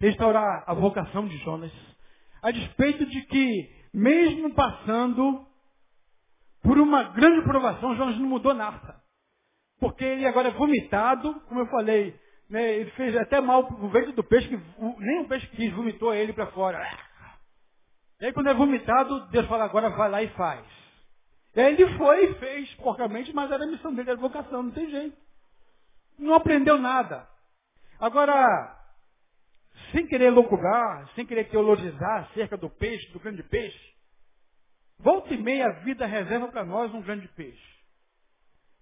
restaurar 0.00 0.64
a 0.66 0.74
vocação 0.74 1.26
de 1.28 1.36
Jonas, 1.38 1.72
a 2.42 2.50
despeito 2.50 3.06
de 3.06 3.22
que, 3.22 3.70
mesmo 3.94 4.52
passando 4.54 5.46
por 6.62 6.78
uma 6.78 7.04
grande 7.04 7.42
provação, 7.42 7.96
Jonas 7.96 8.18
não 8.18 8.28
mudou 8.28 8.52
nada. 8.52 8.96
Porque 9.78 10.04
ele 10.04 10.26
agora 10.26 10.48
é 10.48 10.52
vomitado, 10.52 11.40
como 11.42 11.60
eu 11.60 11.66
falei, 11.66 12.18
né, 12.50 12.78
ele 12.78 12.90
fez 12.92 13.16
até 13.16 13.40
mal 13.40 13.60
o 13.80 13.88
ventre 13.88 14.12
do 14.12 14.24
peixe, 14.24 14.48
que 14.48 14.60
nem 14.98 15.20
o 15.20 15.28
peixe 15.28 15.46
quis, 15.48 15.72
vomitou 15.72 16.12
ele 16.12 16.32
para 16.32 16.48
fora. 16.48 16.84
E 18.20 18.26
aí 18.26 18.32
quando 18.32 18.48
é 18.48 18.54
vomitado, 18.54 19.28
Deus 19.28 19.46
fala, 19.46 19.64
agora 19.64 19.90
vai 19.90 20.10
lá 20.10 20.22
e 20.22 20.28
faz. 20.30 20.87
Ele 21.58 21.96
foi 21.96 22.24
e 22.24 22.34
fez 22.34 22.72
porcamente, 22.76 23.34
mas 23.34 23.50
era 23.50 23.64
a 23.64 23.66
missão 23.66 23.92
dele, 23.92 24.10
era 24.10 24.18
a 24.18 24.22
vocação, 24.22 24.62
não 24.62 24.70
tem 24.70 24.88
jeito. 24.90 25.16
Não 26.16 26.34
aprendeu 26.34 26.78
nada. 26.78 27.28
Agora, 27.98 28.76
sem 29.90 30.06
querer 30.06 30.30
loucugar, 30.30 31.08
sem 31.14 31.26
querer 31.26 31.44
teologizar 31.50 32.24
acerca 32.24 32.56
do 32.56 32.70
peixe, 32.70 33.10
do 33.12 33.18
grande 33.18 33.42
peixe, 33.42 33.94
volta 34.98 35.34
e 35.34 35.42
meia 35.42 35.66
a 35.66 35.72
vida 35.80 36.06
reserva 36.06 36.46
para 36.48 36.64
nós 36.64 36.94
um 36.94 37.02
grande 37.02 37.26
peixe. 37.28 37.78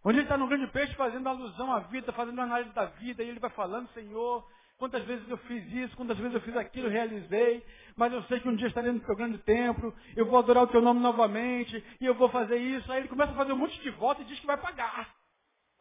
Onde 0.04 0.18
ele 0.18 0.26
está 0.26 0.36
no 0.36 0.46
grande 0.46 0.66
peixe 0.68 0.94
fazendo 0.94 1.28
alusão 1.28 1.72
à 1.72 1.80
vida, 1.80 2.12
fazendo 2.12 2.40
análise 2.40 2.74
da 2.74 2.84
vida, 2.84 3.22
e 3.22 3.28
ele 3.28 3.40
vai 3.40 3.50
falando, 3.50 3.88
Senhor, 3.88 4.46
quantas 4.78 5.04
vezes 5.04 5.28
eu 5.28 5.36
fiz 5.38 5.72
isso, 5.72 5.96
quantas 5.96 6.18
vezes 6.18 6.34
eu 6.34 6.40
fiz 6.40 6.56
aquilo, 6.56 6.88
realizei, 6.88 7.64
mas 7.96 8.12
eu 8.12 8.22
sei 8.24 8.40
que 8.40 8.48
um 8.48 8.56
dia 8.56 8.68
estarei 8.68 8.92
no 8.92 9.00
teu 9.00 9.16
grande 9.16 9.38
templo, 9.38 9.94
eu 10.16 10.26
vou 10.26 10.38
adorar 10.38 10.64
o 10.64 10.68
teu 10.68 10.82
nome 10.82 11.00
novamente, 11.00 11.82
e 12.00 12.04
eu 12.04 12.14
vou 12.14 12.28
fazer 12.28 12.56
isso. 12.56 12.90
Aí 12.92 13.00
ele 13.00 13.08
começa 13.08 13.32
a 13.32 13.36
fazer 13.36 13.52
um 13.52 13.58
monte 13.58 13.80
de 13.80 13.90
votos 13.90 14.24
e 14.24 14.28
diz 14.28 14.38
que 14.38 14.46
vai 14.46 14.56
pagar. 14.56 15.08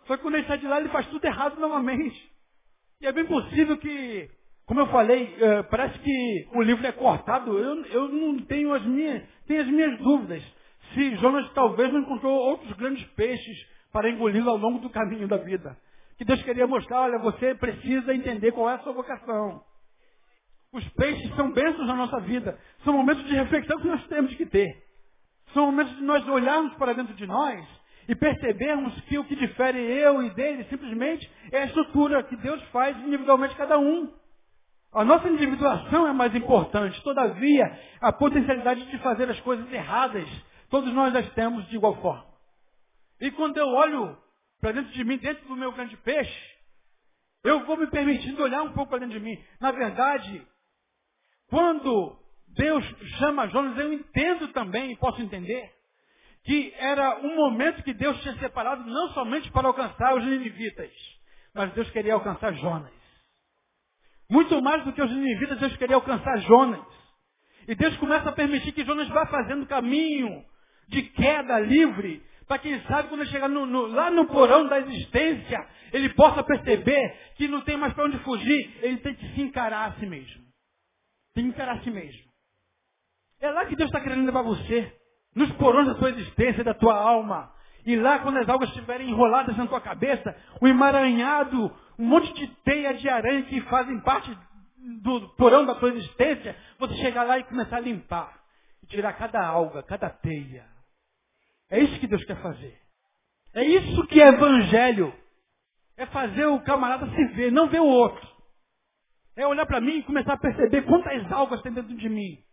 Só 0.08 0.16
que 0.16 0.22
quando 0.22 0.36
ele 0.36 0.48
sai 0.48 0.58
de 0.58 0.68
lá, 0.68 0.80
ele 0.80 0.90
faz 0.90 1.08
tudo 1.08 1.26
errado 1.26 1.60
novamente. 1.60 2.32
E 3.02 3.08
é 3.08 3.12
bem 3.12 3.26
possível 3.26 3.78
que, 3.78 4.30
como 4.66 4.80
eu 4.80 4.88
falei, 4.88 5.36
é, 5.40 5.64
parece 5.64 6.00
que 6.00 6.48
o 6.54 6.62
livro 6.62 6.86
é 6.86 6.92
cortado. 6.92 7.58
Eu, 7.58 7.86
eu 7.86 8.08
não 8.10 8.40
tenho 8.46 8.74
as 8.74 8.86
minhas, 8.86 9.24
tenho 9.48 9.62
as 9.62 9.68
minhas 9.68 9.98
dúvidas. 10.00 10.44
Se 10.94 11.16
Jonas 11.18 11.52
talvez 11.54 11.92
não 11.92 12.02
encontrou 12.02 12.34
outros 12.34 12.72
grandes 12.74 13.04
peixes 13.14 13.68
para 13.92 14.10
engoli-lo 14.10 14.50
ao 14.50 14.58
longo 14.58 14.80
do 14.80 14.90
caminho 14.90 15.28
da 15.28 15.38
vida. 15.38 15.78
Que 16.18 16.26
Deus 16.26 16.42
queria 16.44 16.66
mostrar, 16.66 17.02
olha, 17.02 17.20
você 17.20 17.54
precisa 17.56 18.14
entender 18.14 18.52
qual 18.52 18.70
é 18.70 18.76
a 18.76 18.80
sua 18.80 18.94
vocação. 18.94 19.62
Os 20.72 20.88
peixes 20.90 21.34
são 21.36 21.52
bênçãos 21.52 21.88
na 21.88 21.96
nossa 21.96 22.20
vida. 22.22 22.58
São 22.84 22.94
momentos 22.94 23.26
de 23.26 23.34
reflexão 23.34 23.80
que 23.80 23.88
nós 23.88 24.06
temos 24.08 24.34
que 24.36 24.46
ter. 24.46 24.84
São 25.54 25.68
momentos 25.68 25.96
de 25.96 26.04
nós 26.04 26.28
olharmos 26.28 26.74
para 26.76 26.94
dentro 26.94 27.14
de 27.14 27.26
nós 27.26 27.66
e 28.08 28.16
percebermos 28.16 28.94
que 29.02 29.18
o 29.18 29.24
que 29.24 29.36
difere 29.36 29.80
eu 29.80 30.22
e 30.24 30.30
dele 30.32 30.66
simplesmente 30.66 31.30
é 31.52 31.64
a 31.64 31.66
estrutura 31.66 32.24
que 32.24 32.36
Deus 32.38 32.62
faz 32.70 32.98
individualmente 33.00 33.56
cada 33.56 33.80
um. 33.80 34.12
A 34.94 35.04
nossa 35.04 35.28
individuação 35.28 36.08
é 36.08 36.14
mais 36.14 36.34
importante. 36.36 37.02
Todavia, 37.04 37.80
a 38.00 38.14
potencialidade 38.14 38.86
de 38.86 38.98
fazer 39.00 39.30
as 39.30 39.40
coisas 39.42 39.70
erradas, 39.72 40.26
todos 40.70 40.94
nós 40.94 41.16
as 41.16 41.30
temos 41.34 41.68
de 41.68 41.76
igual 41.76 41.96
forma. 42.02 42.26
E 43.20 43.32
quando 43.32 43.58
eu 43.58 43.68
olho 43.68 44.18
para 44.66 44.72
dentro 44.72 44.92
de 44.94 45.04
mim, 45.04 45.18
dentro 45.18 45.48
do 45.48 45.56
meu 45.56 45.72
grande 45.74 45.96
peixe, 45.98 46.56
eu 47.44 47.64
vou 47.68 47.78
me 47.78 47.86
permitindo 47.86 48.42
olhar 48.42 48.64
um 48.64 48.74
pouco 48.74 48.90
para 48.90 48.98
dentro 48.98 49.20
de 49.20 49.24
mim. 49.24 49.40
Na 49.62 49.72
verdade, 49.72 50.42
quando 51.48 52.18
Deus 52.48 52.84
chama 53.20 53.48
Jonas, 53.50 53.78
eu 53.78 53.94
entendo 53.94 54.48
também, 54.48 54.96
posso 54.96 55.22
entender, 55.22 55.72
que 56.44 56.74
era 56.80 57.20
um 57.20 57.36
momento 57.36 57.84
que 57.84 57.94
Deus 57.94 58.20
tinha 58.24 58.36
separado 58.40 58.84
não 58.90 59.10
somente 59.10 59.52
para 59.52 59.68
alcançar 59.68 60.16
os 60.16 60.24
ninivitas, 60.24 60.92
mas 61.54 61.72
Deus 61.74 61.88
queria 61.92 62.16
alcançar 62.16 62.52
Jonas. 62.56 62.92
Muito 64.28 64.60
mais 64.64 64.84
do 64.84 64.94
que 64.94 65.02
os 65.04 65.12
ninivitas, 65.12 65.60
Deus 65.60 65.78
queria 65.78 65.96
alcançar 65.96 66.40
Jonas. 66.40 66.84
E 67.68 67.76
Deus 67.76 67.96
começa 67.98 68.30
a 68.30 68.34
permitir 68.34 68.72
que 68.72 68.84
Jonas 68.84 69.10
vá 69.10 69.28
fazendo 69.28 69.68
caminho 69.68 70.44
de 70.88 71.04
queda 71.04 71.60
livre, 71.60 72.26
para 72.48 72.60
quem 72.60 72.80
sabe 72.84 73.10
quando 73.10 73.22
ele 73.22 73.32
chegar 73.32 73.50
no, 73.50 73.66
no, 73.66 73.88
lá 73.88 74.12
no 74.12 74.28
porão 74.28 74.68
da 74.68 74.80
existência, 74.80 75.68
ele 75.92 76.10
possa 76.10 76.44
perceber 76.44 77.34
que 77.36 77.48
não 77.48 77.62
tem 77.62 77.76
mais 77.78 77.94
para 77.94 78.06
onde 78.06 78.20
fugir, 78.20 78.80
ele 78.82 78.98
tem 78.98 79.16
que 79.16 79.28
se 79.34 79.42
encarar 79.42 79.90
a 79.90 79.94
si 79.94 80.06
mesmo. 80.06 80.44
Tem 81.34 81.44
que 81.46 81.50
encarar 81.50 81.78
a 81.78 81.82
si 81.82 81.90
mesmo. 81.90 82.24
É 83.42 83.50
lá 83.50 83.66
que 83.66 83.76
Deus 83.76 83.90
está 83.90 84.00
querendo 84.00 84.26
levar 84.26 84.44
você 84.44 84.94
nos 85.36 85.52
porões 85.54 85.88
da 85.88 85.96
tua 85.96 86.10
existência, 86.10 86.64
da 86.64 86.74
tua 86.74 86.96
alma. 86.96 87.52
E 87.86 87.96
lá, 87.96 88.20
quando 88.20 88.38
as 88.38 88.48
algas 88.48 88.70
estiverem 88.70 89.10
enroladas 89.10 89.56
na 89.58 89.68
tua 89.68 89.82
cabeça, 89.82 90.36
o 90.62 90.68
emaranhado, 90.68 91.72
um 92.00 92.06
monte 92.06 92.34
de 92.34 92.48
teia 92.64 92.94
de 92.94 93.10
aranha 93.10 93.44
que 93.44 93.62
fazem 93.62 94.00
parte 94.02 94.36
do 95.02 95.30
porão 95.36 95.66
da 95.66 95.76
tua 95.76 95.90
existência, 95.90 96.56
você 96.80 96.96
chegar 96.96 97.24
lá 97.24 97.40
e 97.40 97.44
começar 97.44 97.78
a 97.78 97.82
limpar. 97.82 98.40
E 98.84 98.88
tirar 98.88 99.14
cada 99.14 99.46
alga, 99.46 99.84
cada 99.84 100.10
teia. 100.10 100.75
É 101.70 101.80
isso 101.80 102.00
que 102.00 102.08
Deus 102.08 102.24
quer 102.26 102.42
fazer. 102.42 102.80
É 103.54 103.64
isso 103.64 104.06
que 104.08 104.22
é 104.22 104.28
evangelho. 104.28 105.14
É 105.98 106.06
fazer 106.08 106.46
o 106.46 106.62
camarada 106.62 107.08
se 107.10 107.26
ver, 107.36 107.52
não 107.52 107.70
ver 107.70 107.80
o 107.80 107.86
outro. 107.86 108.28
É 109.36 109.48
olhar 109.48 109.66
para 109.66 109.82
mim 109.82 109.98
e 109.98 110.04
começar 110.04 110.34
a 110.34 110.38
perceber 110.38 110.84
quantas 110.84 111.32
algas 111.32 111.62
tem 111.62 111.74
dentro 111.74 111.96
de 111.96 112.10
mim. 112.10 112.44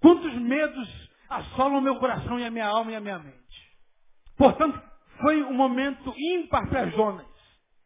Quantos 0.00 0.34
medos 0.34 1.10
assolam 1.28 1.78
o 1.78 1.82
meu 1.82 1.98
coração 1.98 2.38
e 2.38 2.44
a 2.44 2.50
minha 2.50 2.66
alma 2.66 2.92
e 2.92 2.94
a 2.94 3.00
minha 3.00 3.18
mente. 3.18 3.36
Portanto, 4.36 4.80
foi 5.20 5.42
um 5.42 5.54
momento 5.54 6.14
ímpar 6.16 6.68
para 6.68 6.88
Jonas. 6.90 7.26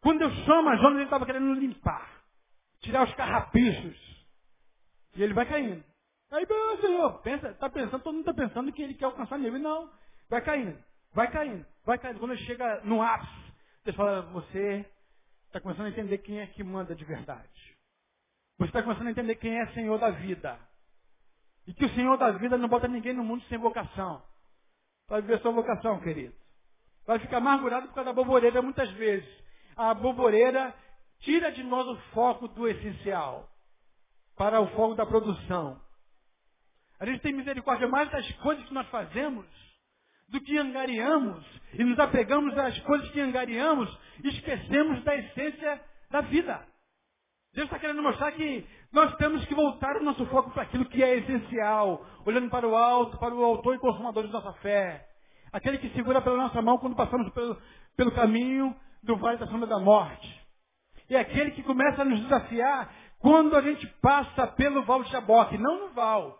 Quando 0.01 0.21
eu 0.21 0.31
chamo 0.45 0.69
a 0.69 0.75
Jonas, 0.77 0.95
ele 0.95 1.03
estava 1.03 1.25
querendo 1.25 1.53
limpar, 1.53 2.23
tirar 2.81 3.03
os 3.03 3.13
carrapichos. 3.13 3.97
E 5.15 5.23
ele 5.23 5.33
vai 5.33 5.45
caindo. 5.45 5.83
Aí, 6.31 6.45
meu 6.47 6.77
Senhor, 6.79 7.21
pensa, 7.21 7.53
tá 7.55 7.69
pensando, 7.69 8.01
todo 8.01 8.13
mundo 8.13 8.29
está 8.29 8.33
pensando 8.33 8.71
que 8.71 8.81
ele 8.81 8.93
quer 8.93 9.05
alcançar 9.05 9.37
nível. 9.37 9.59
Não, 9.59 9.89
vai 10.31 10.41
caindo, 10.41 10.83
vai 11.13 11.29
caindo, 11.29 11.65
vai 11.85 11.99
caindo. 11.99 12.19
Quando 12.19 12.37
chega 12.37 12.79
no 12.85 13.01
ápice, 13.01 13.53
Deus 13.83 13.97
fala, 13.97 14.21
você 14.21 14.89
está 15.47 15.59
começando 15.59 15.87
a 15.87 15.89
entender 15.89 16.19
quem 16.19 16.39
é 16.39 16.47
que 16.47 16.63
manda 16.63 16.95
de 16.95 17.03
verdade. 17.03 17.77
Você 18.57 18.69
está 18.69 18.81
começando 18.81 19.07
a 19.07 19.11
entender 19.11 19.35
quem 19.35 19.59
é 19.59 19.67
Senhor 19.73 19.99
da 19.99 20.09
vida. 20.09 20.57
E 21.67 21.73
que 21.73 21.83
o 21.83 21.89
Senhor 21.89 22.17
da 22.17 22.31
vida 22.31 22.57
não 22.57 22.69
bota 22.69 22.87
ninguém 22.87 23.13
no 23.13 23.23
mundo 23.23 23.43
sem 23.49 23.57
vocação. 23.57 24.23
Vai 25.09 25.21
viver 25.21 25.41
sua 25.41 25.51
vocação, 25.51 25.99
querido. 25.99 26.33
Vai 27.05 27.19
ficar 27.19 27.37
amargurado 27.37 27.87
por 27.87 27.95
causa 27.95 28.09
da 28.09 28.13
boboreira 28.13 28.61
muitas 28.61 28.89
vezes. 28.91 29.29
A 29.75 29.93
boboreira 29.93 30.73
tira 31.19 31.51
de 31.51 31.63
nós 31.63 31.85
o 31.87 31.97
foco 32.13 32.47
do 32.47 32.67
essencial 32.67 33.49
para 34.37 34.61
o 34.61 34.67
foco 34.69 34.95
da 34.95 35.05
produção. 35.05 35.81
A 36.99 37.05
gente 37.05 37.21
tem 37.21 37.33
misericórdia 37.33 37.87
mais 37.87 38.09
das 38.09 38.31
coisas 38.37 38.65
que 38.65 38.73
nós 38.73 38.87
fazemos 38.87 39.45
do 40.31 40.41
que 40.41 40.57
angariamos 40.57 41.45
e 41.73 41.83
nos 41.83 41.99
apegamos 41.99 42.57
às 42.57 42.77
coisas 42.79 43.09
que 43.11 43.19
angariamos 43.19 43.89
esquecemos 44.23 45.03
da 45.03 45.15
essência 45.15 45.81
da 46.09 46.21
vida. 46.21 46.65
Deus 47.53 47.65
está 47.65 47.77
querendo 47.79 48.01
mostrar 48.01 48.31
que 48.31 48.65
nós 48.93 49.13
temos 49.17 49.45
que 49.45 49.53
voltar 49.53 49.97
o 49.97 50.03
nosso 50.03 50.25
foco 50.27 50.51
para 50.51 50.63
aquilo 50.63 50.85
que 50.85 51.03
é 51.03 51.17
essencial, 51.17 52.05
olhando 52.25 52.49
para 52.49 52.67
o 52.67 52.75
alto, 52.75 53.17
para 53.17 53.35
o 53.35 53.43
autor 53.43 53.75
e 53.75 53.79
consumador 53.79 54.25
de 54.25 54.31
nossa 54.31 54.53
fé. 54.53 55.05
Aquele 55.51 55.77
que 55.77 55.89
segura 55.89 56.21
pela 56.21 56.37
nossa 56.37 56.61
mão 56.61 56.77
quando 56.77 56.95
passamos 56.95 57.29
pelo, 57.33 57.61
pelo 57.97 58.11
caminho 58.13 58.73
do 59.03 59.17
vale 59.17 59.37
da 59.37 59.47
sombra 59.47 59.67
da 59.67 59.79
morte. 59.79 60.41
E 61.09 61.15
aquele 61.15 61.51
que 61.51 61.63
começa 61.63 62.03
a 62.03 62.05
nos 62.05 62.21
desafiar 62.21 62.93
quando 63.19 63.55
a 63.55 63.61
gente 63.61 63.85
passa 64.01 64.47
pelo 64.47 64.83
Val 64.83 65.03
de 65.03 65.11
Jaboque, 65.11 65.57
não 65.57 65.87
no 65.87 65.93
Val. 65.93 66.39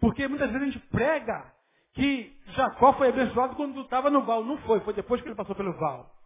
Porque 0.00 0.28
muitas 0.28 0.50
vezes 0.52 0.62
a 0.62 0.70
gente 0.70 0.86
prega 0.88 1.55
que 1.96 2.32
Jacó 2.54 2.92
foi 2.92 3.08
abençoado 3.08 3.56
quando 3.56 3.80
estava 3.80 4.08
no 4.08 4.22
Val. 4.22 4.44
Não 4.44 4.56
foi, 4.58 4.78
foi 4.80 4.94
depois 4.94 5.20
que 5.20 5.26
ele 5.28 5.34
passou 5.34 5.56
pelo 5.56 5.72
Val 5.72 6.16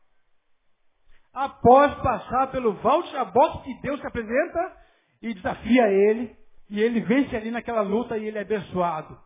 após 1.33 1.95
passar 2.03 2.49
pelo 2.49 2.75
Val 2.75 3.03
de 3.03 3.63
que 3.63 3.75
Deus 3.83 4.01
se 4.01 4.07
apresenta 4.07 4.77
e 5.23 5.35
desafia 5.35 5.89
ele, 5.89 6.37
e 6.69 6.81
ele 6.81 7.01
vence 7.01 7.37
ali 7.37 7.51
naquela 7.51 7.83
luta 7.83 8.17
e 8.17 8.27
ele 8.27 8.39
é 8.39 8.43
abençoado. 8.43 9.19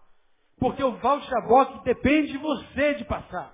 Porque 0.59 0.83
o 0.83 0.93
Val 0.97 1.21
de 1.21 1.85
depende 1.85 2.33
de 2.33 2.39
você 2.39 2.95
de 2.95 3.05
passar. 3.05 3.53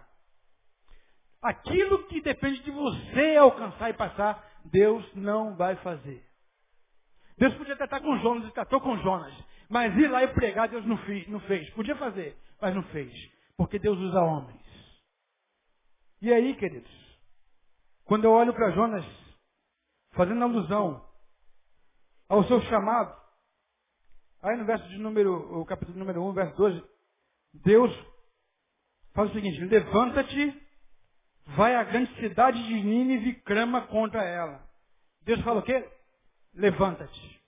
Aquilo 1.42 2.04
que 2.06 2.20
depende 2.20 2.62
de 2.62 2.70
você 2.70 3.36
alcançar 3.36 3.90
e 3.90 3.94
passar, 3.94 4.44
Deus 4.66 5.04
não 5.14 5.56
vai 5.56 5.76
fazer. 5.76 6.22
Deus 7.38 7.54
podia 7.54 7.76
tratar 7.76 8.00
com 8.00 8.18
Jonas 8.18 8.46
e 8.46 8.52
tratou 8.52 8.80
com 8.80 8.98
Jonas. 8.98 9.32
Mas 9.68 9.96
ir 9.96 10.08
lá 10.08 10.22
e 10.22 10.28
pregar, 10.28 10.68
Deus 10.68 10.84
não 10.84 10.98
fez. 11.40 11.70
Podia 11.70 11.96
fazer, 11.96 12.36
mas 12.60 12.74
não 12.74 12.82
fez. 12.84 13.12
Porque 13.56 13.78
Deus 13.78 13.98
usa 13.98 14.20
homens. 14.20 14.60
E 16.22 16.32
aí, 16.32 16.54
queridos, 16.56 16.90
quando 18.04 18.24
eu 18.24 18.32
olho 18.32 18.52
para 18.52 18.70
Jonas, 18.72 19.04
fazendo 20.12 20.42
alusão 20.42 21.06
ao 22.28 22.44
seu 22.44 22.60
chamado, 22.62 23.16
aí 24.42 24.56
no 24.56 24.66
verso 24.66 24.86
de 24.88 24.98
número, 24.98 25.60
o 25.60 25.64
capítulo 25.64 25.98
número 25.98 26.22
1, 26.24 26.32
verso 26.32 26.56
12, 26.56 26.84
Deus 27.54 27.90
faz 29.12 29.30
o 29.30 29.32
seguinte, 29.32 29.60
levanta-te, 29.64 30.62
vai 31.56 31.74
à 31.74 31.84
grande 31.84 32.14
cidade 32.20 32.62
de 32.66 32.74
Nínive 32.74 33.30
e 33.30 33.40
crama 33.42 33.86
contra 33.86 34.22
ela. 34.22 34.68
Deus 35.22 35.40
fala 35.42 35.60
o 35.60 35.62
quê? 35.62 35.88
Levanta-te. 36.54 37.40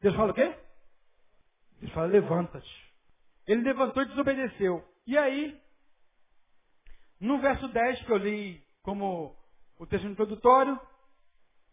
Deus 0.00 0.14
fala 0.14 0.30
o 0.32 0.34
quê? 0.34 0.56
Deus 1.80 1.92
fala, 1.92 2.06
levanta-te. 2.06 2.87
Ele 3.48 3.62
levantou 3.62 4.02
e 4.02 4.06
desobedeceu. 4.06 4.84
E 5.06 5.16
aí, 5.16 5.58
no 7.18 7.40
verso 7.40 7.66
10 7.66 8.02
que 8.02 8.12
eu 8.12 8.18
li 8.18 8.62
como 8.82 9.34
o 9.78 9.86
texto 9.86 10.06
introdutório, 10.06 10.78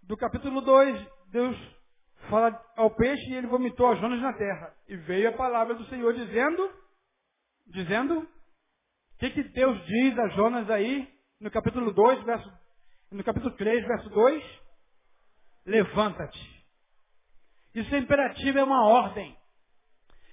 do 0.03 0.15
capítulo 0.15 0.61
2, 0.61 1.07
Deus 1.31 1.57
fala 2.29 2.49
ao 2.77 2.95
peixe 2.95 3.29
e 3.29 3.35
ele 3.35 3.47
vomitou 3.47 3.87
a 3.87 3.95
Jonas 3.95 4.21
na 4.21 4.31
terra. 4.33 4.73
E 4.87 4.95
veio 4.95 5.29
a 5.29 5.33
palavra 5.33 5.75
do 5.75 5.85
Senhor 5.87 6.13
dizendo, 6.13 6.71
dizendo, 7.67 8.19
o 8.19 9.17
que, 9.19 9.31
que 9.31 9.43
Deus 9.43 9.85
diz 9.85 10.17
a 10.17 10.29
Jonas 10.29 10.69
aí, 10.69 11.13
no 11.41 11.51
capítulo 11.51 11.91
2, 11.91 12.23
verso, 12.23 12.51
no 13.11 13.23
capítulo 13.23 13.53
3, 13.55 13.85
verso 13.85 14.09
2? 14.09 14.61
Levanta-te. 15.65 16.65
Isso 17.73 17.93
é 17.93 17.97
imperativo, 17.97 18.59
é 18.59 18.63
uma 18.63 18.87
ordem. 18.87 19.35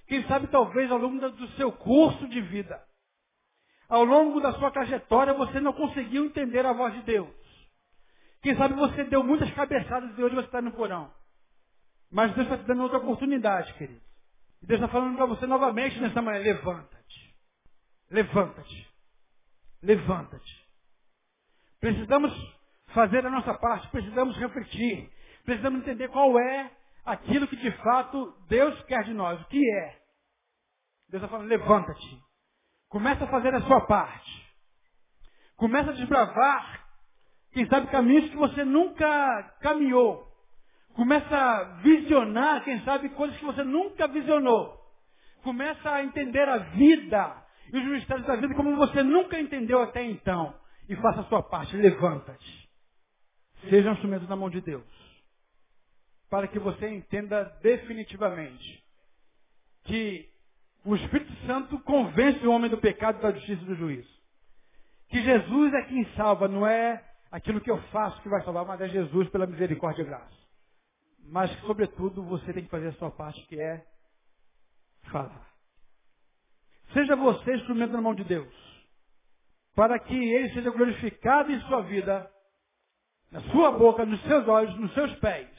Quem 0.07 0.25
sabe 0.27 0.47
talvez 0.47 0.91
ao 0.91 0.97
longo 0.97 1.29
do 1.29 1.47
seu 1.55 1.71
curso 1.71 2.27
de 2.27 2.41
vida, 2.41 2.81
ao 3.87 4.03
longo 4.03 4.39
da 4.41 4.53
sua 4.53 4.71
trajetória, 4.71 5.33
você 5.33 5.59
não 5.59 5.73
conseguiu 5.73 6.25
entender 6.25 6.65
a 6.65 6.73
voz 6.73 6.93
de 6.93 7.01
Deus. 7.03 7.29
Quem 8.41 8.55
sabe 8.57 8.73
você 8.73 9.05
deu 9.05 9.23
muitas 9.23 9.49
cabeçadas 9.53 10.17
e 10.17 10.23
hoje 10.23 10.35
você 10.35 10.45
está 10.45 10.61
no 10.61 10.71
porão. 10.71 11.13
Mas 12.11 12.33
Deus 12.35 12.45
está 12.45 12.57
te 12.57 12.65
dando 12.65 12.83
outra 12.83 12.97
oportunidade, 12.97 13.73
querido. 13.73 14.01
E 14.61 14.65
Deus 14.65 14.81
está 14.81 14.91
falando 14.91 15.15
para 15.15 15.25
você 15.25 15.47
novamente 15.47 15.99
nessa 15.99 16.21
manhã, 16.21 16.39
levanta-te. 16.39 17.35
Levanta-te. 18.09 18.89
Levanta-te. 19.81 20.63
Precisamos 21.79 22.31
fazer 22.87 23.25
a 23.25 23.29
nossa 23.29 23.53
parte, 23.55 23.89
precisamos 23.89 24.37
refletir, 24.37 25.11
precisamos 25.43 25.81
entender 25.81 26.07
qual 26.09 26.39
é 26.39 26.71
aquilo 27.05 27.47
que 27.47 27.55
de 27.55 27.71
fato 27.77 28.33
Deus 28.47 28.81
quer 28.83 29.03
de 29.03 29.13
nós. 29.13 29.41
O 29.41 29.45
que 29.45 29.71
é? 29.71 29.99
Deus 31.09 31.23
está 31.23 31.27
falando, 31.27 31.47
levanta-te. 31.47 32.21
Começa 32.89 33.23
a 33.25 33.27
fazer 33.27 33.53
a 33.53 33.61
sua 33.61 33.81
parte. 33.81 34.43
Começa 35.55 35.91
a 35.91 35.93
desbravar, 35.93 36.85
quem 37.51 37.67
sabe, 37.67 37.87
caminhos 37.87 38.29
que 38.29 38.35
você 38.35 38.63
nunca 38.63 39.55
caminhou. 39.61 40.27
Começa 40.95 41.35
a 41.35 41.63
visionar, 41.81 42.63
quem 42.63 42.83
sabe, 42.83 43.09
coisas 43.09 43.37
que 43.37 43.45
você 43.45 43.63
nunca 43.63 44.07
visionou. 44.07 44.79
Começa 45.43 45.91
a 45.91 46.03
entender 46.03 46.47
a 46.47 46.57
vida 46.57 47.43
e 47.71 47.77
os 47.77 47.85
mistérios 47.85 48.25
da 48.25 48.35
vida 48.35 48.53
como 48.55 48.75
você 48.75 49.03
nunca 49.03 49.39
entendeu 49.39 49.81
até 49.81 50.03
então. 50.03 50.55
E 50.87 50.95
faça 50.97 51.21
a 51.21 51.25
sua 51.25 51.41
parte. 51.43 51.75
Levanta-te. 51.75 52.69
Seja 53.69 53.89
um 53.89 53.93
instrumento 53.93 54.27
na 54.27 54.35
mão 54.35 54.49
de 54.49 54.61
Deus 54.61 55.02
para 56.33 56.47
que 56.47 56.57
você 56.57 56.89
entenda 56.89 57.43
definitivamente 57.61 58.83
que 59.83 60.27
o 60.83 60.95
Espírito 60.95 61.31
Santo 61.45 61.77
convence 61.81 62.39
o 62.47 62.51
homem 62.51 62.71
do 62.71 62.79
pecado, 62.79 63.21
da 63.21 63.31
justiça 63.33 63.61
e 63.61 63.65
do 63.67 63.75
juízo. 63.75 64.09
Que 65.09 65.21
Jesus 65.21 65.73
é 65.75 65.83
quem 65.83 66.03
salva, 66.15 66.47
não 66.47 66.65
é 66.65 67.07
aquilo 67.31 67.61
que 67.61 67.69
eu 67.69 67.79
faço 67.91 68.19
que 68.23 68.29
vai 68.29 68.43
salvar, 68.43 68.65
mas 68.65 68.81
é 68.81 68.89
Jesus 68.89 69.29
pela 69.29 69.45
misericórdia 69.45 70.01
e 70.01 70.05
graça. 70.05 70.35
Mas, 71.25 71.51
sobretudo, 71.67 72.23
você 72.23 72.51
tem 72.51 72.63
que 72.63 72.71
fazer 72.71 72.87
a 72.87 72.93
sua 72.93 73.11
parte, 73.11 73.39
que 73.45 73.61
é 73.61 73.85
falar. 75.11 75.47
Seja 76.93 77.15
você 77.15 77.57
instrumento 77.57 77.91
na 77.91 78.01
mão 78.01 78.15
de 78.15 78.23
Deus, 78.23 78.51
para 79.75 79.99
que 79.99 80.15
Ele 80.15 80.51
seja 80.51 80.71
glorificado 80.71 81.51
em 81.51 81.61
sua 81.67 81.83
vida, 81.83 82.27
na 83.29 83.41
sua 83.51 83.69
boca, 83.69 84.03
nos 84.03 84.19
seus 84.23 84.47
olhos, 84.47 84.75
nos 84.79 84.91
seus 84.95 85.13
pés 85.19 85.52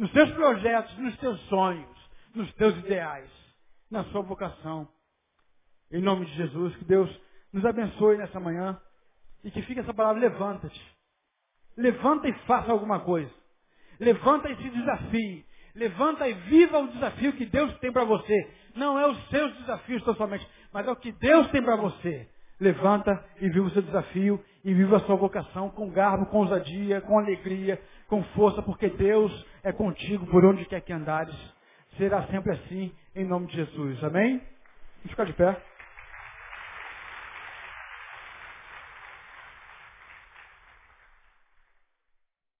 nos 0.00 0.10
teus 0.12 0.30
projetos, 0.30 0.96
nos 0.96 1.14
teus 1.18 1.38
sonhos, 1.48 2.10
nos 2.34 2.50
teus 2.54 2.74
ideais, 2.78 3.30
na 3.90 4.02
sua 4.04 4.22
vocação. 4.22 4.88
Em 5.92 6.00
nome 6.00 6.24
de 6.24 6.34
Jesus, 6.36 6.74
que 6.76 6.86
Deus 6.86 7.20
nos 7.52 7.66
abençoe 7.66 8.16
nessa 8.16 8.40
manhã 8.40 8.80
e 9.44 9.50
que 9.50 9.60
fique 9.60 9.78
essa 9.78 9.92
palavra, 9.92 10.18
levanta-te. 10.18 10.96
Levanta 11.76 12.28
e 12.28 12.32
faça 12.46 12.72
alguma 12.72 13.00
coisa. 13.00 13.30
Levanta 13.98 14.48
e 14.48 14.56
se 14.56 14.70
desafie. 14.70 15.44
Levanta 15.74 16.26
e 16.26 16.32
viva 16.32 16.78
o 16.78 16.88
desafio 16.88 17.34
que 17.34 17.44
Deus 17.44 17.76
tem 17.80 17.92
para 17.92 18.04
você. 18.04 18.54
Não 18.74 18.98
é 18.98 19.06
os 19.06 19.28
seus 19.28 19.54
desafios 19.58 20.02
totalmente, 20.02 20.48
mas 20.72 20.86
é 20.86 20.90
o 20.90 20.96
que 20.96 21.12
Deus 21.12 21.46
tem 21.50 21.62
para 21.62 21.76
você. 21.76 22.26
Levanta 22.58 23.22
e 23.38 23.50
viva 23.50 23.66
o 23.66 23.70
seu 23.70 23.82
desafio 23.82 24.42
e 24.64 24.72
viva 24.72 24.96
a 24.96 25.00
sua 25.00 25.16
vocação 25.16 25.68
com 25.68 25.90
garbo, 25.90 26.26
com 26.26 26.38
ousadia, 26.38 27.02
com 27.02 27.18
alegria, 27.18 27.80
com 28.10 28.24
força, 28.34 28.60
porque 28.60 28.88
Deus 28.88 29.32
é 29.62 29.72
contigo 29.72 30.26
por 30.26 30.44
onde 30.44 30.64
quer 30.66 30.80
que 30.80 30.92
andares. 30.92 31.34
Será 31.96 32.26
sempre 32.26 32.52
assim, 32.52 32.92
em 33.14 33.24
nome 33.24 33.46
de 33.46 33.54
Jesus. 33.54 34.02
Amém? 34.02 34.38
Vamos 34.98 35.10
ficar 35.10 35.24
de 35.24 35.32
pé. 35.32 35.56